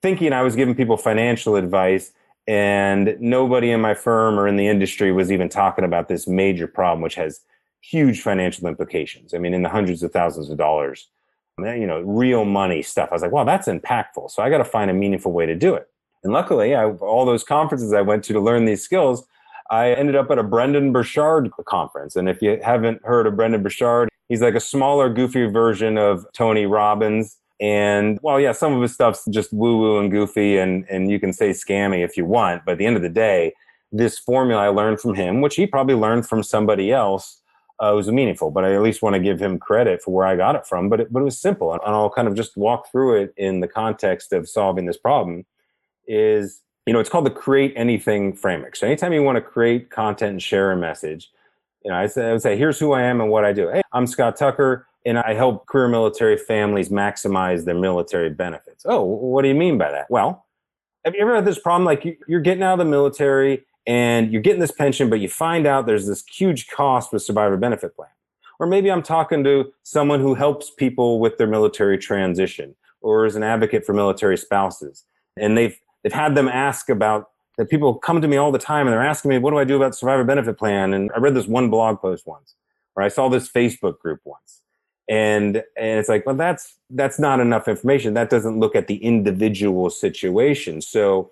thinking 0.01 0.31
I 0.31 0.43
was 0.43 0.55
giving 0.55 0.75
people 0.75 0.95
financial 0.95 1.57
advice 1.57 2.13
and 2.47 3.17
nobody 3.19 3.71
in 3.71 3.81
my 3.81 3.93
firm 3.93 4.39
or 4.39 4.47
in 4.47 4.55
the 4.55 4.67
industry 4.67 5.11
was 5.11 5.31
even 5.31 5.49
talking 5.49 5.83
about 5.83 6.07
this 6.07 6.27
major 6.27 6.67
problem, 6.67 7.01
which 7.01 7.15
has 7.15 7.41
huge 7.81 8.21
financial 8.21 8.67
implications. 8.67 9.33
I 9.33 9.39
mean, 9.39 9.53
in 9.53 9.61
the 9.61 9.69
hundreds 9.69 10.03
of 10.03 10.11
thousands 10.13 10.49
of 10.49 10.57
dollars 10.57 11.09
you 11.59 11.85
know, 11.87 12.01
real 12.01 12.45
money 12.45 12.81
stuff. 12.81 13.09
I 13.11 13.15
was 13.15 13.21
like, 13.21 13.31
wow, 13.31 13.43
that's 13.43 13.67
impactful. 13.67 14.31
So 14.31 14.41
I 14.41 14.49
got 14.49 14.57
to 14.57 14.65
find 14.65 14.89
a 14.89 14.93
meaningful 14.93 15.31
way 15.31 15.45
to 15.45 15.55
do 15.55 15.75
it. 15.75 15.87
And 16.23 16.33
luckily, 16.33 16.73
I, 16.73 16.85
all 16.85 17.25
those 17.25 17.43
conferences 17.43 17.93
I 17.93 18.01
went 18.01 18.23
to 18.25 18.33
to 18.33 18.39
learn 18.39 18.65
these 18.65 18.81
skills, 18.81 19.25
I 19.69 19.91
ended 19.91 20.15
up 20.15 20.31
at 20.31 20.39
a 20.39 20.43
Brendon 20.43 20.91
Burchard 20.91 21.51
conference. 21.65 22.15
And 22.15 22.29
if 22.29 22.41
you 22.41 22.59
haven't 22.63 23.03
heard 23.05 23.27
of 23.27 23.35
Brendon 23.35 23.61
Burchard, 23.61 24.09
he's 24.29 24.41
like 24.41 24.55
a 24.55 24.59
smaller, 24.59 25.09
goofy 25.09 25.45
version 25.47 25.97
of 25.97 26.25
Tony 26.33 26.65
Robbins. 26.65 27.37
And 27.59 28.19
well, 28.21 28.39
yeah, 28.39 28.51
some 28.51 28.73
of 28.73 28.81
his 28.81 28.93
stuff's 28.93 29.25
just 29.29 29.53
woo 29.53 29.77
woo 29.77 29.99
and 29.99 30.11
goofy, 30.11 30.57
and, 30.57 30.85
and 30.89 31.09
you 31.09 31.19
can 31.19 31.31
say 31.31 31.51
scammy 31.51 32.03
if 32.03 32.17
you 32.17 32.25
want. 32.25 32.65
But 32.65 32.73
at 32.73 32.77
the 32.79 32.85
end 32.85 32.95
of 32.95 33.01
the 33.01 33.09
day, 33.09 33.53
this 33.91 34.17
formula 34.17 34.63
I 34.63 34.67
learned 34.69 34.99
from 34.99 35.13
him, 35.13 35.39
which 35.41 35.55
he 35.55 35.67
probably 35.67 35.95
learned 35.95 36.27
from 36.27 36.41
somebody 36.43 36.91
else, 36.91 37.41
uh, 37.79 37.93
was 37.95 38.09
meaningful. 38.09 38.51
But 38.51 38.65
I 38.65 38.73
at 38.73 38.81
least 38.81 39.01
want 39.01 39.15
to 39.15 39.19
give 39.19 39.39
him 39.39 39.59
credit 39.59 40.01
for 40.01 40.13
where 40.13 40.25
I 40.25 40.35
got 40.35 40.55
it 40.55 40.65
from. 40.65 40.89
But 40.89 41.01
it, 41.01 41.13
but 41.13 41.21
it 41.21 41.25
was 41.25 41.39
simple, 41.39 41.73
and 41.73 41.81
I'll 41.85 42.09
kind 42.09 42.27
of 42.27 42.35
just 42.35 42.57
walk 42.57 42.91
through 42.91 43.21
it 43.21 43.33
in 43.37 43.59
the 43.59 43.67
context 43.67 44.33
of 44.33 44.49
solving 44.49 44.85
this 44.85 44.97
problem. 44.97 45.45
Is 46.07 46.61
you 46.85 46.93
know 46.93 46.99
it's 46.99 47.09
called 47.09 47.25
the 47.25 47.31
create 47.31 47.73
anything 47.75 48.33
framework. 48.33 48.75
So 48.75 48.87
anytime 48.87 49.13
you 49.13 49.23
want 49.23 49.37
to 49.37 49.41
create 49.41 49.89
content 49.89 50.31
and 50.31 50.41
share 50.41 50.71
a 50.71 50.77
message, 50.77 51.31
you 51.83 51.91
know 51.91 51.97
I, 51.97 52.07
say, 52.07 52.27
I 52.27 52.31
would 52.33 52.41
say 52.41 52.57
here's 52.57 52.79
who 52.79 52.91
I 52.93 53.03
am 53.03 53.21
and 53.21 53.29
what 53.29 53.45
I 53.45 53.53
do. 53.53 53.69
Hey, 53.69 53.81
I'm 53.93 54.07
Scott 54.07 54.35
Tucker 54.37 54.87
and 55.05 55.19
I 55.19 55.33
help 55.33 55.65
career 55.65 55.87
military 55.87 56.37
families 56.37 56.89
maximize 56.89 57.65
their 57.65 57.75
military 57.75 58.29
benefits. 58.29 58.85
Oh, 58.87 59.03
what 59.03 59.41
do 59.41 59.47
you 59.47 59.55
mean 59.55 59.77
by 59.77 59.91
that? 59.91 60.09
Well, 60.09 60.45
have 61.03 61.15
you 61.15 61.21
ever 61.21 61.35
had 61.35 61.45
this 61.45 61.59
problem? 61.59 61.85
Like 61.85 62.19
you're 62.27 62.41
getting 62.41 62.63
out 62.63 62.73
of 62.73 62.79
the 62.79 62.85
military 62.85 63.65
and 63.85 64.31
you're 64.31 64.41
getting 64.41 64.59
this 64.59 64.71
pension, 64.71 65.09
but 65.09 65.19
you 65.19 65.29
find 65.29 65.67
out 65.67 65.85
there's 65.85 66.07
this 66.07 66.23
huge 66.25 66.67
cost 66.67 67.11
with 67.11 67.21
survivor 67.21 67.57
benefit 67.57 67.95
plan. 67.95 68.09
Or 68.59 68.67
maybe 68.67 68.91
I'm 68.91 69.03
talking 69.03 69.43
to 69.43 69.73
someone 69.83 70.19
who 70.19 70.35
helps 70.35 70.69
people 70.69 71.19
with 71.19 71.37
their 71.37 71.47
military 71.47 71.97
transition 71.97 72.75
or 73.01 73.25
is 73.25 73.35
an 73.35 73.43
advocate 73.43 73.85
for 73.85 73.93
military 73.93 74.37
spouses. 74.37 75.03
And 75.37 75.57
they've 75.57 75.77
they've 76.03 76.13
had 76.13 76.35
them 76.35 76.47
ask 76.47 76.89
about 76.89 77.29
that 77.57 77.69
people 77.69 77.95
come 77.95 78.21
to 78.21 78.27
me 78.27 78.37
all 78.37 78.51
the 78.51 78.59
time 78.59 78.87
and 78.87 78.93
they're 78.93 79.03
asking 79.03 79.29
me, 79.29 79.37
what 79.37 79.51
do 79.51 79.57
I 79.57 79.63
do 79.63 79.75
about 79.75 79.95
survivor 79.95 80.23
benefit 80.23 80.57
plan? 80.57 80.93
And 80.93 81.11
I 81.15 81.19
read 81.19 81.35
this 81.35 81.47
one 81.47 81.69
blog 81.69 81.99
post 81.99 82.25
once, 82.25 82.55
or 82.95 83.03
I 83.03 83.09
saw 83.09 83.29
this 83.29 83.51
Facebook 83.51 83.99
group 83.99 84.21
once 84.23 84.63
and 85.09 85.57
and 85.77 85.99
it's 85.99 86.07
like 86.09 86.25
well 86.25 86.35
that's 86.35 86.77
that's 86.91 87.19
not 87.19 87.39
enough 87.39 87.67
information 87.67 88.13
that 88.13 88.29
doesn't 88.29 88.59
look 88.59 88.75
at 88.75 88.87
the 88.87 88.95
individual 88.97 89.89
situation 89.89 90.81
so 90.81 91.29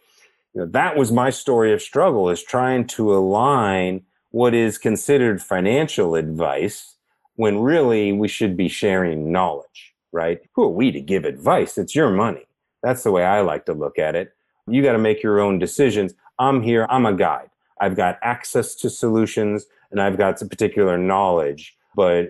you 0.53 0.61
know 0.61 0.67
that 0.67 0.97
was 0.97 1.11
my 1.11 1.29
story 1.29 1.73
of 1.73 1.81
struggle 1.81 2.29
is 2.29 2.43
trying 2.43 2.85
to 2.87 3.13
align 3.15 4.03
what 4.31 4.53
is 4.53 4.77
considered 4.77 5.41
financial 5.41 6.15
advice 6.15 6.95
when 7.35 7.59
really 7.59 8.11
we 8.11 8.27
should 8.27 8.55
be 8.55 8.67
sharing 8.67 9.31
knowledge 9.31 9.91
right? 10.11 10.39
Who 10.53 10.63
are 10.63 10.69
we 10.69 10.91
to 10.91 11.01
give 11.01 11.25
advice? 11.25 11.77
It's 11.77 11.95
your 11.95 12.09
money. 12.09 12.45
That's 12.83 13.03
the 13.03 13.11
way 13.11 13.23
i 13.23 13.41
like 13.41 13.65
to 13.65 13.73
look 13.73 13.99
at 13.99 14.15
it. 14.15 14.33
You 14.67 14.81
got 14.81 14.93
to 14.93 14.97
make 14.97 15.21
your 15.23 15.39
own 15.39 15.59
decisions. 15.59 16.13
I'm 16.39 16.61
here 16.61 16.87
i'm 16.89 17.05
a 17.05 17.13
guide. 17.13 17.49
I've 17.79 17.95
got 17.95 18.19
access 18.21 18.75
to 18.75 18.89
solutions 18.89 19.65
and 19.91 20.01
i've 20.01 20.17
got 20.17 20.39
some 20.39 20.49
particular 20.49 20.97
knowledge 20.97 21.75
but 21.95 22.29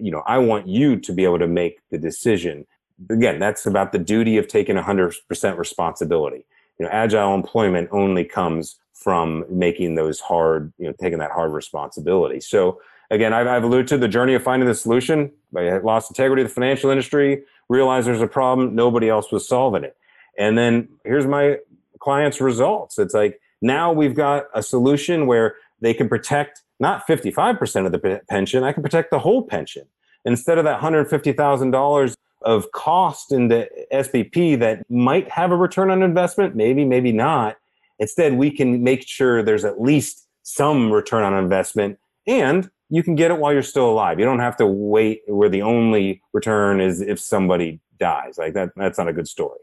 you 0.00 0.10
know 0.10 0.22
i 0.26 0.38
want 0.38 0.66
you 0.66 0.96
to 0.98 1.12
be 1.12 1.24
able 1.24 1.38
to 1.38 1.46
make 1.46 1.78
the 1.90 1.98
decision. 1.98 2.66
Again 3.10 3.38
that's 3.38 3.66
about 3.66 3.92
the 3.92 3.98
duty 3.98 4.36
of 4.36 4.48
taking 4.48 4.76
100% 4.76 5.58
responsibility 5.58 6.44
you 6.78 6.86
know 6.86 6.90
agile 6.92 7.34
employment 7.34 7.88
only 7.92 8.24
comes 8.24 8.76
from 8.92 9.44
making 9.48 9.94
those 9.94 10.20
hard 10.20 10.72
you 10.78 10.86
know 10.86 10.94
taking 11.00 11.18
that 11.18 11.30
hard 11.30 11.52
responsibility. 11.52 12.40
So 12.40 12.80
again 13.10 13.32
i've, 13.32 13.46
I've 13.46 13.64
alluded 13.64 13.88
to 13.88 13.98
the 13.98 14.08
journey 14.08 14.34
of 14.34 14.42
finding 14.42 14.68
the 14.68 14.74
solution. 14.74 15.30
I 15.56 15.78
lost 15.78 16.10
integrity 16.10 16.42
of 16.42 16.48
the 16.48 16.54
financial 16.54 16.90
industry 16.90 17.42
realized 17.68 18.06
there's 18.06 18.20
a 18.20 18.26
problem 18.26 18.74
nobody 18.74 19.08
else 19.08 19.32
was 19.32 19.48
solving 19.48 19.84
it. 19.84 19.96
And 20.38 20.56
then 20.56 20.88
here's 21.04 21.26
my 21.26 21.58
clients 21.98 22.40
results. 22.40 22.98
It's 22.98 23.14
like 23.14 23.40
now 23.60 23.92
we've 23.92 24.14
got 24.14 24.46
a 24.54 24.62
solution 24.62 25.26
where 25.26 25.56
they 25.80 25.94
can 25.94 26.08
protect 26.08 26.62
not 26.80 27.06
55% 27.06 27.86
of 27.86 27.92
the 27.92 28.20
pension, 28.28 28.64
I 28.64 28.72
can 28.72 28.82
protect 28.82 29.10
the 29.10 29.20
whole 29.20 29.42
pension. 29.42 29.84
Instead 30.24 30.58
of 30.58 30.64
that 30.64 30.80
$150,000 30.80 32.14
of 32.44 32.70
cost 32.72 33.32
into 33.32 33.68
SBP 33.92 34.58
that 34.60 34.88
might 34.90 35.30
have 35.30 35.50
a 35.50 35.56
return 35.56 35.90
on 35.90 36.02
investment, 36.02 36.54
maybe, 36.54 36.84
maybe 36.84 37.12
not. 37.12 37.56
Instead, 37.98 38.34
we 38.34 38.50
can 38.50 38.82
make 38.82 39.06
sure 39.06 39.42
there's 39.42 39.64
at 39.64 39.80
least 39.80 40.26
some 40.42 40.92
return 40.92 41.22
on 41.22 41.34
investment 41.34 41.98
and 42.26 42.70
you 42.88 43.02
can 43.02 43.14
get 43.14 43.30
it 43.30 43.38
while 43.38 43.52
you're 43.52 43.62
still 43.62 43.90
alive. 43.90 44.18
You 44.18 44.26
don't 44.26 44.40
have 44.40 44.56
to 44.58 44.66
wait 44.66 45.22
where 45.26 45.48
the 45.48 45.62
only 45.62 46.22
return 46.32 46.80
is 46.80 47.00
if 47.00 47.18
somebody 47.18 47.80
dies. 47.98 48.36
Like 48.36 48.52
that, 48.54 48.70
that's 48.76 48.98
not 48.98 49.08
a 49.08 49.12
good 49.12 49.26
story. 49.28 49.58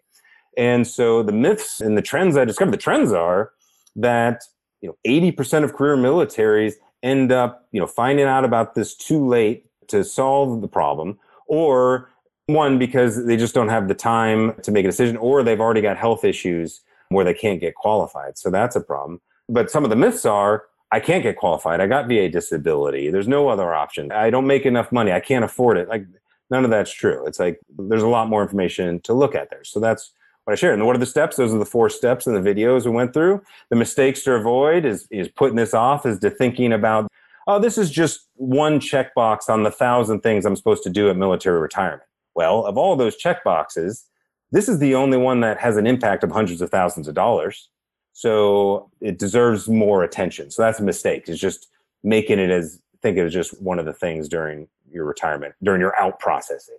And 0.58 0.88
so 0.88 1.22
the 1.22 1.32
myths 1.32 1.80
and 1.80 1.96
the 1.98 2.02
trends 2.02 2.36
I 2.36 2.46
discovered, 2.46 2.72
the 2.72 2.78
trends 2.78 3.14
are 3.14 3.52
that 3.96 4.42
you 4.82 4.90
know 4.90 4.98
80% 5.06 5.64
of 5.64 5.74
career 5.74 5.96
militaries 5.96 6.74
end 7.04 7.32
up, 7.32 7.68
you 7.72 7.80
know, 7.80 7.88
finding 7.88 8.26
out 8.26 8.46
about 8.46 8.76
this 8.76 8.96
too 8.96 9.26
late 9.28 9.66
to 9.90 10.04
solve 10.04 10.62
the 10.62 10.68
problem, 10.68 11.20
or 11.48 12.09
one 12.50 12.78
because 12.78 13.26
they 13.26 13.38
just 13.38 13.54
don't 13.54 13.70
have 13.70 13.88
the 13.88 13.93
time 13.93 14.56
to 14.64 14.72
make 14.72 14.86
a 14.86 14.89
decision, 14.89 15.18
or 15.18 15.43
they've 15.43 15.60
already 15.60 15.82
got 15.82 15.97
health 15.97 16.24
issues 16.26 16.82
where 17.10 17.26
they 17.26 17.34
can't 17.34 17.60
get 17.60 17.76
qualified. 17.76 18.38
So 18.38 18.50
that's 18.50 18.76
a 18.76 18.82
problem. 18.82 19.22
But 19.47 19.72
some 19.72 19.84
of 19.84 19.89
the 19.89 19.95
myths 19.95 20.26
are 20.26 20.66
I 20.91 21.00
can't 21.00 21.24
get 21.24 21.38
qualified. 21.38 21.82
I 21.82 21.88
got 21.88 22.08
VA 22.08 22.30
disability. 22.30 23.12
There's 23.12 23.28
no 23.28 23.47
other 23.47 23.74
option. 23.74 24.12
I 24.12 24.30
don't 24.30 24.47
make 24.47 24.66
enough 24.66 24.91
money. 24.91 25.12
I 25.12 25.20
can't 25.20 25.45
afford 25.45 25.78
it. 25.78 25.88
Like 25.88 26.06
none 26.50 26.64
of 26.64 26.72
that's 26.72 26.91
true. 26.91 27.26
It's 27.26 27.39
like 27.39 27.60
there's 27.78 28.04
a 28.04 28.08
lot 28.08 28.28
more 28.28 28.41
information 28.41 29.00
to 29.02 29.14
look 29.14 29.36
at 29.36 29.50
there. 29.52 29.64
So 29.64 29.80
that's 29.80 30.14
what 30.45 30.54
I 30.54 30.56
shared. 30.56 30.76
And 30.76 30.88
what 30.88 30.95
are 30.95 31.00
the 31.00 31.06
steps? 31.06 31.38
Those 31.38 31.54
are 31.54 31.60
the 31.60 31.66
four 31.66 31.89
steps 31.89 32.26
in 32.26 32.34
the 32.34 32.41
videos 32.41 32.86
we 32.86 32.91
went 32.91 33.14
through. 33.14 33.41
The 33.70 33.76
mistakes 33.76 34.24
to 34.24 34.34
avoid 34.34 34.84
is, 34.84 35.08
is 35.12 35.28
putting 35.28 35.56
this 35.56 35.76
off 35.76 36.08
is 36.08 36.20
to 36.20 36.32
thinking 36.32 36.74
about, 36.74 37.08
oh, 37.45 37.60
this 37.60 37.78
is 37.78 37.91
just 37.91 38.28
one 38.36 38.80
checkbox 38.80 39.47
on 39.47 39.64
the 39.64 39.72
thousand 39.72 40.22
things 40.22 40.45
I'm 40.45 40.56
supposed 40.56 40.84
to 40.84 40.89
do 40.89 41.10
at 41.10 41.18
military 41.18 41.60
retirement. 41.60 42.09
Well, 42.40 42.66
of 42.66 42.78
all 42.78 42.96
those 42.96 43.22
checkboxes, 43.22 44.06
this 44.54 44.70
is 44.70 44.80
the 44.80 44.96
only 44.96 45.18
one 45.18 45.42
that 45.42 45.60
has 45.60 45.76
an 45.76 45.86
impact 45.86 46.24
of 46.24 46.32
hundreds 46.32 46.62
of 46.62 46.70
thousands 46.70 47.10
of 47.10 47.14
dollars. 47.14 47.68
So 48.14 48.90
it 49.02 49.20
deserves 49.20 49.68
more 49.68 50.06
attention. 50.06 50.50
So 50.50 50.62
that's 50.62 50.80
a 50.80 50.84
mistake. 50.84 51.28
It's 51.28 51.38
just 51.38 51.68
making 52.02 52.40
it 52.40 52.50
as 52.50 52.82
think 53.02 53.18
it 53.18 53.26
as 53.26 53.34
just 53.34 53.62
one 53.62 53.78
of 53.78 53.86
the 53.86 53.92
things 53.92 54.30
during 54.30 54.70
your 54.90 55.04
retirement, 55.04 55.54
during 55.62 55.82
your 55.82 55.94
out 56.00 56.22
processing. 56.22 56.78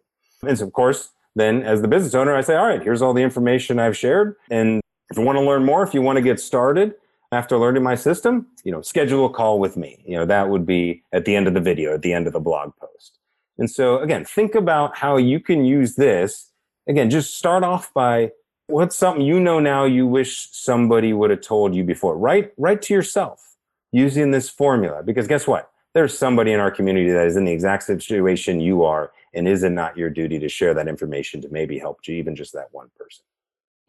And 0.49 0.57
so, 0.57 0.65
of 0.65 0.73
course, 0.73 1.11
then 1.37 1.63
as 1.63 1.83
the 1.83 1.89
business 1.89 2.15
owner, 2.15 2.35
I 2.35 2.41
say, 2.41 2.57
all 2.57 2.67
right, 2.67 2.83
here's 2.83 3.03
all 3.03 3.13
the 3.13 3.23
information 3.23 3.79
I've 3.79 3.99
shared. 3.99 4.37
And 4.51 4.81
if 5.11 5.19
you 5.19 5.25
want 5.25 5.37
to 5.37 5.45
learn 5.45 5.67
more, 5.67 5.83
if 5.83 5.93
you 5.93 6.01
want 6.01 6.17
to 6.17 6.23
get 6.23 6.41
started 6.41 6.95
after 7.33 7.59
learning 7.59 7.83
my 7.83 7.97
system, 7.97 8.47
you 8.65 8.73
know, 8.73 8.81
schedule 8.81 9.27
a 9.27 9.31
call 9.31 9.59
with 9.59 9.77
me. 9.77 10.03
You 10.07 10.17
know, 10.17 10.25
that 10.25 10.49
would 10.49 10.65
be 10.65 11.03
at 11.13 11.27
the 11.27 11.37
end 11.37 11.49
of 11.49 11.53
the 11.53 11.61
video, 11.61 11.93
at 11.93 12.01
the 12.01 12.15
end 12.15 12.27
of 12.27 12.33
the 12.33 12.41
blog 12.41 12.73
post. 12.81 13.20
And 13.61 13.71
so 13.71 14.01
again, 14.01 14.25
think 14.25 14.55
about 14.55 14.97
how 14.97 15.19
you 15.19 15.39
can 15.39 15.65
use 15.65 15.95
this. 15.95 16.51
Again, 16.89 17.11
just 17.11 17.37
start 17.37 17.63
off 17.63 17.93
by 17.95 18.33
what's 18.67 18.97
something 18.97 19.25
you 19.25 19.39
know 19.39 19.61
now 19.61 19.85
you 19.85 20.07
wish 20.07 20.49
somebody 20.51 21.13
would 21.13 21.31
have 21.31 21.43
told 21.43 21.75
you 21.75 21.85
before. 21.85 22.17
Write, 22.17 22.53
write 22.57 22.83
to 22.83 22.95
yourself 22.95 23.57
using 23.93 24.31
this 24.31 24.49
formula. 24.49 25.03
Because 25.03 25.29
guess 25.29 25.47
what? 25.47 25.71
There's 25.93 26.17
somebody 26.17 26.53
in 26.53 26.61
our 26.61 26.71
community 26.71 27.11
that 27.11 27.27
is 27.27 27.37
in 27.37 27.45
the 27.45 27.53
exact 27.53 27.83
situation 27.83 28.61
you 28.61 28.83
are 28.83 29.13
and 29.35 29.47
is 29.47 29.63
it 29.63 29.71
not 29.71 29.97
your 29.97 30.11
duty 30.11 30.39
to 30.39 30.49
share 30.49 30.75
that 30.75 30.89
information 30.89 31.41
to 31.43 31.49
maybe 31.51 31.79
help 31.79 32.01
you, 32.07 32.15
even 32.17 32.35
just 32.35 32.53
that 32.55 32.69
one 32.73 32.91
person? 32.99 33.25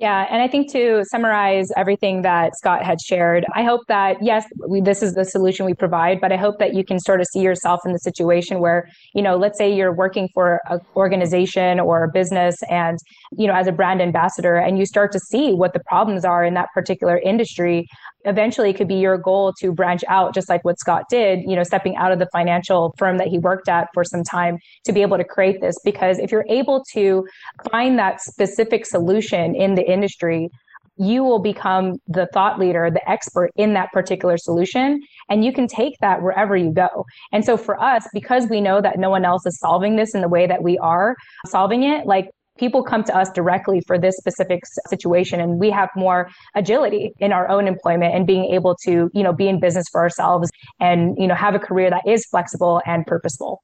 Yeah, 0.02 0.26
and 0.32 0.42
I 0.42 0.48
think 0.48 0.72
to 0.72 1.06
summarize 1.12 1.68
everything 1.78 2.24
that 2.24 2.58
Scott 2.58 2.84
had 2.84 3.00
shared, 3.00 3.46
I 3.54 3.62
hope 3.62 3.82
that 3.88 4.18
yes, 4.20 4.44
we, 4.68 4.82
this 4.82 5.04
is 5.04 5.14
the 5.14 5.24
solution 5.24 5.64
we 5.64 5.76
provide, 5.76 6.20
but 6.20 6.32
I 6.32 6.38
hope 6.38 6.58
that 6.58 6.74
you 6.74 6.84
can 6.84 7.00
sort 7.00 7.22
of 7.22 7.28
see 7.28 7.42
yourself 7.42 7.82
in 7.86 7.94
the 7.94 8.00
situation 8.00 8.62
where, 8.62 8.90
you 9.14 9.22
know, 9.22 9.38
let's 9.38 9.60
say 9.60 9.72
you're 9.72 9.94
working 9.94 10.28
for 10.34 10.60
an 10.72 10.80
organization 10.96 11.80
or 11.80 12.04
a 12.04 12.12
business 12.12 12.56
and, 12.68 12.98
you 13.38 13.46
know, 13.46 13.54
as 13.54 13.68
a 13.68 13.72
brand 13.72 14.02
ambassador 14.02 14.56
and 14.56 14.80
you 14.80 14.88
start 14.88 15.12
to 15.12 15.20
see 15.20 15.54
what 15.54 15.74
the 15.74 15.82
problems 15.82 16.26
are 16.26 16.44
in 16.44 16.56
that 16.56 16.70
particular 16.74 17.20
industry, 17.20 17.88
eventually 18.26 18.70
it 18.70 18.78
could 18.78 18.88
be 18.88 18.96
your 18.96 19.18
goal 19.18 19.54
to 19.60 19.72
branch 19.72 20.04
out 20.08 20.34
just 20.34 20.50
like 20.50 20.64
what 20.64 20.80
Scott 20.80 21.04
did, 21.10 21.40
you 21.42 21.56
know, 21.56 21.64
stepping 21.64 21.96
out 21.96 22.12
of 22.12 22.20
the 22.20 22.28
financial 22.32 22.94
firm 22.98 23.18
that 23.18 23.28
he 23.28 23.40
worked 23.40 23.70
at 23.70 23.88
for 23.94 24.04
some 24.04 24.24
time 24.24 24.58
to 24.86 24.92
be 24.92 25.02
able 25.02 25.18
to 25.18 25.24
create 25.24 25.62
this 25.62 25.76
because 25.84 26.20
if 26.20 26.32
you're 26.32 26.46
able 26.50 26.84
to 26.94 27.26
find 27.72 27.98
that 28.00 28.22
specific 28.22 28.86
solution 28.86 29.56
in 29.56 29.76
the 29.76 29.84
industry, 29.84 30.50
you 30.98 31.24
will 31.24 31.40
become 31.40 31.96
the 32.08 32.28
thought 32.34 32.60
leader, 32.60 32.92
the 32.92 33.10
expert 33.10 33.50
in 33.56 33.74
that 33.74 33.92
particular 33.92 34.38
solution, 34.38 35.02
and 35.30 35.44
you 35.44 35.52
can 35.52 35.68
take 35.68 35.94
that 36.02 36.22
wherever 36.22 36.56
you 36.56 36.72
go. 36.72 37.06
And 37.32 37.44
so 37.44 37.58
for 37.58 37.82
us, 37.82 38.08
because 38.14 38.48
we 38.48 38.62
know 38.62 38.82
that 38.82 39.00
no 39.00 39.10
one 39.10 39.26
else 39.26 39.46
is 39.46 39.58
solving 39.60 39.96
this 39.96 40.14
in 40.14 40.22
the 40.22 40.30
way 40.30 40.46
that 40.46 40.62
we 40.62 40.78
are 40.78 41.16
solving 41.48 41.84
it, 41.84 42.06
like 42.06 42.30
people 42.62 42.84
come 42.84 43.04
to 43.04 43.18
us 43.18 43.28
directly 43.32 43.82
for 43.88 43.98
this 43.98 44.16
specific 44.18 44.62
situation 44.88 45.42
and 45.42 45.60
we 45.60 45.72
have 45.72 45.90
more 45.96 46.30
agility 46.54 47.12
in 47.18 47.34
our 47.34 47.50
own 47.50 47.68
employment 47.68 48.14
and 48.14 48.28
being 48.28 48.46
able 48.54 48.76
to 48.76 49.10
you 49.16 49.24
know 49.24 49.34
be 49.34 49.48
in 49.48 49.60
business 49.60 49.88
for 49.92 50.00
ourselves 50.00 50.48
and 50.80 51.18
you 51.18 51.28
know 51.28 51.34
have 51.34 51.56
a 51.56 51.60
career 51.60 51.90
that 51.90 52.04
is 52.08 52.24
flexible 52.28 52.80
and 52.86 53.06
purposeful 53.08 53.64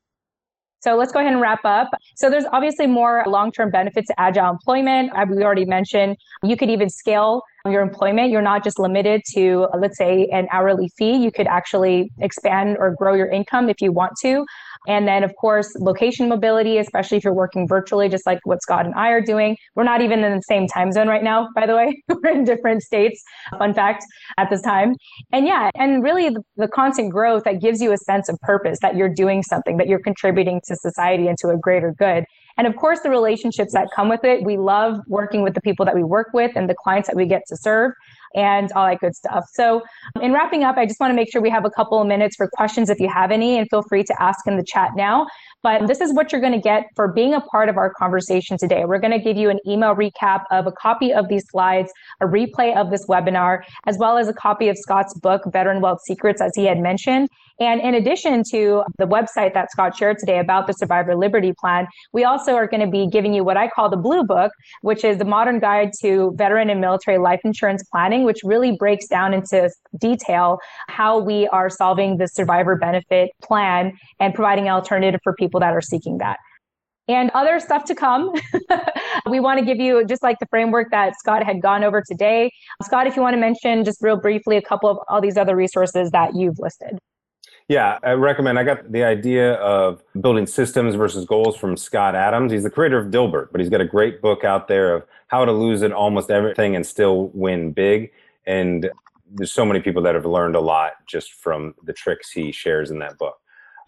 So 0.86 0.95
let's 0.95 1.12
go 1.12 1.20
ahead 1.20 1.34
and 1.34 1.41
wrap 1.41 1.64
up. 1.66 1.89
So 2.16 2.30
there's 2.30 2.45
obviously 2.58 2.88
more 2.88 3.24
long-term 3.28 3.72
benefits 3.72 4.08
to 4.10 4.16
agile 4.26 4.50
employment. 4.58 5.12
As 5.16 5.28
We 5.30 5.43
already 5.43 5.66
mentioned 5.66 6.18
you 6.43 6.56
could 6.60 6.70
even 6.70 6.89
scale 6.89 7.41
your 7.66 7.82
employment. 7.82 8.32
You're 8.32 8.48
not 8.54 8.64
just 8.64 8.78
limited 8.80 9.22
to, 9.34 9.68
let's 9.84 9.98
say, 9.98 10.14
an 10.32 10.48
hourly 10.52 10.89
fee. 10.98 11.16
You 11.26 11.32
could 11.32 11.48
actually 11.48 12.12
expand 12.20 12.78
or 12.80 12.95
grow 13.02 13.14
your 13.22 13.30
income 13.39 13.70
if 13.70 13.82
you 13.82 13.91
want 13.91 14.14
to. 14.22 14.45
And 14.88 15.08
then, 15.08 15.24
of 15.24 15.36
course, 15.36 15.76
location 15.80 16.30
mobility, 16.30 16.78
especially 16.78 17.18
if 17.18 17.24
you're 17.24 17.34
working 17.34 17.68
virtually, 17.68 18.08
just 18.08 18.26
like 18.26 18.40
what 18.46 18.62
Scott 18.62 18.86
and 18.86 18.96
I 18.96 19.10
are 19.10 19.22
doing. 19.22 19.58
We're 19.76 19.84
not 19.84 20.02
even 20.02 20.24
in 20.24 20.36
the 20.36 20.42
same 20.42 20.66
time 20.68 20.94
zone 20.94 21.10
right 21.10 21.24
now, 21.24 21.50
by 21.54 21.66
the 21.66 21.76
way. 21.76 22.02
we're 22.08 22.32
in 22.32 22.46
different 22.46 22.82
states, 22.82 23.22
fun 23.60 23.74
fact, 23.74 24.06
at 24.38 24.50
this 24.50 24.62
time. 24.62 24.96
And 25.34 25.46
yeah, 25.46 25.70
and 25.76 26.02
really 26.02 26.30
the, 26.30 26.42
the 26.56 26.70
constant 26.70 27.12
growth 27.12 27.44
that 27.44 27.60
gives 27.62 27.82
you 27.82 27.92
a 27.92 27.98
sense 27.98 28.30
of 28.30 28.40
purpose 28.40 28.80
that 28.82 28.96
you're 28.96 29.14
doing 29.14 29.44
something, 29.44 29.76
that 29.78 29.88
you're 29.88 30.02
contributing 30.02 30.62
to 30.68 30.76
society 30.76 31.28
and 31.28 31.38
to 31.40 31.50
a 31.50 31.58
greater 31.58 31.94
good. 31.98 32.24
And 32.58 32.66
of 32.66 32.76
course, 32.76 33.02
the 33.02 33.10
relationships 33.10 33.74
that 33.74 33.90
come 33.96 34.10
with 34.10 34.24
it. 34.24 34.44
We 34.44 34.58
love 34.58 35.00
working 35.08 35.44
with 35.44 35.54
the 35.54 35.62
people 35.62 35.86
that 35.86 35.94
we 35.94 36.04
work 36.04 36.30
with 36.34 36.52
and 36.56 36.70
the 36.70 36.76
clients 36.76 37.08
that 37.08 37.16
we 37.16 37.28
get 37.28 37.44
to 37.50 37.58
serve 37.58 37.92
and 38.36 38.71
all 38.73 38.88
that 38.88 38.99
good 38.99 39.15
stuff. 39.15 39.45
So, 39.53 39.82
um, 40.15 40.21
in 40.21 40.34
wrapping 40.34 40.63
up, 40.63 40.78
I 40.78 40.86
just 40.86 40.99
want 40.99 41.11
to 41.11 41.15
make 41.15 41.32
sure 41.32 41.41
we 41.41 41.49
have 41.49 41.65
a 41.65 41.69
couple 41.69 42.01
of 42.01 42.07
minutes 42.07 42.36
for 42.36 42.49
questions 42.53 42.89
if 42.89 42.99
you 42.99 43.09
have 43.09 43.32
any, 43.32 43.57
and 43.57 43.67
feel 43.69 43.84
free 43.84 44.03
to 44.03 44.21
ask 44.21 44.45
in 44.47 44.57
the 44.57 44.63
chat 44.63 44.91
now. 44.95 45.28
But 45.64 45.88
this 45.88 46.01
is 46.01 46.14
what 46.14 46.32
you're 46.32 46.41
going 46.41 46.53
to 46.53 46.60
get 46.60 46.86
for 46.95 47.12
being 47.12 47.34
a 47.34 47.41
part 47.41 47.68
of 47.68 47.78
our 47.78 47.91
conversation 47.91 48.58
today. 48.58 48.86
We're 48.86 48.99
going 48.99 49.12
to 49.12 49.20
give 49.20 49.38
you 49.38 49.49
an 49.49 49.60
email 49.68 49.95
recap 49.95 50.43
of 50.51 50.68
a 50.68 50.72
copy 50.72 51.12
of 51.12 51.28
these 51.30 51.45
slides, 51.49 51.91
a 52.22 52.26
replay 52.26 52.78
of 52.78 52.91
this 52.91 53.05
webinar, 53.08 53.62
as 53.88 53.97
well 53.97 54.18
as 54.18 54.28
a 54.28 54.34
copy 54.34 54.70
of 54.70 54.78
Scott's 54.78 55.18
book, 55.20 55.41
Veteran 55.51 55.82
Wealth 55.82 55.99
Secrets, 56.05 56.41
as 56.41 56.51
he 56.55 56.66
had 56.66 56.78
mentioned. 56.78 57.28
And 57.60 57.82
in 57.82 57.95
addition 57.95 58.43
to 58.51 58.84
the 58.99 59.08
website 59.08 59.55
that 59.55 59.72
Scott 59.72 59.97
shared 59.97 60.20
today 60.20 60.38
about 60.38 60.68
the 60.68 60.74
Survivor 60.74 61.16
Liberty 61.16 61.53
Plan, 61.60 61.88
we 62.14 62.24
also 62.24 62.53
are 62.53 62.68
going 62.68 62.82
to 62.82 62.91
be 62.91 63.08
giving 63.08 63.34
you 63.34 63.43
what 63.43 63.58
I 63.58 63.68
call 63.68 63.89
the 63.89 63.97
Blue 63.97 64.24
Book, 64.24 64.51
which 64.82 65.03
is 65.03 65.18
the 65.18 65.26
modern 65.26 65.60
guide 65.60 65.89
to 66.01 66.34
veteran 66.36 66.70
and 66.70 66.80
military 66.80 67.18
life 67.18 67.39
insurance 67.43 67.84
planning, 67.91 68.26
which 68.26 68.41
really 68.43 68.76
breaks 68.78 69.08
down 69.08 69.34
into 69.34 69.72
detail 69.99 70.60
how 70.88 71.18
we 71.18 71.47
are 71.47 71.68
solving 71.68 72.18
the 72.18 72.28
survivor 72.28 72.76
benefit 72.76 73.32
plan 73.41 73.91
and 74.20 74.36
providing 74.36 74.66
an 74.66 74.74
alternative 74.74 75.20
for 75.24 75.34
people 75.34 75.47
that 75.60 75.74
are 75.74 75.82
seeking 75.82 76.18
that 76.20 76.38
and 77.08 77.32
other 77.34 77.60
stuff 77.60 77.86
to 77.86 77.95
come. 77.95 78.34
we 79.30 79.39
want 79.39 79.60
to 79.60 79.66
give 79.66 79.78
you 79.78 80.06
just 80.06 80.24
like 80.24 80.39
the 80.39 80.45
framework 80.48 80.91
that 80.91 81.18
Scott 81.18 81.43
had 81.43 81.62
gone 81.62 81.84
over 81.84 82.04
today. 82.06 82.52
Scott, 82.84 83.08
if 83.08 83.16
you 83.16 83.22
want 83.22 83.34
to 83.34 83.39
mention 83.39 83.84
just 83.84 84.02
real 84.02 84.18
briefly 84.18 84.58
a 84.58 84.62
couple 84.62 84.89
of 84.89 84.98
all 85.08 85.22
these 85.22 85.38
other 85.38 85.56
resources 85.56 86.12
that 86.12 86.36
you've 86.36 86.60
listed. 86.60 87.00
Yeah, 87.70 88.00
I 88.02 88.12
recommend. 88.12 88.58
I 88.58 88.64
got 88.64 88.91
the 88.91 89.04
idea 89.04 89.56
of 89.56 90.02
building 90.22 90.48
systems 90.48 90.95
versus 90.95 91.26
goals 91.26 91.58
from 91.58 91.76
Scott 91.76 92.16
Adams. 92.16 92.54
He's 92.54 92.64
the 92.64 92.70
creator 92.70 92.98
of 92.98 93.08
Dilbert, 93.08 93.50
but 93.52 93.60
he's 93.60 93.70
got 93.70 93.82
a 93.82 93.86
great 93.86 94.22
book 94.22 94.45
out 94.45 94.70
there 94.70 94.95
of 94.95 95.04
how 95.28 95.43
to 95.43 95.52
lose 95.52 95.84
at 95.84 95.91
almost 95.91 96.32
everything 96.32 96.78
and 96.78 96.86
still 96.86 97.28
win 97.34 97.74
big. 97.74 98.12
And 98.45 98.89
there's 99.30 99.52
so 99.52 99.66
many 99.66 99.82
people 99.82 100.02
that 100.04 100.16
have 100.16 100.26
learned 100.26 100.56
a 100.56 100.62
lot 100.62 100.93
just 101.06 101.34
from 101.34 101.76
the 101.84 101.91
tricks 101.91 102.32
he 102.32 102.54
shares 102.54 102.89
in 102.89 103.00
that 103.00 103.18
book. 103.18 103.38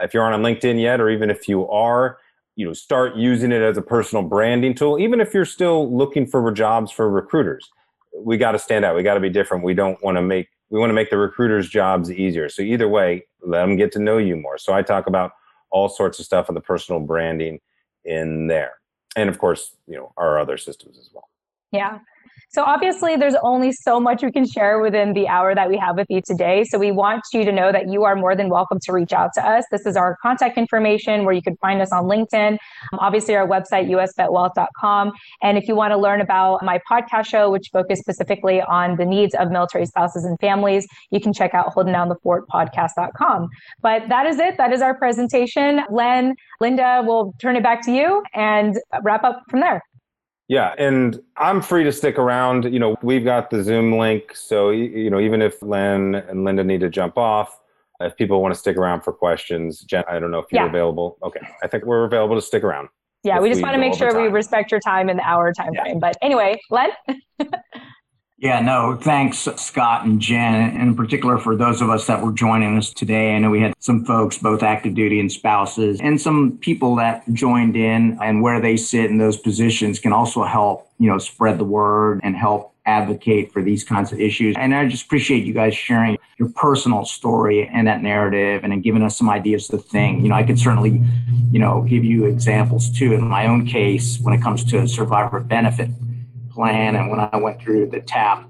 If 0.00 0.14
you 0.14 0.20
aren't 0.20 0.34
on 0.34 0.42
LinkedIn 0.42 0.80
yet, 0.80 1.00
or 1.00 1.10
even 1.10 1.30
if 1.30 1.48
you 1.48 1.68
are, 1.68 2.18
you 2.56 2.66
know, 2.66 2.72
start 2.72 3.16
using 3.16 3.52
it 3.52 3.62
as 3.62 3.76
a 3.76 3.82
personal 3.82 4.22
branding 4.22 4.74
tool. 4.74 4.98
Even 4.98 5.20
if 5.20 5.32
you're 5.32 5.44
still 5.44 5.94
looking 5.96 6.26
for 6.26 6.50
jobs 6.52 6.90
for 6.90 7.08
recruiters, 7.08 7.68
we 8.14 8.36
got 8.36 8.52
to 8.52 8.58
stand 8.58 8.84
out. 8.84 8.96
We 8.96 9.02
got 9.02 9.14
to 9.14 9.20
be 9.20 9.30
different. 9.30 9.64
We 9.64 9.74
don't 9.74 10.02
want 10.02 10.16
to 10.16 10.22
make 10.22 10.48
we 10.70 10.78
want 10.78 10.90
to 10.90 10.94
make 10.94 11.10
the 11.10 11.18
recruiters' 11.18 11.68
jobs 11.68 12.12
easier. 12.12 12.48
So 12.48 12.62
either 12.62 12.88
way, 12.88 13.26
let 13.42 13.62
them 13.62 13.76
get 13.76 13.90
to 13.92 13.98
know 13.98 14.18
you 14.18 14.36
more. 14.36 14.56
So 14.56 14.72
I 14.72 14.82
talk 14.82 15.06
about 15.08 15.32
all 15.70 15.88
sorts 15.88 16.18
of 16.20 16.24
stuff 16.24 16.48
on 16.48 16.54
the 16.54 16.60
personal 16.60 17.00
branding 17.00 17.60
in 18.04 18.46
there, 18.46 18.74
and 19.16 19.28
of 19.28 19.38
course, 19.38 19.74
you 19.86 19.96
know, 19.96 20.12
our 20.16 20.38
other 20.38 20.56
systems 20.56 20.98
as 20.98 21.10
well. 21.12 21.28
Yeah. 21.72 21.98
So 22.48 22.62
obviously, 22.64 23.16
there's 23.16 23.36
only 23.42 23.72
so 23.72 24.00
much 24.00 24.22
we 24.22 24.32
can 24.32 24.46
share 24.46 24.80
within 24.80 25.12
the 25.12 25.28
hour 25.28 25.54
that 25.54 25.68
we 25.68 25.76
have 25.76 25.96
with 25.96 26.06
you 26.10 26.20
today. 26.20 26.64
So 26.64 26.78
we 26.78 26.90
want 26.90 27.22
you 27.32 27.44
to 27.44 27.52
know 27.52 27.72
that 27.72 27.88
you 27.88 28.04
are 28.04 28.16
more 28.16 28.34
than 28.34 28.48
welcome 28.48 28.78
to 28.84 28.92
reach 28.92 29.12
out 29.12 29.30
to 29.34 29.46
us. 29.46 29.64
This 29.70 29.86
is 29.86 29.96
our 29.96 30.16
contact 30.22 30.58
information 30.58 31.24
where 31.24 31.34
you 31.34 31.42
can 31.42 31.56
find 31.56 31.80
us 31.80 31.92
on 31.92 32.04
LinkedIn. 32.04 32.52
Um, 32.92 32.98
obviously, 32.98 33.34
our 33.34 33.46
website, 33.46 33.88
usvetwealth.com. 33.88 35.12
And 35.42 35.58
if 35.58 35.68
you 35.68 35.74
want 35.74 35.92
to 35.92 35.98
learn 35.98 36.20
about 36.20 36.62
my 36.62 36.80
podcast 36.90 37.26
show, 37.26 37.50
which 37.50 37.68
focuses 37.72 38.00
specifically 38.00 38.60
on 38.62 38.96
the 38.96 39.04
needs 39.04 39.34
of 39.34 39.50
military 39.50 39.86
spouses 39.86 40.24
and 40.24 40.38
families, 40.40 40.86
you 41.10 41.20
can 41.20 41.32
check 41.32 41.54
out 41.54 41.72
holding 41.72 41.92
down 41.92 42.08
the 42.08 42.16
fort 42.22 42.48
podcast.com. 42.48 43.48
But 43.82 44.08
that 44.08 44.26
is 44.26 44.38
it. 44.38 44.56
That 44.56 44.72
is 44.72 44.82
our 44.82 44.94
presentation. 44.94 45.82
Len, 45.90 46.34
Linda, 46.60 47.02
we'll 47.04 47.34
turn 47.40 47.56
it 47.56 47.62
back 47.62 47.84
to 47.86 47.92
you 47.92 48.22
and 48.34 48.78
wrap 49.02 49.24
up 49.24 49.42
from 49.48 49.60
there. 49.60 49.82
Yeah, 50.50 50.74
and 50.78 51.22
I'm 51.36 51.62
free 51.62 51.84
to 51.84 51.92
stick 51.92 52.18
around. 52.18 52.64
You 52.64 52.80
know, 52.80 52.96
we've 53.04 53.22
got 53.22 53.50
the 53.50 53.62
Zoom 53.62 53.96
link, 53.96 54.34
so 54.34 54.70
you 54.70 55.08
know, 55.08 55.20
even 55.20 55.42
if 55.42 55.62
Len 55.62 56.16
and 56.16 56.42
Linda 56.42 56.64
need 56.64 56.80
to 56.80 56.90
jump 56.90 57.16
off, 57.16 57.60
if 58.00 58.16
people 58.16 58.42
want 58.42 58.52
to 58.52 58.58
stick 58.58 58.76
around 58.76 59.02
for 59.02 59.12
questions, 59.12 59.82
Jen, 59.82 60.02
I 60.08 60.18
don't 60.18 60.32
know 60.32 60.40
if 60.40 60.46
you're 60.50 60.62
yeah. 60.62 60.68
available. 60.68 61.18
Okay, 61.22 61.38
I 61.62 61.68
think 61.68 61.84
we're 61.84 62.02
available 62.02 62.34
to 62.34 62.42
stick 62.42 62.64
around. 62.64 62.88
Yeah, 63.22 63.38
we 63.38 63.48
just 63.48 63.62
want 63.62 63.74
to 63.74 63.78
make 63.78 63.94
sure 63.94 64.20
we 64.20 64.26
respect 64.26 64.72
your 64.72 64.80
time 64.80 65.08
and 65.08 65.20
the 65.20 65.22
hour 65.22 65.52
time 65.52 65.72
yeah. 65.72 65.82
frame. 65.82 66.00
But 66.00 66.16
anyway, 66.20 66.58
Len. 66.68 66.90
Yeah, 68.40 68.60
no, 68.60 68.96
thanks, 68.96 69.46
Scott 69.56 70.06
and 70.06 70.18
Jen, 70.18 70.74
in 70.80 70.96
particular 70.96 71.36
for 71.36 71.54
those 71.54 71.82
of 71.82 71.90
us 71.90 72.06
that 72.06 72.24
were 72.24 72.32
joining 72.32 72.78
us 72.78 72.90
today. 72.90 73.36
I 73.36 73.38
know 73.38 73.50
we 73.50 73.60
had 73.60 73.74
some 73.80 74.02
folks, 74.06 74.38
both 74.38 74.62
active 74.62 74.94
duty 74.94 75.20
and 75.20 75.30
spouses, 75.30 76.00
and 76.00 76.18
some 76.18 76.56
people 76.56 76.96
that 76.96 77.22
joined 77.34 77.76
in 77.76 78.18
and 78.22 78.40
where 78.40 78.58
they 78.58 78.78
sit 78.78 79.10
in 79.10 79.18
those 79.18 79.36
positions 79.36 79.98
can 79.98 80.14
also 80.14 80.42
help, 80.44 80.88
you 80.98 81.06
know, 81.06 81.18
spread 81.18 81.58
the 81.58 81.64
word 81.64 82.20
and 82.22 82.34
help 82.34 82.72
advocate 82.86 83.52
for 83.52 83.62
these 83.62 83.84
kinds 83.84 84.10
of 84.10 84.18
issues. 84.18 84.56
And 84.58 84.74
I 84.74 84.88
just 84.88 85.04
appreciate 85.04 85.44
you 85.44 85.52
guys 85.52 85.74
sharing 85.74 86.16
your 86.38 86.48
personal 86.48 87.04
story 87.04 87.68
and 87.68 87.86
that 87.88 88.02
narrative 88.02 88.64
and 88.64 88.72
then 88.72 88.80
giving 88.80 89.02
us 89.02 89.18
some 89.18 89.28
ideas 89.28 89.68
to 89.68 89.76
think. 89.76 90.22
You 90.22 90.30
know, 90.30 90.34
I 90.34 90.44
could 90.44 90.58
certainly, 90.58 91.02
you 91.52 91.58
know, 91.58 91.82
give 91.82 92.06
you 92.06 92.24
examples 92.24 92.90
too 92.90 93.12
in 93.12 93.22
my 93.22 93.46
own 93.46 93.66
case 93.66 94.18
when 94.18 94.32
it 94.32 94.40
comes 94.40 94.64
to 94.70 94.88
survivor 94.88 95.40
benefit 95.40 95.90
plan. 96.60 96.94
And 96.94 97.08
when 97.10 97.20
I 97.20 97.38
went 97.38 97.58
through 97.58 97.86
the 97.86 98.00
TAP, 98.00 98.46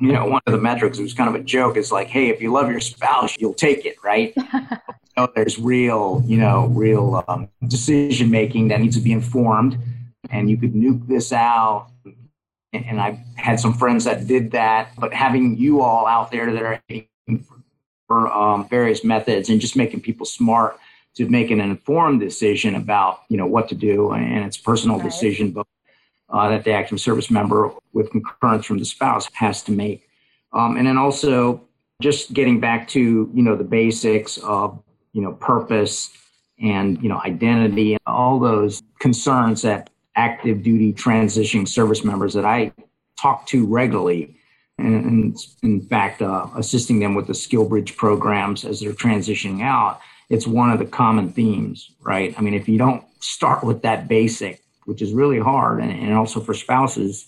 you 0.00 0.10
know, 0.10 0.24
one 0.24 0.40
of 0.46 0.52
the 0.52 0.58
metrics, 0.58 0.98
was 0.98 1.12
kind 1.12 1.28
of 1.28 1.34
a 1.34 1.44
joke, 1.44 1.76
is 1.76 1.92
like, 1.92 2.08
hey, 2.08 2.30
if 2.30 2.40
you 2.40 2.50
love 2.50 2.70
your 2.70 2.80
spouse, 2.80 3.36
you'll 3.38 3.52
take 3.52 3.84
it, 3.84 3.96
right? 4.02 4.34
know, 5.18 5.28
there's 5.34 5.58
real, 5.58 6.22
you 6.24 6.38
know, 6.38 6.68
real 6.68 7.22
um, 7.28 7.50
decision 7.68 8.30
making 8.30 8.68
that 8.68 8.80
needs 8.80 8.96
to 8.96 9.02
be 9.02 9.12
informed. 9.12 9.76
And 10.30 10.48
you 10.48 10.56
could 10.56 10.72
nuke 10.72 11.06
this 11.06 11.30
out. 11.30 11.88
And 12.72 12.98
I've 12.98 13.18
had 13.36 13.60
some 13.60 13.74
friends 13.74 14.04
that 14.04 14.26
did 14.26 14.52
that, 14.52 14.92
but 14.98 15.12
having 15.12 15.58
you 15.58 15.82
all 15.82 16.06
out 16.06 16.30
there 16.30 16.50
that 16.54 16.62
are 16.62 16.80
for 18.08 18.32
um, 18.32 18.66
various 18.66 19.04
methods 19.04 19.50
and 19.50 19.60
just 19.60 19.76
making 19.76 20.00
people 20.00 20.24
smart 20.24 20.78
to 21.16 21.28
make 21.28 21.50
an 21.50 21.60
informed 21.60 22.20
decision 22.20 22.74
about 22.76 23.20
you 23.28 23.36
know 23.36 23.44
what 23.44 23.68
to 23.68 23.74
do 23.74 24.12
and 24.12 24.46
it's 24.46 24.56
personal 24.56 24.96
right. 24.96 25.04
decision 25.04 25.50
but 25.50 25.66
uh, 26.32 26.48
that 26.48 26.64
the 26.64 26.72
active 26.72 27.00
service 27.00 27.30
member 27.30 27.70
with 27.92 28.10
concurrence 28.10 28.66
from 28.66 28.78
the 28.78 28.84
spouse 28.84 29.28
has 29.34 29.62
to 29.62 29.72
make. 29.72 30.08
Um, 30.52 30.76
and 30.76 30.86
then 30.86 30.98
also 30.98 31.62
just 32.00 32.32
getting 32.32 32.58
back 32.58 32.88
to, 32.88 33.30
you 33.32 33.42
know, 33.42 33.56
the 33.56 33.64
basics 33.64 34.38
of, 34.38 34.82
you 35.12 35.22
know, 35.22 35.32
purpose 35.32 36.10
and, 36.60 37.00
you 37.02 37.08
know, 37.08 37.20
identity 37.24 37.92
and 37.92 38.00
all 38.06 38.38
those 38.38 38.82
concerns 38.98 39.62
that 39.62 39.90
active 40.16 40.62
duty 40.62 40.92
transitioning 40.92 41.68
service 41.68 42.04
members 42.04 42.34
that 42.34 42.44
I 42.44 42.72
talk 43.16 43.46
to 43.46 43.66
regularly 43.66 44.36
and, 44.78 45.36
in 45.62 45.80
fact, 45.82 46.22
uh, 46.22 46.46
assisting 46.56 46.98
them 46.98 47.14
with 47.14 47.26
the 47.26 47.34
skill 47.34 47.68
bridge 47.68 47.96
programs 47.96 48.64
as 48.64 48.80
they're 48.80 48.92
transitioning 48.92 49.62
out, 49.62 50.00
it's 50.28 50.46
one 50.46 50.70
of 50.70 50.78
the 50.78 50.86
common 50.86 51.30
themes, 51.30 51.92
right? 52.00 52.34
I 52.38 52.40
mean, 52.40 52.54
if 52.54 52.68
you 52.68 52.78
don't 52.78 53.04
start 53.22 53.62
with 53.62 53.82
that 53.82 54.08
basic, 54.08 54.61
which 54.84 55.02
is 55.02 55.12
really 55.12 55.38
hard. 55.38 55.80
And, 55.80 55.92
and 55.92 56.14
also 56.14 56.40
for 56.40 56.54
spouses, 56.54 57.26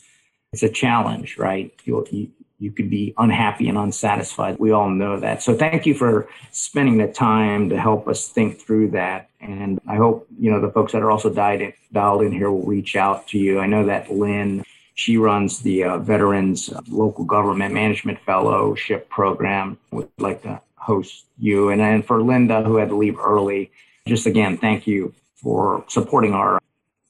it's 0.53 0.63
a 0.63 0.69
challenge, 0.69 1.37
right? 1.37 1.73
you 1.85 2.33
you, 2.61 2.71
could 2.71 2.89
be 2.89 3.13
unhappy 3.19 3.69
and 3.69 3.77
unsatisfied. 3.77 4.59
We 4.59 4.71
all 4.71 4.89
know 4.89 5.19
that. 5.19 5.43
So 5.43 5.55
thank 5.55 5.85
you 5.85 5.95
for 5.95 6.29
spending 6.53 6.97
the 6.97 7.09
time 7.09 7.69
to 7.71 7.79
help 7.79 8.07
us 8.09 8.29
think 8.29 8.61
through 8.61 8.91
that. 8.93 9.29
And 9.41 9.81
I 9.87 9.97
hope, 9.97 10.27
you 10.39 10.51
know, 10.51 10.61
the 10.61 10.71
folks 10.71 10.93
that 10.93 11.03
are 11.03 11.11
also 11.11 11.29
dialed 11.29 11.61
in, 11.61 11.73
dialed 11.93 12.23
in 12.23 12.33
here 12.33 12.51
will 12.51 12.65
reach 12.65 12.97
out 12.97 13.27
to 13.29 13.39
you. 13.39 13.59
I 13.59 13.67
know 13.67 13.85
that 13.87 14.11
Lynn, 14.11 14.65
she 14.95 15.19
runs 15.19 15.59
the 15.59 15.85
uh, 15.85 15.99
Veterans 15.99 16.73
Local 16.89 17.25
Government 17.25 17.75
Management 17.75 18.21
Fellowship 18.21 19.11
Program. 19.11 19.77
Would 19.91 20.09
like 20.19 20.43
to 20.43 20.61
host 20.77 21.27
you. 21.37 21.71
And 21.71 21.81
then 21.81 22.03
for 22.03 22.23
Linda, 22.23 22.63
who 22.63 22.77
had 22.77 22.91
to 22.91 22.97
leave 22.97 23.19
early, 23.19 23.73
just 24.07 24.27
again, 24.27 24.57
thank 24.57 24.87
you 24.87 25.13
for 25.35 25.85
supporting 25.89 26.33
our 26.33 26.61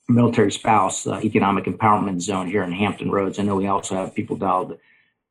military 0.09 0.53
spouse 0.53 1.07
uh, 1.07 1.21
economic 1.23 1.65
empowerment 1.65 2.21
zone 2.21 2.47
here 2.47 2.63
in 2.63 2.73
Hampton 2.73 3.11
Roads. 3.11 3.39
I 3.39 3.43
know 3.43 3.57
we 3.57 3.67
also 3.67 3.95
have 3.95 4.15
people 4.15 4.37
dialed 4.37 4.79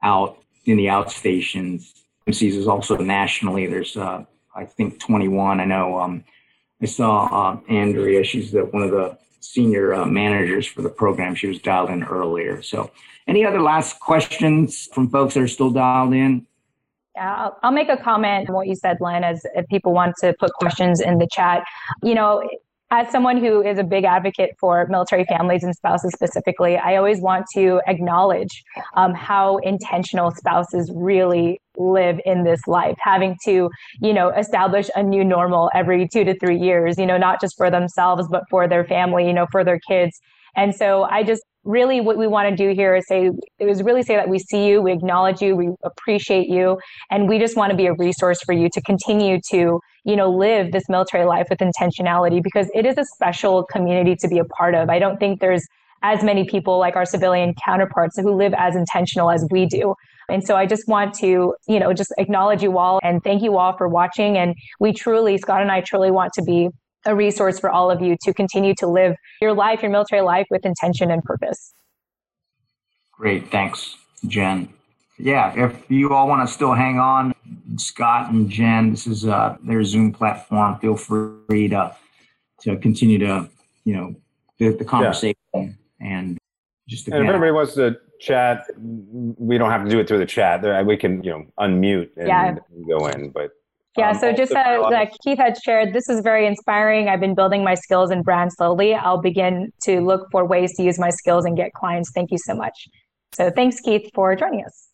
out 0.02 0.40
in 0.66 0.78
the 0.78 0.86
outstations. 0.86 1.94
MSEEZ 2.28 2.56
is 2.56 2.68
also 2.68 2.98
nationally. 2.98 3.68
There's, 3.68 3.96
uh, 3.96 4.26
I 4.56 4.66
think, 4.66 5.00
21. 5.00 5.60
I 5.60 5.66
know 5.66 6.00
um, 6.00 6.24
I 6.82 6.86
saw 6.86 7.26
uh, 7.26 7.60
Andrea. 7.70 8.24
She's 8.24 8.52
the, 8.52 8.66
one 8.66 8.84
of 8.84 8.92
the 8.92 9.18
senior 9.42 9.94
uh, 9.94 10.06
managers 10.06 10.66
for 10.66 10.82
the 10.82 10.90
program. 10.90 11.36
She 11.36 11.48
was 11.48 11.60
dialed 11.60 11.90
in 11.90 12.04
earlier. 12.04 12.62
So, 12.62 12.92
any 13.28 13.46
other 13.46 13.62
last 13.62 14.00
questions 14.00 14.90
from 14.94 15.10
folks 15.10 15.36
that 15.36 15.44
are 15.44 15.48
still 15.48 15.72
dialed 15.72 16.14
in? 16.14 16.46
Yeah, 17.16 17.36
I'll, 17.36 17.60
I'll 17.64 17.72
make 17.72 17.90
a 17.90 17.98
comment 17.98 18.50
on 18.50 18.56
what 18.56 18.68
you 18.68 18.76
said, 18.76 18.98
Len, 19.00 19.24
as 19.24 19.46
if 19.56 19.68
people 19.68 19.94
want 19.94 20.16
to 20.18 20.34
put 20.40 20.52
questions 20.54 21.00
in 21.00 21.20
the 21.20 21.28
chat. 21.32 21.64
You 22.02 22.16
know, 22.16 22.42
as 22.94 23.10
someone 23.10 23.38
who 23.38 23.64
is 23.64 23.80
a 23.80 23.84
big 23.84 24.04
advocate 24.04 24.52
for 24.60 24.86
military 24.88 25.26
families 25.26 25.64
and 25.64 25.76
spouses 25.76 26.12
specifically, 26.14 26.78
I 26.78 26.96
always 26.96 27.20
want 27.22 27.48
to 27.56 27.82
acknowledge 27.88 28.64
um, 28.96 29.16
how 29.16 29.58
intentional 29.58 30.30
spouses 30.30 30.91
really 30.94 31.60
live 31.76 32.20
in 32.24 32.44
this 32.44 32.68
life, 32.68 32.96
having 33.00 33.36
to, 33.46 33.72
you 34.00 34.14
know, 34.14 34.30
establish 34.30 34.91
a 34.96 35.02
new 35.02 35.24
normal 35.24 35.72
every 35.74 36.08
two 36.08 36.24
to 36.24 36.38
three 36.38 36.60
years, 36.60 37.00
you 37.00 37.08
know, 37.08 37.18
not 37.18 37.41
just 37.41 37.58
for 37.58 37.72
themselves, 37.72 38.28
but 38.30 38.44
for 38.48 38.68
their 38.68 38.86
family, 38.86 39.26
you 39.26 39.34
know, 39.34 39.48
for 39.52 39.64
their 39.64 39.80
kids. 39.80 40.22
And 40.56 40.76
so 40.76 41.02
I 41.02 41.24
just 41.24 41.41
really 41.64 42.01
what 42.01 42.18
we 42.18 42.28
want 42.28 42.49
to 42.49 42.55
do 42.55 42.74
here 42.74 42.95
is 42.95 43.07
say 43.07 43.32
is 43.59 43.82
really 43.84 44.03
say 44.03 44.16
that 44.16 44.28
we 44.28 44.38
see 44.38 44.68
you 44.68 44.82
we 44.82 44.91
acknowledge 44.91 45.41
you 45.41 45.55
we 45.55 45.70
appreciate 45.84 46.49
you 46.49 46.78
and 47.09 47.30
we 47.30 47.39
just 47.39 47.55
want 47.55 47.72
to 47.72 47.78
be 47.78 47.86
a 47.86 47.93
resource 47.93 48.41
for 48.43 48.53
you 48.53 48.70
to 48.70 48.82
continue 48.82 49.39
to 49.49 49.80
you 50.03 50.16
know 50.16 50.30
live 50.30 50.72
this 50.72 50.84
military 50.89 51.26
life 51.26 51.47
with 51.49 51.59
intentionality 51.59 52.41
because 52.43 52.70
it 52.74 52.86
is 52.86 52.97
a 52.97 53.05
special 53.05 53.64
community 53.64 54.16
to 54.16 54.28
be 54.28 54.39
a 54.39 54.45
part 54.45 54.76
of. 54.76 54.89
I 54.89 54.99
don't 54.99 55.18
think 55.18 55.39
there's 55.39 55.66
as 56.01 56.22
many 56.22 56.43
people 56.43 56.80
like 56.80 56.97
our 56.97 57.05
civilian 57.05 57.53
counterparts 57.64 58.20
who 58.20 58.36
live 58.36 58.53
as 58.57 58.76
intentional 58.76 59.32
as 59.32 59.47
we 59.49 59.66
do. 59.66 59.95
And 60.30 60.43
so 60.43 60.55
i 60.55 60.66
just 60.66 60.88
want 60.88 61.14
to 61.16 61.55
you 61.68 61.80
know 61.80 61.93
just 61.93 62.14
acknowledge 62.18 62.61
you 62.61 62.78
all 62.78 62.99
and 63.03 63.24
thank 63.24 63.41
you 63.41 63.57
all 63.57 63.78
for 63.78 63.88
watching. 63.88 64.38
And 64.38 64.55
we 64.80 64.91
truly 64.91 65.38
scott 65.38 65.61
and 65.61 65.72
i 65.72 65.82
truly 65.82 66.11
want 66.11 66.34
to 66.34 66.43
be 66.43 66.70
a 67.06 67.16
resource 67.16 67.60
for 67.60 67.70
all 67.70 67.91
of 67.91 68.01
you 68.01 68.18
to 68.22 68.34
continue 68.34 68.74
to 68.76 68.88
live 68.88 69.16
your 69.41 69.54
life, 69.54 69.82
your 69.82 69.91
military 69.91 70.22
life 70.22 70.47
with 70.49 70.66
intention 70.66 71.12
and 71.12 71.24
purpose. 71.24 71.74
Great. 73.12 73.51
Thanks, 73.51 73.95
Jen. 74.28 74.70
Yeah, 75.18 75.54
if 75.56 75.89
you 75.89 76.14
all 76.14 76.28
want 76.28 76.47
to 76.47 76.54
still 76.54 76.74
hang 76.74 76.99
on, 76.99 77.34
Scott 77.78 78.32
and 78.32 78.49
Jen, 78.49 78.91
this 78.91 79.06
is 79.06 79.26
uh, 79.26 79.58
their 79.64 79.84
Zoom 79.84 80.12
platform. 80.12 80.80
Feel 80.80 80.97
free 80.97 81.68
to 81.70 81.95
to 82.62 82.78
continue 82.78 83.20
to, 83.20 83.49
you 83.84 83.95
know, 83.95 84.16
the, 84.58 84.70
the 84.70 84.86
conversation 84.86 85.36
yeah. 85.54 85.68
and 85.99 86.38
just 86.88 87.08
again, 87.08 87.20
and 87.20 87.30
if 87.30 87.34
anybody 87.34 87.51
wants 87.51 87.76
to 87.76 87.97
chat, 88.20 88.66
we 88.78 89.58
don't 89.58 89.70
have 89.70 89.84
to 89.84 89.89
do 89.89 89.99
it 89.99 90.08
through 90.08 90.18
the 90.18 90.26
chat. 90.26 90.86
We 90.86 90.97
can, 90.97 91.24
you 91.24 91.32
know, 91.32 91.45
unmute 91.60 92.10
and 92.18 92.28
yeah. 92.28 92.56
go 92.88 93.08
in, 93.08 93.30
but 93.30 93.51
yeah, 93.98 94.12
um, 94.12 94.18
so 94.18 94.34
just 94.34 94.52
like 94.52 95.12
Keith 95.24 95.38
had 95.38 95.58
shared, 95.62 95.94
this 95.94 96.10
is 96.10 96.22
very 96.22 96.48
inspiring. 96.48 97.10
I've 97.10 97.20
been 97.20 97.36
building 97.36 97.64
my 97.64 97.76
skills 97.76 98.10
and 98.10 98.24
brand 98.24 98.52
slowly. 98.52 98.96
I'll 98.96 99.22
begin 99.22 99.72
to 99.84 100.02
look 100.02 100.28
for 100.32 100.46
ways 100.46 100.76
to 100.78 100.84
use 100.84 100.98
my 100.98 101.12
skills 101.12 101.46
and 101.46 101.56
get 101.56 101.74
clients. 101.74 102.12
Thank 102.12 102.32
you 102.32 102.39
so 102.39 102.56
much. 102.56 102.88
So 103.34 103.52
thanks, 103.52 103.80
Keith, 103.80 104.10
for 104.16 104.36
joining 104.36 104.66
us. 104.66 104.89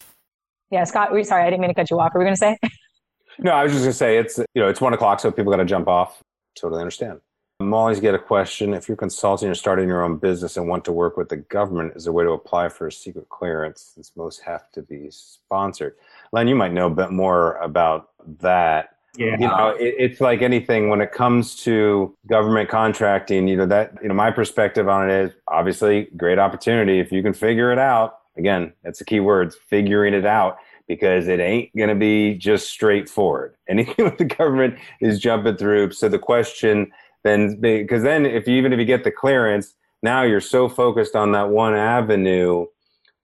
Yeah, 0.69 0.83
Scott, 0.83 1.13
we, 1.13 1.23
sorry, 1.23 1.43
I 1.43 1.49
didn't 1.49 1.61
mean 1.61 1.69
to 1.69 1.73
cut 1.73 1.89
you 1.89 1.99
off. 1.99 2.13
Are 2.13 2.19
we 2.19 2.25
going 2.25 2.35
to 2.35 2.39
say? 2.39 2.57
no, 3.39 3.51
I 3.51 3.63
was 3.63 3.71
just 3.71 3.83
going 3.83 3.91
to 3.91 3.97
say 3.97 4.17
it's 4.17 4.37
you 4.53 4.61
know 4.61 4.67
it's 4.67 4.81
one 4.81 4.93
o'clock, 4.93 5.19
so 5.19 5.31
people 5.31 5.51
got 5.51 5.57
to 5.57 5.65
jump 5.65 5.87
off. 5.87 6.21
Totally 6.55 6.81
understand. 6.81 7.21
I'm 7.61 7.73
always 7.73 7.99
get 7.99 8.15
a 8.15 8.19
question. 8.19 8.73
If 8.73 8.87
you're 8.87 8.95
consulting 8.95 9.49
or 9.49 9.53
starting 9.53 9.89
your 9.89 10.01
own 10.01 10.15
business 10.17 10.55
and 10.55 10.69
want 10.69 10.85
to 10.85 10.93
work 10.93 11.17
with 11.17 11.27
the 11.27 11.37
government, 11.37 11.93
is 11.95 12.05
there 12.05 12.11
a 12.11 12.13
way 12.13 12.23
to 12.23 12.31
apply 12.31 12.69
for 12.69 12.87
a 12.87 12.91
secret 12.91 13.27
clearance? 13.27 13.91
Since 13.95 14.13
most 14.15 14.39
have 14.41 14.71
to 14.71 14.81
be 14.81 15.07
sponsored. 15.11 15.95
Len, 16.31 16.47
you 16.47 16.55
might 16.55 16.71
know 16.71 16.87
a 16.87 16.89
bit 16.89 17.11
more 17.11 17.57
about 17.57 18.11
that. 18.39 18.95
Yeah. 19.17 19.37
You 19.39 19.47
know, 19.47 19.69
it, 19.79 19.95
it's 19.97 20.21
like 20.21 20.41
anything 20.41 20.89
when 20.89 21.01
it 21.01 21.11
comes 21.11 21.55
to 21.63 22.15
government 22.27 22.69
contracting, 22.69 23.47
you 23.47 23.57
know, 23.57 23.65
that, 23.65 23.93
you 24.01 24.07
know, 24.07 24.13
my 24.13 24.31
perspective 24.31 24.87
on 24.87 25.09
it 25.09 25.25
is 25.25 25.31
obviously 25.47 26.07
great 26.15 26.39
opportunity. 26.39 26.99
If 26.99 27.11
you 27.11 27.21
can 27.21 27.33
figure 27.33 27.71
it 27.71 27.79
out, 27.79 28.19
again, 28.37 28.73
that's 28.83 28.99
the 28.99 29.05
key 29.05 29.19
words, 29.19 29.57
figuring 29.67 30.13
it 30.13 30.25
out, 30.25 30.57
because 30.87 31.27
it 31.27 31.39
ain't 31.39 31.75
going 31.75 31.89
to 31.89 31.95
be 31.95 32.35
just 32.35 32.69
straightforward. 32.69 33.55
Anything 33.69 34.05
with 34.05 34.17
the 34.17 34.25
government 34.25 34.77
is 35.01 35.19
jumping 35.19 35.57
through. 35.57 35.91
So 35.91 36.07
the 36.07 36.19
question 36.19 36.91
then, 37.23 37.59
because 37.59 38.03
then 38.03 38.25
if 38.25 38.47
you, 38.47 38.55
even 38.55 38.71
if 38.71 38.79
you 38.79 38.85
get 38.85 39.03
the 39.03 39.11
clearance, 39.11 39.75
now 40.01 40.21
you're 40.21 40.39
so 40.39 40.69
focused 40.69 41.15
on 41.15 41.33
that 41.33 41.49
one 41.49 41.75
avenue 41.75 42.65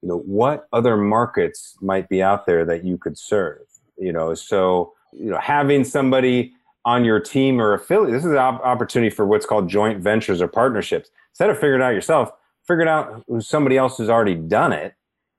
you 0.05 0.09
know 0.09 0.19
what 0.19 0.67
other 0.71 0.97
markets 0.97 1.75
might 1.81 2.07
be 2.09 2.21
out 2.21 2.45
there 2.45 2.63
that 2.63 2.83
you 2.83 2.95
could 2.95 3.17
serve 3.17 3.61
you 3.97 4.11
know 4.11 4.33
so 4.33 4.93
you 5.13 5.29
know 5.29 5.39
having 5.39 5.83
somebody 5.83 6.53
on 6.85 7.03
your 7.03 7.19
team 7.19 7.59
or 7.59 7.73
affiliate 7.73 8.13
this 8.13 8.25
is 8.25 8.31
an 8.31 8.37
opportunity 8.37 9.09
for 9.09 9.25
what's 9.25 9.45
called 9.45 9.67
joint 9.67 9.99
ventures 9.99 10.41
or 10.41 10.47
partnerships. 10.47 11.09
Instead 11.31 11.49
of 11.49 11.57
figuring 11.57 11.81
it 11.81 11.83
out 11.83 11.93
yourself 11.93 12.31
figure 12.67 12.81
it 12.81 12.87
out 12.87 13.23
somebody 13.39 13.77
else 13.77 13.97
who's 13.97 14.09
already 14.09 14.35
done 14.35 14.73
it 14.73 14.95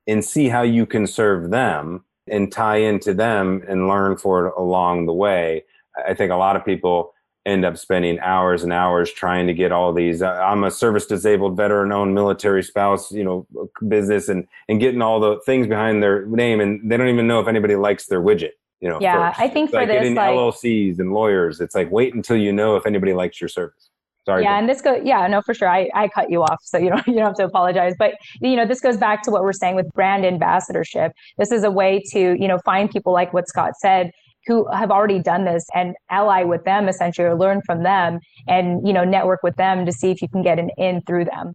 and 0.07 0.24
see 0.24 0.48
how 0.48 0.62
you 0.62 0.86
can 0.86 1.07
serve 1.07 1.50
them 1.50 2.04
and 2.28 2.52
tie 2.52 2.76
into 2.76 3.12
them 3.14 3.62
and 3.68 3.88
learn 3.88 4.16
for 4.16 4.46
it 4.46 4.54
along 4.57 5.07
the 5.07 5.12
way. 5.12 5.64
I 6.07 6.14
think 6.14 6.30
a 6.32 6.36
lot 6.36 6.57
of 6.57 6.64
people 6.64 7.12
end 7.47 7.64
up 7.64 7.78
spending 7.78 8.18
hours 8.20 8.64
and 8.64 8.72
hours 8.72 9.11
trying 9.12 9.47
to 9.47 9.55
get 9.55 9.72
all 9.72 9.92
these 9.92 10.20
uh, 10.20 10.32
i'm 10.44 10.64
a 10.64 10.70
service 10.70 11.07
disabled 11.07 11.57
veteran 11.57 11.92
owned 11.92 12.14
military 12.14 12.62
spouse 12.62 13.12
you 13.12 13.24
know 13.24 13.47
business 13.88 14.28
and 14.28 14.47
and 14.68 14.80
getting 14.80 15.01
all 15.01 15.20
the 15.20 15.40
things 15.47 15.66
behind 15.66 16.03
their 16.03 16.26
name 16.26 16.61
and 16.61 16.90
they 16.90 16.97
don't 16.97 17.09
even 17.09 17.26
know 17.26 17.40
if 17.40 17.47
anybody 17.47 17.76
likes 17.76 18.07
their 18.07 18.20
widget 18.20 18.51
you 18.80 18.88
know 18.88 18.99
yeah 19.01 19.30
first. 19.30 19.40
i 19.40 19.49
think 19.49 19.66
it's 19.66 19.72
for 19.72 19.80
like 19.80 19.88
this 19.88 19.94
getting 19.94 20.14
like 20.14 20.30
llcs 20.30 20.99
and 20.99 21.12
lawyers 21.12 21.61
it's 21.61 21.74
like 21.74 21.90
wait 21.90 22.14
until 22.14 22.36
you 22.36 22.53
know 22.53 22.76
if 22.76 22.84
anybody 22.84 23.14
likes 23.14 23.40
your 23.40 23.49
service 23.49 23.90
Sorry. 24.26 24.42
Yeah, 24.42 24.59
and 24.59 24.68
this 24.68 24.80
goes. 24.80 25.03
Yeah, 25.05 25.24
no, 25.28 25.40
for 25.40 25.55
sure. 25.55 25.68
I, 25.68 25.88
I 25.94 26.09
cut 26.09 26.32
you 26.32 26.42
off, 26.42 26.59
so 26.64 26.78
you 26.78 26.90
don't 26.90 27.07
you 27.07 27.14
don't 27.14 27.26
have 27.26 27.36
to 27.36 27.44
apologize. 27.44 27.94
But 27.97 28.14
you 28.40 28.57
know, 28.57 28.66
this 28.66 28.80
goes 28.80 28.97
back 28.97 29.22
to 29.22 29.30
what 29.30 29.42
we're 29.42 29.53
saying 29.53 29.76
with 29.76 29.88
brand 29.92 30.26
ambassadorship. 30.26 31.12
This 31.38 31.53
is 31.53 31.62
a 31.62 31.70
way 31.70 32.03
to 32.11 32.36
you 32.36 32.49
know 32.49 32.59
find 32.64 32.90
people 32.90 33.12
like 33.12 33.32
what 33.32 33.47
Scott 33.47 33.74
said 33.78 34.11
who 34.47 34.66
have 34.72 34.90
already 34.90 35.18
done 35.18 35.44
this 35.44 35.66
and 35.74 35.94
ally 36.11 36.42
with 36.42 36.64
them 36.64 36.88
essentially 36.88 37.26
or 37.26 37.36
learn 37.36 37.61
from 37.66 37.82
them 37.82 38.18
and 38.47 38.86
you 38.86 38.92
know 38.92 39.05
network 39.05 39.42
with 39.42 39.57
them 39.57 39.84
to 39.86 39.92
see 39.92 40.11
if 40.11 40.22
you 40.22 40.28
can 40.28 40.42
get 40.42 40.59
an 40.59 40.70
in 40.76 41.03
through 41.03 41.24
them. 41.24 41.53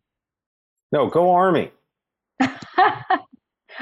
No 0.92 1.08
go 1.08 1.32
army. 1.32 1.72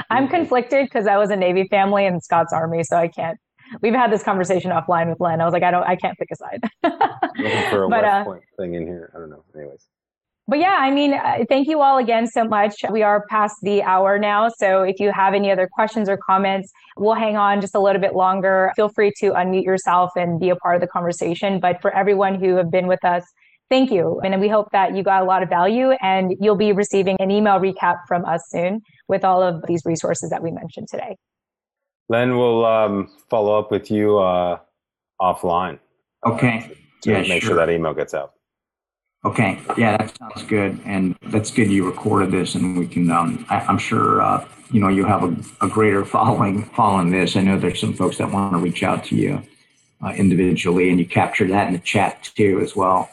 I'm 0.10 0.28
conflicted 0.28 0.86
because 0.86 1.08
i 1.08 1.18
was 1.18 1.30
a 1.30 1.36
navy 1.36 1.68
family 1.70 2.06
and 2.06 2.22
scott's 2.24 2.54
army 2.54 2.84
so 2.84 2.98
i 2.98 3.08
can't. 3.08 3.38
We've 3.82 3.94
had 3.94 4.12
this 4.12 4.24
conversation 4.24 4.72
offline 4.72 5.10
with 5.10 5.20
len. 5.20 5.42
I 5.42 5.46
was 5.46 5.54
like 5.54 5.64
i 5.64 5.72
don't 5.72 5.84
i 5.84 5.96
can't 5.96 6.18
pick 6.18 6.30
a 6.32 6.36
side. 6.36 6.64
Looking 6.84 7.70
for 7.70 7.84
a 7.84 7.90
but, 7.90 8.04
West 8.04 8.14
uh, 8.14 8.24
Point 8.24 8.44
thing 8.58 8.74
in 8.76 8.86
here. 8.86 9.12
I 9.16 9.20
don't 9.20 9.30
know. 9.30 9.44
Anyways 9.56 9.88
but 10.50 10.58
yeah, 10.58 10.78
I 10.80 10.90
mean, 10.90 11.14
uh, 11.14 11.46
thank 11.48 11.68
you 11.68 11.82
all 11.82 12.00
again 12.00 12.26
so 12.26 12.44
much. 12.44 12.74
We 12.90 13.04
are 13.04 13.24
past 13.28 13.56
the 13.62 13.84
hour 13.84 14.18
now. 14.18 14.50
So 14.50 14.82
if 14.82 15.00
you 15.00 15.12
have 15.12 15.36
any 15.36 15.52
other 15.52 15.70
questions 15.72 16.10
or 16.10 16.18
comments, 16.18 16.72
we'll 16.98 17.14
hang 17.14 17.38
on 17.38 17.62
just 17.62 17.76
a 17.76 17.80
little 17.80 18.02
bit 18.02 18.16
longer. 18.16 18.72
Feel 18.76 18.90
free 18.90 19.14
to 19.20 19.32
unmute 19.32 19.64
yourself 19.64 20.10
and 20.16 20.40
be 20.40 20.50
a 20.50 20.56
part 20.56 20.76
of 20.76 20.82
the 20.82 20.88
conversation. 20.88 21.60
But 21.60 21.82
for 21.84 21.96
everyone 21.96 22.36
who 22.36 22.56
have 22.56 22.72
been 22.72 22.88
with 22.88 23.06
us, 23.06 23.24
thank 23.70 23.92
you. 23.92 24.20
And 24.24 24.42
we 24.42 24.48
hope 24.48 24.72
that 24.72 24.96
you 24.96 25.04
got 25.04 25.22
a 25.22 25.26
lot 25.26 25.44
of 25.44 25.50
value 25.50 25.92
and 26.02 26.36
you'll 26.40 26.56
be 26.56 26.72
receiving 26.72 27.16
an 27.20 27.30
email 27.30 27.60
recap 27.60 28.00
from 28.08 28.26
us 28.26 28.42
soon 28.50 28.82
with 29.08 29.24
all 29.24 29.44
of 29.44 29.64
these 29.68 29.84
resources 29.86 30.32
that 30.32 30.42
we 30.42 30.50
mentioned 30.50 30.88
today. 30.90 31.16
Len 32.10 32.36
will 32.36 32.66
um, 32.66 33.08
follow 33.30 33.60
up 33.60 33.70
with 33.70 33.92
you 33.92 34.18
uh, 34.18 34.58
offline. 35.22 35.78
Okay. 36.26 36.76
To 37.04 37.12
yeah, 37.12 37.22
make 37.22 37.44
sure. 37.44 37.52
sure 37.52 37.56
that 37.58 37.70
email 37.70 37.94
gets 37.94 38.16
out. 38.16 38.34
Okay, 39.26 39.60
yeah, 39.78 39.98
that 39.98 40.18
sounds 40.18 40.44
good, 40.48 40.80
and 40.86 41.14
that's 41.24 41.52
good. 41.52 41.70
You 41.70 41.86
recorded 41.86 42.32
this, 42.32 42.56
and 42.56 42.78
we 42.78 42.88
can. 42.88 43.12
Um, 43.12 43.46
I, 43.50 43.70
am 43.70 43.78
sure 43.78 44.22
uh, 44.22 44.48
you 44.72 44.80
know 44.80 44.88
you 44.88 45.04
have 45.04 45.24
a, 45.24 45.66
a, 45.66 45.68
greater 45.68 46.06
following 46.16 46.64
following 46.64 47.12
this. 47.12 47.36
I 47.36 47.42
know 47.42 47.60
there's 47.60 47.82
some 47.82 47.94
folks 47.94 48.18
that 48.20 48.32
want 48.32 48.54
to 48.54 48.60
reach 48.60 48.82
out 48.82 49.04
to 49.06 49.16
you 49.16 49.44
uh, 50.02 50.14
individually, 50.16 50.90
and 50.90 51.00
you 51.00 51.06
captured 51.06 51.50
that 51.50 51.68
in 51.68 51.74
the 51.74 51.80
chat 51.80 52.32
too 52.34 52.62
as 52.62 52.78
well. 52.78 53.10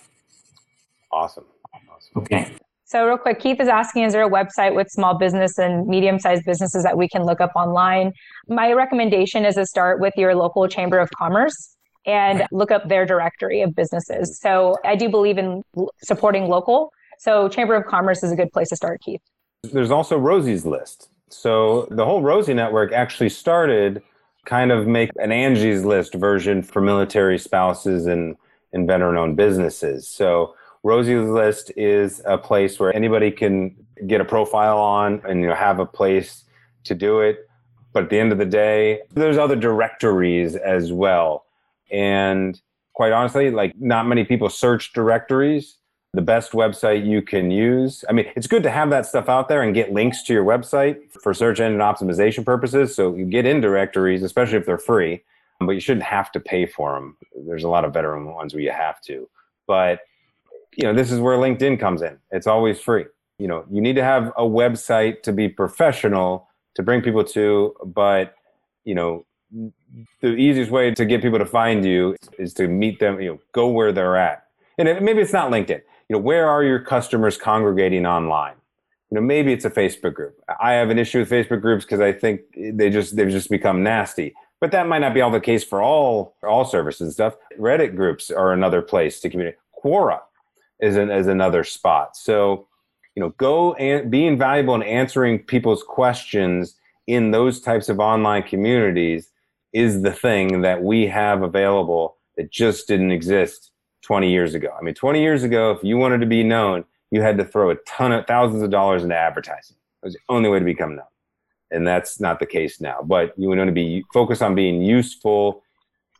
Awesome. 1.10 1.44
awesome. 1.74 2.22
Okay. 2.22 2.52
So 2.84 3.04
real 3.04 3.18
quick, 3.18 3.40
Keith 3.40 3.58
is 3.60 3.66
asking, 3.66 4.04
is 4.04 4.12
there 4.12 4.22
a 4.22 4.30
website 4.30 4.76
with 4.76 4.88
small 4.88 5.18
business 5.18 5.58
and 5.58 5.88
medium-sized 5.88 6.44
businesses 6.44 6.84
that 6.84 6.96
we 6.96 7.08
can 7.08 7.24
look 7.24 7.40
up 7.40 7.50
online? 7.56 8.12
My 8.46 8.72
recommendation 8.72 9.44
is 9.44 9.56
to 9.56 9.66
start 9.66 9.98
with 9.98 10.14
your 10.16 10.36
local 10.36 10.68
chamber 10.68 11.00
of 11.00 11.10
commerce 11.10 11.75
and 12.06 12.46
look 12.52 12.70
up 12.70 12.88
their 12.88 13.04
directory 13.04 13.62
of 13.62 13.74
businesses. 13.74 14.30
Mm-hmm. 14.30 14.48
So 14.48 14.76
I 14.84 14.96
do 14.96 15.08
believe 15.08 15.38
in 15.38 15.62
supporting 16.02 16.48
local. 16.48 16.92
So 17.18 17.48
Chamber 17.48 17.74
of 17.74 17.86
Commerce 17.86 18.22
is 18.22 18.32
a 18.32 18.36
good 18.36 18.52
place 18.52 18.68
to 18.68 18.76
start, 18.76 19.00
Keith. 19.02 19.20
There's 19.64 19.90
also 19.90 20.16
Rosie's 20.16 20.64
List. 20.64 21.10
So 21.28 21.88
the 21.90 22.04
whole 22.04 22.22
Rosie 22.22 22.54
network 22.54 22.92
actually 22.92 23.30
started 23.30 24.02
kind 24.44 24.70
of 24.70 24.86
make 24.86 25.10
an 25.16 25.32
Angie's 25.32 25.84
List 25.84 26.14
version 26.14 26.62
for 26.62 26.80
military 26.80 27.38
spouses 27.38 28.06
and, 28.06 28.36
and 28.72 28.86
veteran 28.86 29.16
owned 29.16 29.36
businesses. 29.36 30.06
So 30.06 30.54
Rosie's 30.84 31.28
List 31.28 31.72
is 31.76 32.22
a 32.24 32.38
place 32.38 32.78
where 32.78 32.94
anybody 32.94 33.32
can 33.32 33.74
get 34.06 34.20
a 34.20 34.24
profile 34.24 34.78
on 34.78 35.20
and 35.28 35.40
you 35.40 35.48
know, 35.48 35.54
have 35.54 35.80
a 35.80 35.86
place 35.86 36.44
to 36.84 36.94
do 36.94 37.20
it. 37.20 37.48
But 37.92 38.04
at 38.04 38.10
the 38.10 38.20
end 38.20 38.30
of 38.30 38.38
the 38.38 38.46
day, 38.46 39.00
there's 39.14 39.38
other 39.38 39.56
directories 39.56 40.54
as 40.54 40.92
well. 40.92 41.45
And 41.90 42.60
quite 42.94 43.12
honestly, 43.12 43.50
like 43.50 43.74
not 43.78 44.06
many 44.06 44.24
people 44.24 44.48
search 44.48 44.92
directories. 44.92 45.76
The 46.14 46.22
best 46.22 46.52
website 46.52 47.06
you 47.06 47.20
can 47.20 47.50
use. 47.50 48.02
I 48.08 48.12
mean, 48.12 48.26
it's 48.36 48.46
good 48.46 48.62
to 48.62 48.70
have 48.70 48.88
that 48.88 49.04
stuff 49.04 49.28
out 49.28 49.48
there 49.48 49.60
and 49.60 49.74
get 49.74 49.92
links 49.92 50.22
to 50.24 50.32
your 50.32 50.46
website 50.46 51.12
for 51.12 51.34
search 51.34 51.60
engine 51.60 51.80
optimization 51.80 52.42
purposes. 52.42 52.94
So 52.94 53.14
you 53.14 53.26
get 53.26 53.44
in 53.44 53.60
directories, 53.60 54.22
especially 54.22 54.56
if 54.56 54.64
they're 54.64 54.78
free, 54.78 55.22
but 55.60 55.72
you 55.72 55.80
shouldn't 55.80 56.06
have 56.06 56.32
to 56.32 56.40
pay 56.40 56.64
for 56.64 56.94
them. 56.94 57.18
There's 57.46 57.64
a 57.64 57.68
lot 57.68 57.84
of 57.84 57.92
better 57.92 58.18
ones 58.24 58.54
where 58.54 58.62
you 58.62 58.70
have 58.70 59.00
to. 59.02 59.28
But 59.66 60.00
you 60.76 60.84
know, 60.84 60.94
this 60.94 61.10
is 61.10 61.20
where 61.20 61.36
LinkedIn 61.36 61.78
comes 61.78 62.00
in. 62.00 62.18
It's 62.30 62.46
always 62.46 62.80
free. 62.80 63.04
You 63.38 63.48
know, 63.48 63.64
you 63.70 63.82
need 63.82 63.96
to 63.96 64.04
have 64.04 64.28
a 64.38 64.42
website 64.42 65.22
to 65.22 65.32
be 65.32 65.48
professional 65.48 66.48
to 66.76 66.82
bring 66.82 67.02
people 67.02 67.24
to, 67.24 67.74
but 67.84 68.34
you 68.84 68.94
know, 68.94 69.26
the 70.20 70.28
easiest 70.28 70.70
way 70.70 70.92
to 70.92 71.04
get 71.04 71.22
people 71.22 71.38
to 71.38 71.46
find 71.46 71.84
you 71.84 72.16
is 72.38 72.52
to 72.54 72.68
meet 72.68 73.00
them, 73.00 73.20
you 73.20 73.32
know, 73.32 73.40
go 73.52 73.68
where 73.68 73.92
they're 73.92 74.16
at. 74.16 74.46
And 74.78 75.04
maybe 75.04 75.20
it's 75.20 75.32
not 75.32 75.50
LinkedIn. 75.50 75.80
You 76.08 76.16
know, 76.16 76.18
where 76.18 76.48
are 76.48 76.62
your 76.62 76.80
customers 76.80 77.36
congregating 77.36 78.06
online? 78.06 78.54
You 79.10 79.16
know, 79.16 79.20
maybe 79.20 79.52
it's 79.52 79.64
a 79.64 79.70
Facebook 79.70 80.14
group. 80.14 80.38
I 80.60 80.72
have 80.72 80.90
an 80.90 80.98
issue 80.98 81.20
with 81.20 81.30
Facebook 81.30 81.60
groups 81.60 81.84
because 81.84 82.00
I 82.00 82.12
think 82.12 82.40
they 82.54 82.90
just 82.90 83.16
they've 83.16 83.30
just 83.30 83.50
become 83.50 83.82
nasty. 83.82 84.34
But 84.60 84.72
that 84.72 84.88
might 84.88 85.00
not 85.00 85.14
be 85.14 85.20
all 85.20 85.30
the 85.30 85.40
case 85.40 85.64
for 85.64 85.82
all 85.82 86.36
all 86.42 86.64
services 86.64 87.02
and 87.02 87.12
stuff. 87.12 87.36
Reddit 87.58 87.94
groups 87.94 88.30
are 88.30 88.52
another 88.52 88.82
place 88.82 89.20
to 89.20 89.30
communicate. 89.30 89.60
Quora 89.82 90.20
is 90.80 90.96
an, 90.96 91.10
is 91.10 91.26
another 91.26 91.64
spot. 91.64 92.16
So, 92.16 92.66
you 93.14 93.22
know, 93.22 93.30
go 93.38 93.74
and 93.74 94.10
be 94.10 94.26
invaluable 94.26 94.74
in 94.74 94.82
answering 94.82 95.38
people's 95.38 95.82
questions 95.82 96.74
in 97.06 97.30
those 97.30 97.60
types 97.60 97.88
of 97.88 98.00
online 98.00 98.42
communities 98.42 99.30
is 99.76 100.00
the 100.00 100.10
thing 100.10 100.62
that 100.62 100.82
we 100.82 101.06
have 101.06 101.42
available 101.42 102.16
that 102.38 102.50
just 102.50 102.88
didn't 102.88 103.10
exist 103.10 103.72
20 104.04 104.30
years 104.30 104.54
ago. 104.54 104.70
I 104.78 104.82
mean, 104.82 104.94
20 104.94 105.20
years 105.20 105.42
ago, 105.42 105.70
if 105.72 105.84
you 105.84 105.98
wanted 105.98 106.20
to 106.20 106.26
be 106.26 106.42
known, 106.42 106.86
you 107.10 107.20
had 107.20 107.36
to 107.36 107.44
throw 107.44 107.68
a 107.68 107.74
ton 107.86 108.10
of 108.10 108.26
thousands 108.26 108.62
of 108.62 108.70
dollars 108.70 109.02
into 109.02 109.14
advertising. 109.14 109.76
It 110.02 110.06
was 110.06 110.14
the 110.14 110.20
only 110.30 110.48
way 110.48 110.60
to 110.60 110.64
become 110.64 110.96
known. 110.96 111.04
And 111.70 111.86
that's 111.86 112.18
not 112.20 112.38
the 112.38 112.46
case 112.46 112.80
now. 112.80 113.02
But 113.02 113.34
you 113.36 113.48
want 113.48 113.68
to 113.68 113.72
be 113.72 114.02
focused 114.14 114.40
on 114.40 114.54
being 114.54 114.80
useful 114.80 115.62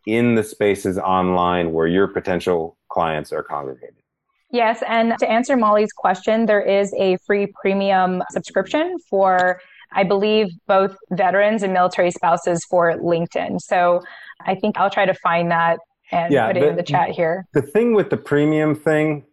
in 0.07 0.35
the 0.35 0.45
spaces 0.45 0.99
online 0.99 1.73
where 1.73 1.87
your 1.87 2.09
potential 2.09 2.77
clients 2.91 3.33
are 3.33 3.43
congregated. 3.43 4.03
Yes. 4.51 4.83
And 4.87 5.19
to 5.19 5.31
answer 5.31 5.57
Molly's 5.57 5.93
question, 5.93 6.45
there 6.45 6.61
is 6.61 6.93
a 6.99 7.17
free 7.27 7.47
premium 7.59 8.23
subscription 8.31 8.99
for 9.09 9.63
I 9.93 10.05
believe 10.05 10.49
both 10.67 10.97
veterans 11.11 11.63
and 11.63 11.73
military 11.73 12.11
spouses 12.11 12.65
for 12.65 12.93
LinkedIn. 12.93 13.61
So 13.61 14.03
I 14.45 14.55
think 14.55 14.79
I'll 14.79 14.91
try 14.91 15.07
to 15.07 15.15
find 15.15 15.51
that 15.51 15.79
and 16.13 16.33
yeah, 16.33 16.47
put 16.47 16.57
it 16.57 16.61
the, 16.61 16.69
in 16.69 16.77
the 16.77 16.83
chat 16.83 17.11
here. 17.11 17.47
The 17.53 17.63
thing 17.63 17.95
with 17.95 18.11
the 18.11 18.17
premium 18.17 18.75
thing, 18.75 19.25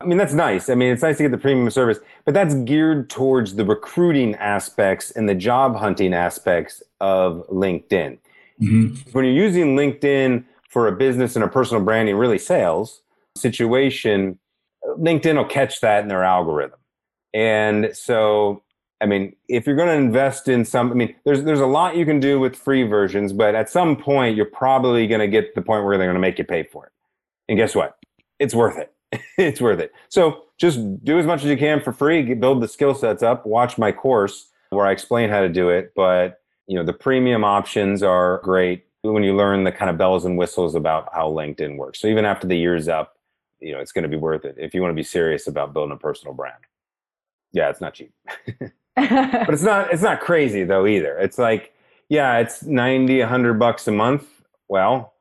I 0.00 0.04
mean, 0.04 0.18
that's 0.18 0.34
nice. 0.34 0.68
I 0.68 0.74
mean, 0.74 0.92
it's 0.92 1.02
nice 1.02 1.16
to 1.18 1.24
get 1.24 1.32
the 1.32 1.38
premium 1.38 1.70
service, 1.70 1.98
but 2.24 2.34
that's 2.34 2.54
geared 2.54 3.10
towards 3.10 3.54
the 3.54 3.64
recruiting 3.64 4.34
aspects 4.36 5.10
and 5.10 5.28
the 5.28 5.34
job 5.34 5.76
hunting 5.76 6.14
aspects 6.14 6.82
of 7.00 7.46
LinkedIn. 7.48 8.18
Mm-hmm. 8.62 9.10
When 9.12 9.24
you're 9.24 9.34
using 9.34 9.76
LinkedIn 9.76 10.44
for 10.70 10.88
a 10.88 10.92
business 10.92 11.36
and 11.36 11.44
a 11.44 11.48
personal 11.48 11.82
branding, 11.82 12.16
really 12.16 12.38
sales 12.38 13.02
situation, 13.36 14.38
LinkedIn 14.98 15.36
will 15.36 15.44
catch 15.44 15.80
that 15.80 16.02
in 16.02 16.08
their 16.08 16.24
algorithm. 16.24 16.78
And 17.34 17.90
so 17.94 18.62
I 19.00 19.06
mean, 19.06 19.36
if 19.48 19.66
you're 19.66 19.76
going 19.76 19.88
to 19.88 19.94
invest 19.94 20.48
in 20.48 20.64
some, 20.64 20.90
I 20.90 20.94
mean, 20.94 21.14
there's 21.24 21.44
there's 21.44 21.60
a 21.60 21.66
lot 21.66 21.96
you 21.96 22.06
can 22.06 22.18
do 22.18 22.40
with 22.40 22.56
free 22.56 22.82
versions, 22.82 23.32
but 23.32 23.54
at 23.54 23.68
some 23.68 23.96
point 23.96 24.36
you're 24.36 24.46
probably 24.46 25.06
going 25.06 25.20
to 25.20 25.28
get 25.28 25.42
to 25.42 25.52
the 25.54 25.62
point 25.62 25.84
where 25.84 25.98
they're 25.98 26.06
going 26.06 26.14
to 26.14 26.20
make 26.20 26.38
you 26.38 26.44
pay 26.44 26.62
for 26.62 26.86
it. 26.86 26.92
And 27.48 27.58
guess 27.58 27.74
what? 27.74 27.98
It's 28.38 28.54
worth 28.54 28.78
it. 28.78 28.92
it's 29.38 29.60
worth 29.60 29.80
it. 29.80 29.92
So 30.08 30.44
just 30.58 31.04
do 31.04 31.18
as 31.18 31.26
much 31.26 31.44
as 31.44 31.50
you 31.50 31.56
can 31.56 31.80
for 31.80 31.92
free. 31.92 32.34
Build 32.34 32.62
the 32.62 32.68
skill 32.68 32.94
sets 32.94 33.22
up. 33.22 33.46
Watch 33.46 33.76
my 33.76 33.92
course 33.92 34.48
where 34.70 34.86
I 34.86 34.92
explain 34.92 35.30
how 35.30 35.40
to 35.40 35.48
do 35.48 35.68
it. 35.68 35.92
But 35.94 36.40
you 36.66 36.76
know, 36.76 36.84
the 36.84 36.92
premium 36.92 37.44
options 37.44 38.02
are 38.02 38.40
great 38.42 38.86
when 39.02 39.22
you 39.22 39.36
learn 39.36 39.64
the 39.64 39.72
kind 39.72 39.90
of 39.90 39.98
bells 39.98 40.24
and 40.24 40.36
whistles 40.36 40.74
about 40.74 41.08
how 41.12 41.30
LinkedIn 41.30 41.76
works. 41.76 42.00
So 42.00 42.08
even 42.08 42.24
after 42.24 42.46
the 42.46 42.56
year's 42.56 42.88
up, 42.88 43.16
you 43.60 43.72
know, 43.72 43.78
it's 43.78 43.92
going 43.92 44.02
to 44.02 44.08
be 44.08 44.16
worth 44.16 44.44
it 44.44 44.56
if 44.58 44.74
you 44.74 44.82
want 44.82 44.90
to 44.90 44.96
be 44.96 45.02
serious 45.02 45.46
about 45.46 45.72
building 45.72 45.92
a 45.92 45.98
personal 45.98 46.34
brand. 46.34 46.58
Yeah, 47.52 47.70
it's 47.70 47.80
not 47.80 47.94
cheap. 47.94 48.12
but 48.96 49.50
it's 49.50 49.62
not 49.62 49.92
it's 49.92 50.02
not 50.02 50.20
crazy 50.20 50.64
though 50.64 50.86
either. 50.86 51.18
It's 51.18 51.38
like 51.38 51.74
yeah, 52.08 52.38
it's 52.38 52.62
90 52.62 53.20
100 53.20 53.54
bucks 53.54 53.86
a 53.86 53.92
month. 53.92 54.26
Well, 54.68 55.12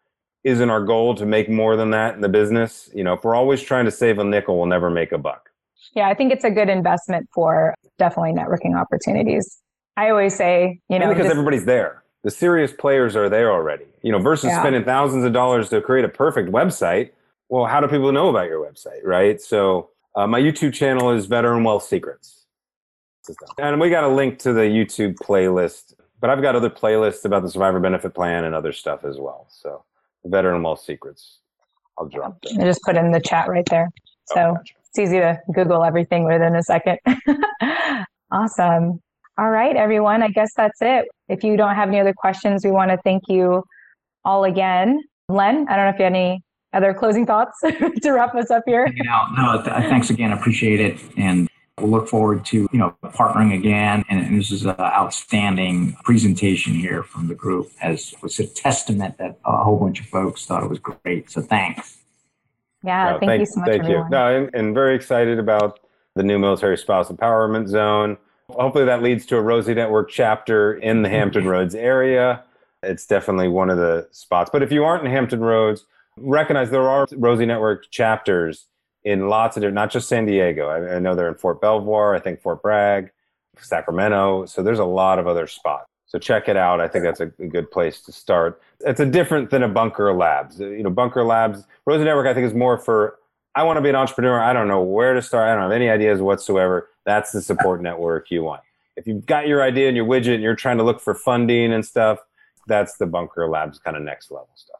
isn't 0.43 0.69
our 0.69 0.83
goal 0.83 1.15
to 1.15 1.25
make 1.25 1.49
more 1.49 1.75
than 1.75 1.89
that 1.91 2.15
in 2.15 2.21
the 2.21 2.29
business? 2.29 2.89
You 2.93 3.03
know, 3.03 3.13
if 3.13 3.23
we're 3.23 3.35
always 3.35 3.61
trying 3.61 3.85
to 3.85 3.91
save 3.91 4.17
a 4.19 4.23
nickel, 4.23 4.57
we'll 4.57 4.67
never 4.67 4.89
make 4.89 5.11
a 5.11 5.17
buck. 5.17 5.49
Yeah, 5.93 6.07
I 6.07 6.13
think 6.13 6.31
it's 6.31 6.43
a 6.43 6.51
good 6.51 6.69
investment 6.69 7.27
for 7.33 7.75
definitely 7.97 8.33
networking 8.33 8.79
opportunities. 8.79 9.59
I 9.97 10.09
always 10.09 10.35
say, 10.35 10.79
you 10.89 10.99
know, 10.99 11.09
because 11.09 11.25
just, 11.25 11.31
everybody's 11.31 11.65
there. 11.65 12.03
The 12.23 12.31
serious 12.31 12.71
players 12.71 13.15
are 13.15 13.29
there 13.29 13.51
already. 13.51 13.85
You 14.01 14.11
know, 14.11 14.19
versus 14.19 14.49
yeah. 14.49 14.59
spending 14.61 14.83
thousands 14.85 15.25
of 15.25 15.33
dollars 15.33 15.69
to 15.69 15.81
create 15.81 16.05
a 16.05 16.09
perfect 16.09 16.49
website. 16.49 17.11
Well, 17.49 17.65
how 17.65 17.81
do 17.81 17.87
people 17.87 18.11
know 18.11 18.29
about 18.29 18.47
your 18.47 18.65
website, 18.65 19.03
right? 19.03 19.41
So, 19.41 19.89
uh, 20.15 20.27
my 20.27 20.39
YouTube 20.39 20.73
channel 20.73 21.11
is 21.11 21.25
Veteran 21.25 21.63
Wealth 21.63 21.83
Secrets 21.83 22.44
and 23.57 23.79
we 23.79 23.89
got 23.89 24.03
a 24.03 24.07
link 24.07 24.39
to 24.39 24.53
the 24.53 24.61
YouTube 24.61 25.15
playlist, 25.15 25.93
but 26.19 26.29
I've 26.29 26.41
got 26.41 26.55
other 26.55 26.69
playlists 26.69 27.25
about 27.25 27.43
the 27.43 27.49
survivor 27.49 27.79
benefit 27.79 28.13
plan 28.13 28.43
and 28.43 28.55
other 28.55 28.71
stuff 28.71 29.03
as 29.03 29.17
well. 29.17 29.47
So, 29.49 29.83
veteran 30.25 30.61
wealth 30.63 30.81
secrets. 30.81 31.39
I'll 31.97 32.07
drop 32.07 32.37
I 32.59 32.63
just 32.63 32.81
put 32.81 32.97
in 32.97 33.11
the 33.11 33.21
chat 33.21 33.47
right 33.47 33.65
there. 33.69 33.89
Oh, 34.31 34.33
so 34.33 34.41
oh, 34.41 34.53
gotcha. 34.55 34.73
it's 34.89 34.99
easy 34.99 35.19
to 35.19 35.39
Google 35.53 35.83
everything 35.83 36.25
within 36.25 36.55
a 36.55 36.63
second. 36.63 36.99
awesome. 38.31 39.01
All 39.37 39.49
right, 39.49 39.75
everyone. 39.75 40.23
I 40.23 40.29
guess 40.29 40.53
that's 40.55 40.81
it. 40.81 41.07
If 41.27 41.43
you 41.43 41.57
don't 41.57 41.75
have 41.75 41.89
any 41.89 41.99
other 41.99 42.13
questions, 42.13 42.63
we 42.63 42.71
want 42.71 42.91
to 42.91 42.97
thank 43.03 43.23
you 43.27 43.63
all 44.23 44.43
again. 44.45 45.01
Len, 45.29 45.67
I 45.69 45.75
don't 45.75 45.85
know 45.85 45.89
if 45.89 45.99
you 45.99 46.05
have 46.05 46.13
any 46.13 46.41
other 46.73 46.93
closing 46.93 47.25
thoughts 47.25 47.59
to 48.01 48.11
wrap 48.11 48.35
us 48.35 48.51
up 48.51 48.63
here. 48.65 48.93
No, 48.95 49.21
no, 49.35 49.61
th- 49.61 49.89
thanks 49.89 50.09
again. 50.09 50.31
Appreciate 50.31 50.79
it. 50.79 50.99
And 51.17 51.49
We'll 51.79 51.91
look 51.91 52.07
forward 52.07 52.45
to 52.45 52.69
you 52.71 52.79
know 52.79 52.95
partnering 53.03 53.53
again, 53.53 54.05
and, 54.09 54.39
this 54.39 54.49
is 54.49 54.63
an 54.63 54.75
outstanding 54.79 55.97
presentation 56.05 56.73
here 56.73 57.03
from 57.03 57.27
the 57.27 57.35
group, 57.35 57.69
as 57.81 58.13
was 58.21 58.39
a 58.39 58.47
testament 58.47 59.17
that 59.17 59.39
a 59.43 59.61
whole 59.61 59.77
bunch 59.77 59.99
of 59.99 60.05
folks 60.05 60.45
thought 60.45 60.63
it 60.63 60.69
was 60.69 60.79
great. 60.79 61.29
So 61.29 61.41
thanks. 61.41 61.97
Yeah, 62.81 63.11
no, 63.11 63.19
thank, 63.19 63.29
thank, 63.29 63.39
you 63.41 63.45
so 63.45 63.59
much. 63.59 63.69
Thank 63.69 63.83
everyone. 63.83 64.05
you. 64.05 64.09
No, 64.09 64.37
and, 64.37 64.55
and 64.55 64.73
very 64.73 64.95
excited 64.95 65.37
about 65.37 65.81
the 66.15 66.23
new 66.23 66.39
military 66.39 66.77
spouse 66.77 67.09
empowerment 67.09 67.67
zone. 67.67 68.17
Hopefully, 68.51 68.85
that 68.85 69.03
leads 69.03 69.25
to 69.25 69.35
a 69.35 69.41
Rosie 69.41 69.73
Network 69.73 70.09
chapter 70.09 70.75
in 70.75 71.01
the 71.01 71.09
Hampton 71.09 71.45
Roads 71.45 71.75
area. 71.75 72.41
It's 72.83 73.05
definitely 73.05 73.49
one 73.49 73.69
of 73.69 73.77
the 73.77 74.07
spots. 74.11 74.49
But 74.49 74.63
if 74.63 74.71
you 74.71 74.85
aren't 74.85 75.03
in 75.03 75.11
Hampton 75.11 75.41
Roads, 75.41 75.83
recognize 76.15 76.69
there 76.69 76.87
are 76.87 77.05
Rosie 77.17 77.45
Network 77.45 77.89
chapters 77.91 78.67
in 79.05 79.29
lots 79.29 79.55
of 79.55 79.61
different, 79.61 79.75
not 79.75 79.91
just 79.91 80.09
San 80.09 80.25
Diego. 80.25 80.67
I, 80.67 80.95
I 80.95 80.99
know 80.99 81.15
they're 81.15 81.29
in 81.29 81.35
Fort 81.35 81.61
Belvoir, 81.61 82.15
I 82.15 82.19
think 82.19 82.41
Fort 82.41 82.61
Bragg, 82.61 83.11
Sacramento. 83.59 84.47
So 84.47 84.63
there's 84.63 84.79
a 84.79 84.85
lot 84.85 85.19
of 85.19 85.27
other 85.27 85.47
spots. 85.47 85.85
So 86.07 86.19
check 86.19 86.49
it 86.49 86.57
out. 86.57 86.81
I 86.81 86.87
think 86.87 87.03
that's 87.03 87.19
a, 87.19 87.27
good 87.27 87.69
place 87.71 88.01
to 88.01 88.11
start. 88.11 88.61
It's 88.81 88.99
a 88.99 89.05
different 89.05 89.49
than 89.51 89.63
a 89.63 89.67
Bunker 89.67 90.13
Labs. 90.13 90.59
You 90.59 90.83
know, 90.83 90.89
Bunker 90.89 91.23
Labs, 91.23 91.65
Rosie 91.85 92.03
Network, 92.03 92.27
I 92.27 92.33
think 92.33 92.45
is 92.47 92.53
more 92.53 92.77
for 92.77 93.17
I 93.55 93.63
want 93.63 93.77
to 93.77 93.81
be 93.81 93.89
an 93.89 93.95
entrepreneur. 93.95 94.39
I 94.39 94.51
don't 94.51 94.67
know 94.67 94.81
where 94.81 95.13
to 95.13 95.21
start. 95.21 95.49
I 95.49 95.53
don't 95.53 95.63
have 95.63 95.71
any 95.71 95.89
ideas 95.89 96.21
whatsoever. 96.21 96.89
That's 97.05 97.31
the 97.31 97.41
support 97.41 97.81
network 97.81 98.29
you 98.29 98.43
want. 98.43 98.61
If 98.97 99.07
you've 99.07 99.25
got 99.25 99.47
your 99.47 99.63
idea 99.63 99.87
and 99.87 99.95
your 99.95 100.05
widget 100.05 100.33
and 100.33 100.43
you're 100.43 100.55
trying 100.55 100.77
to 100.77 100.83
look 100.83 100.99
for 100.99 101.15
funding 101.15 101.71
and 101.71 101.85
stuff, 101.85 102.19
that's 102.67 102.97
the 102.97 103.05
Bunker 103.05 103.47
Labs 103.47 103.79
kind 103.79 103.95
of 103.95 104.03
next 104.03 104.31
level 104.31 104.49
stuff. 104.55 104.79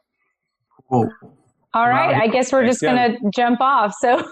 Cool. 0.88 1.10
All 1.76 1.88
right. 1.90 2.12
Wow. 2.12 2.20
I 2.22 2.28
guess 2.28 2.52
we're 2.52 2.66
just 2.66 2.80
going 2.80 2.96
to 2.96 3.18
jump 3.28 3.60
off. 3.60 3.94
So 4.00 4.16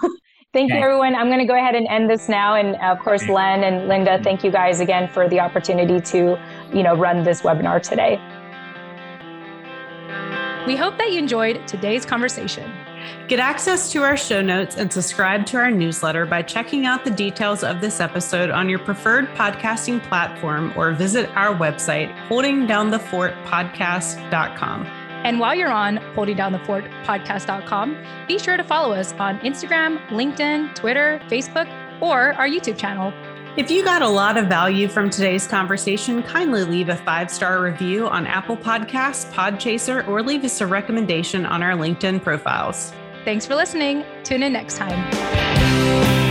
thank 0.55 0.70
okay. 0.70 0.78
you, 0.78 0.82
everyone. 0.82 1.14
I'm 1.14 1.26
going 1.26 1.40
to 1.40 1.45
go 1.45 1.55
ahead 1.55 1.74
and 1.74 1.86
end 1.88 2.09
this 2.09 2.26
now. 2.26 2.55
And 2.55 2.76
of 2.76 3.05
course, 3.05 3.28
Len 3.28 3.62
and 3.62 3.86
Linda, 3.86 4.18
thank 4.24 4.42
you 4.42 4.51
guys 4.51 4.80
again 4.80 5.11
for 5.11 5.28
the 5.28 5.40
opportunity 5.40 6.01
to, 6.01 6.42
you 6.72 6.82
know, 6.82 6.97
run 6.97 7.22
this 7.22 7.42
webinar 7.42 7.82
today. 7.82 8.18
We 10.66 10.74
hope 10.74 10.97
that 10.97 11.12
you 11.12 11.18
enjoyed 11.18 11.68
today's 11.68 12.07
conversation. 12.07 12.72
Get 13.28 13.40
access 13.40 13.92
to 13.92 14.03
our 14.03 14.16
show 14.16 14.40
notes 14.40 14.76
and 14.76 14.90
subscribe 14.90 15.45
to 15.47 15.59
our 15.59 15.70
newsletter 15.70 16.24
by 16.24 16.40
checking 16.40 16.86
out 16.86 17.05
the 17.05 17.11
details 17.11 17.62
of 17.62 17.82
this 17.82 18.01
episode 18.01 18.49
on 18.49 18.70
your 18.70 18.78
preferred 18.78 19.26
podcasting 19.34 20.03
platform 20.05 20.72
or 20.78 20.92
visit 20.92 21.28
our 21.36 21.55
website, 21.55 22.11
holdingdownthefortpodcast.com. 22.28 25.03
And 25.25 25.41
while 25.41 25.55
you're 25.55 25.72
on 25.72 25.99
holdingdownthefortpodcast.com, 26.14 28.07
be 28.29 28.39
sure 28.39 28.57
to 28.57 28.64
follow 28.64 28.95
us 28.95 29.12
on 29.14 29.39
Instagram, 29.41 30.07
LinkedIn, 30.09 30.75
Twitter, 30.75 31.20
Facebook, 31.29 31.66
or 32.01 32.35
our 32.35 32.47
YouTube 32.47 32.79
channel. 32.79 33.12
If 33.57 33.70
you 33.70 33.85
got 33.85 34.03
a 34.03 34.09
lot 34.09 34.37
of 34.37 34.49
value 34.49 34.89
from 34.89 35.11
today's 35.11 35.47
conversation, 35.47 36.25
kindly 36.25 36.64
leave 36.64 36.89
a 36.89 36.97
five 36.97 37.31
star 37.31 37.62
review 37.62 38.09
on 38.09 38.27
Apple 38.27 38.57
Podcasts, 38.57 39.33
Podchaser, 39.33 40.07
or 40.09 40.22
leave 40.22 40.45
us 40.45 40.61
a 40.61 40.66
recommendation 40.66 41.47
on 41.47 41.62
our 41.62 41.72
LinkedIn 41.72 42.22
profiles. 42.22 42.93
Thanks 43.25 43.47
for 43.47 43.55
listening. 43.55 44.05
Tune 44.25 44.43
in 44.43 44.53
next 44.53 44.77
time. 44.77 46.24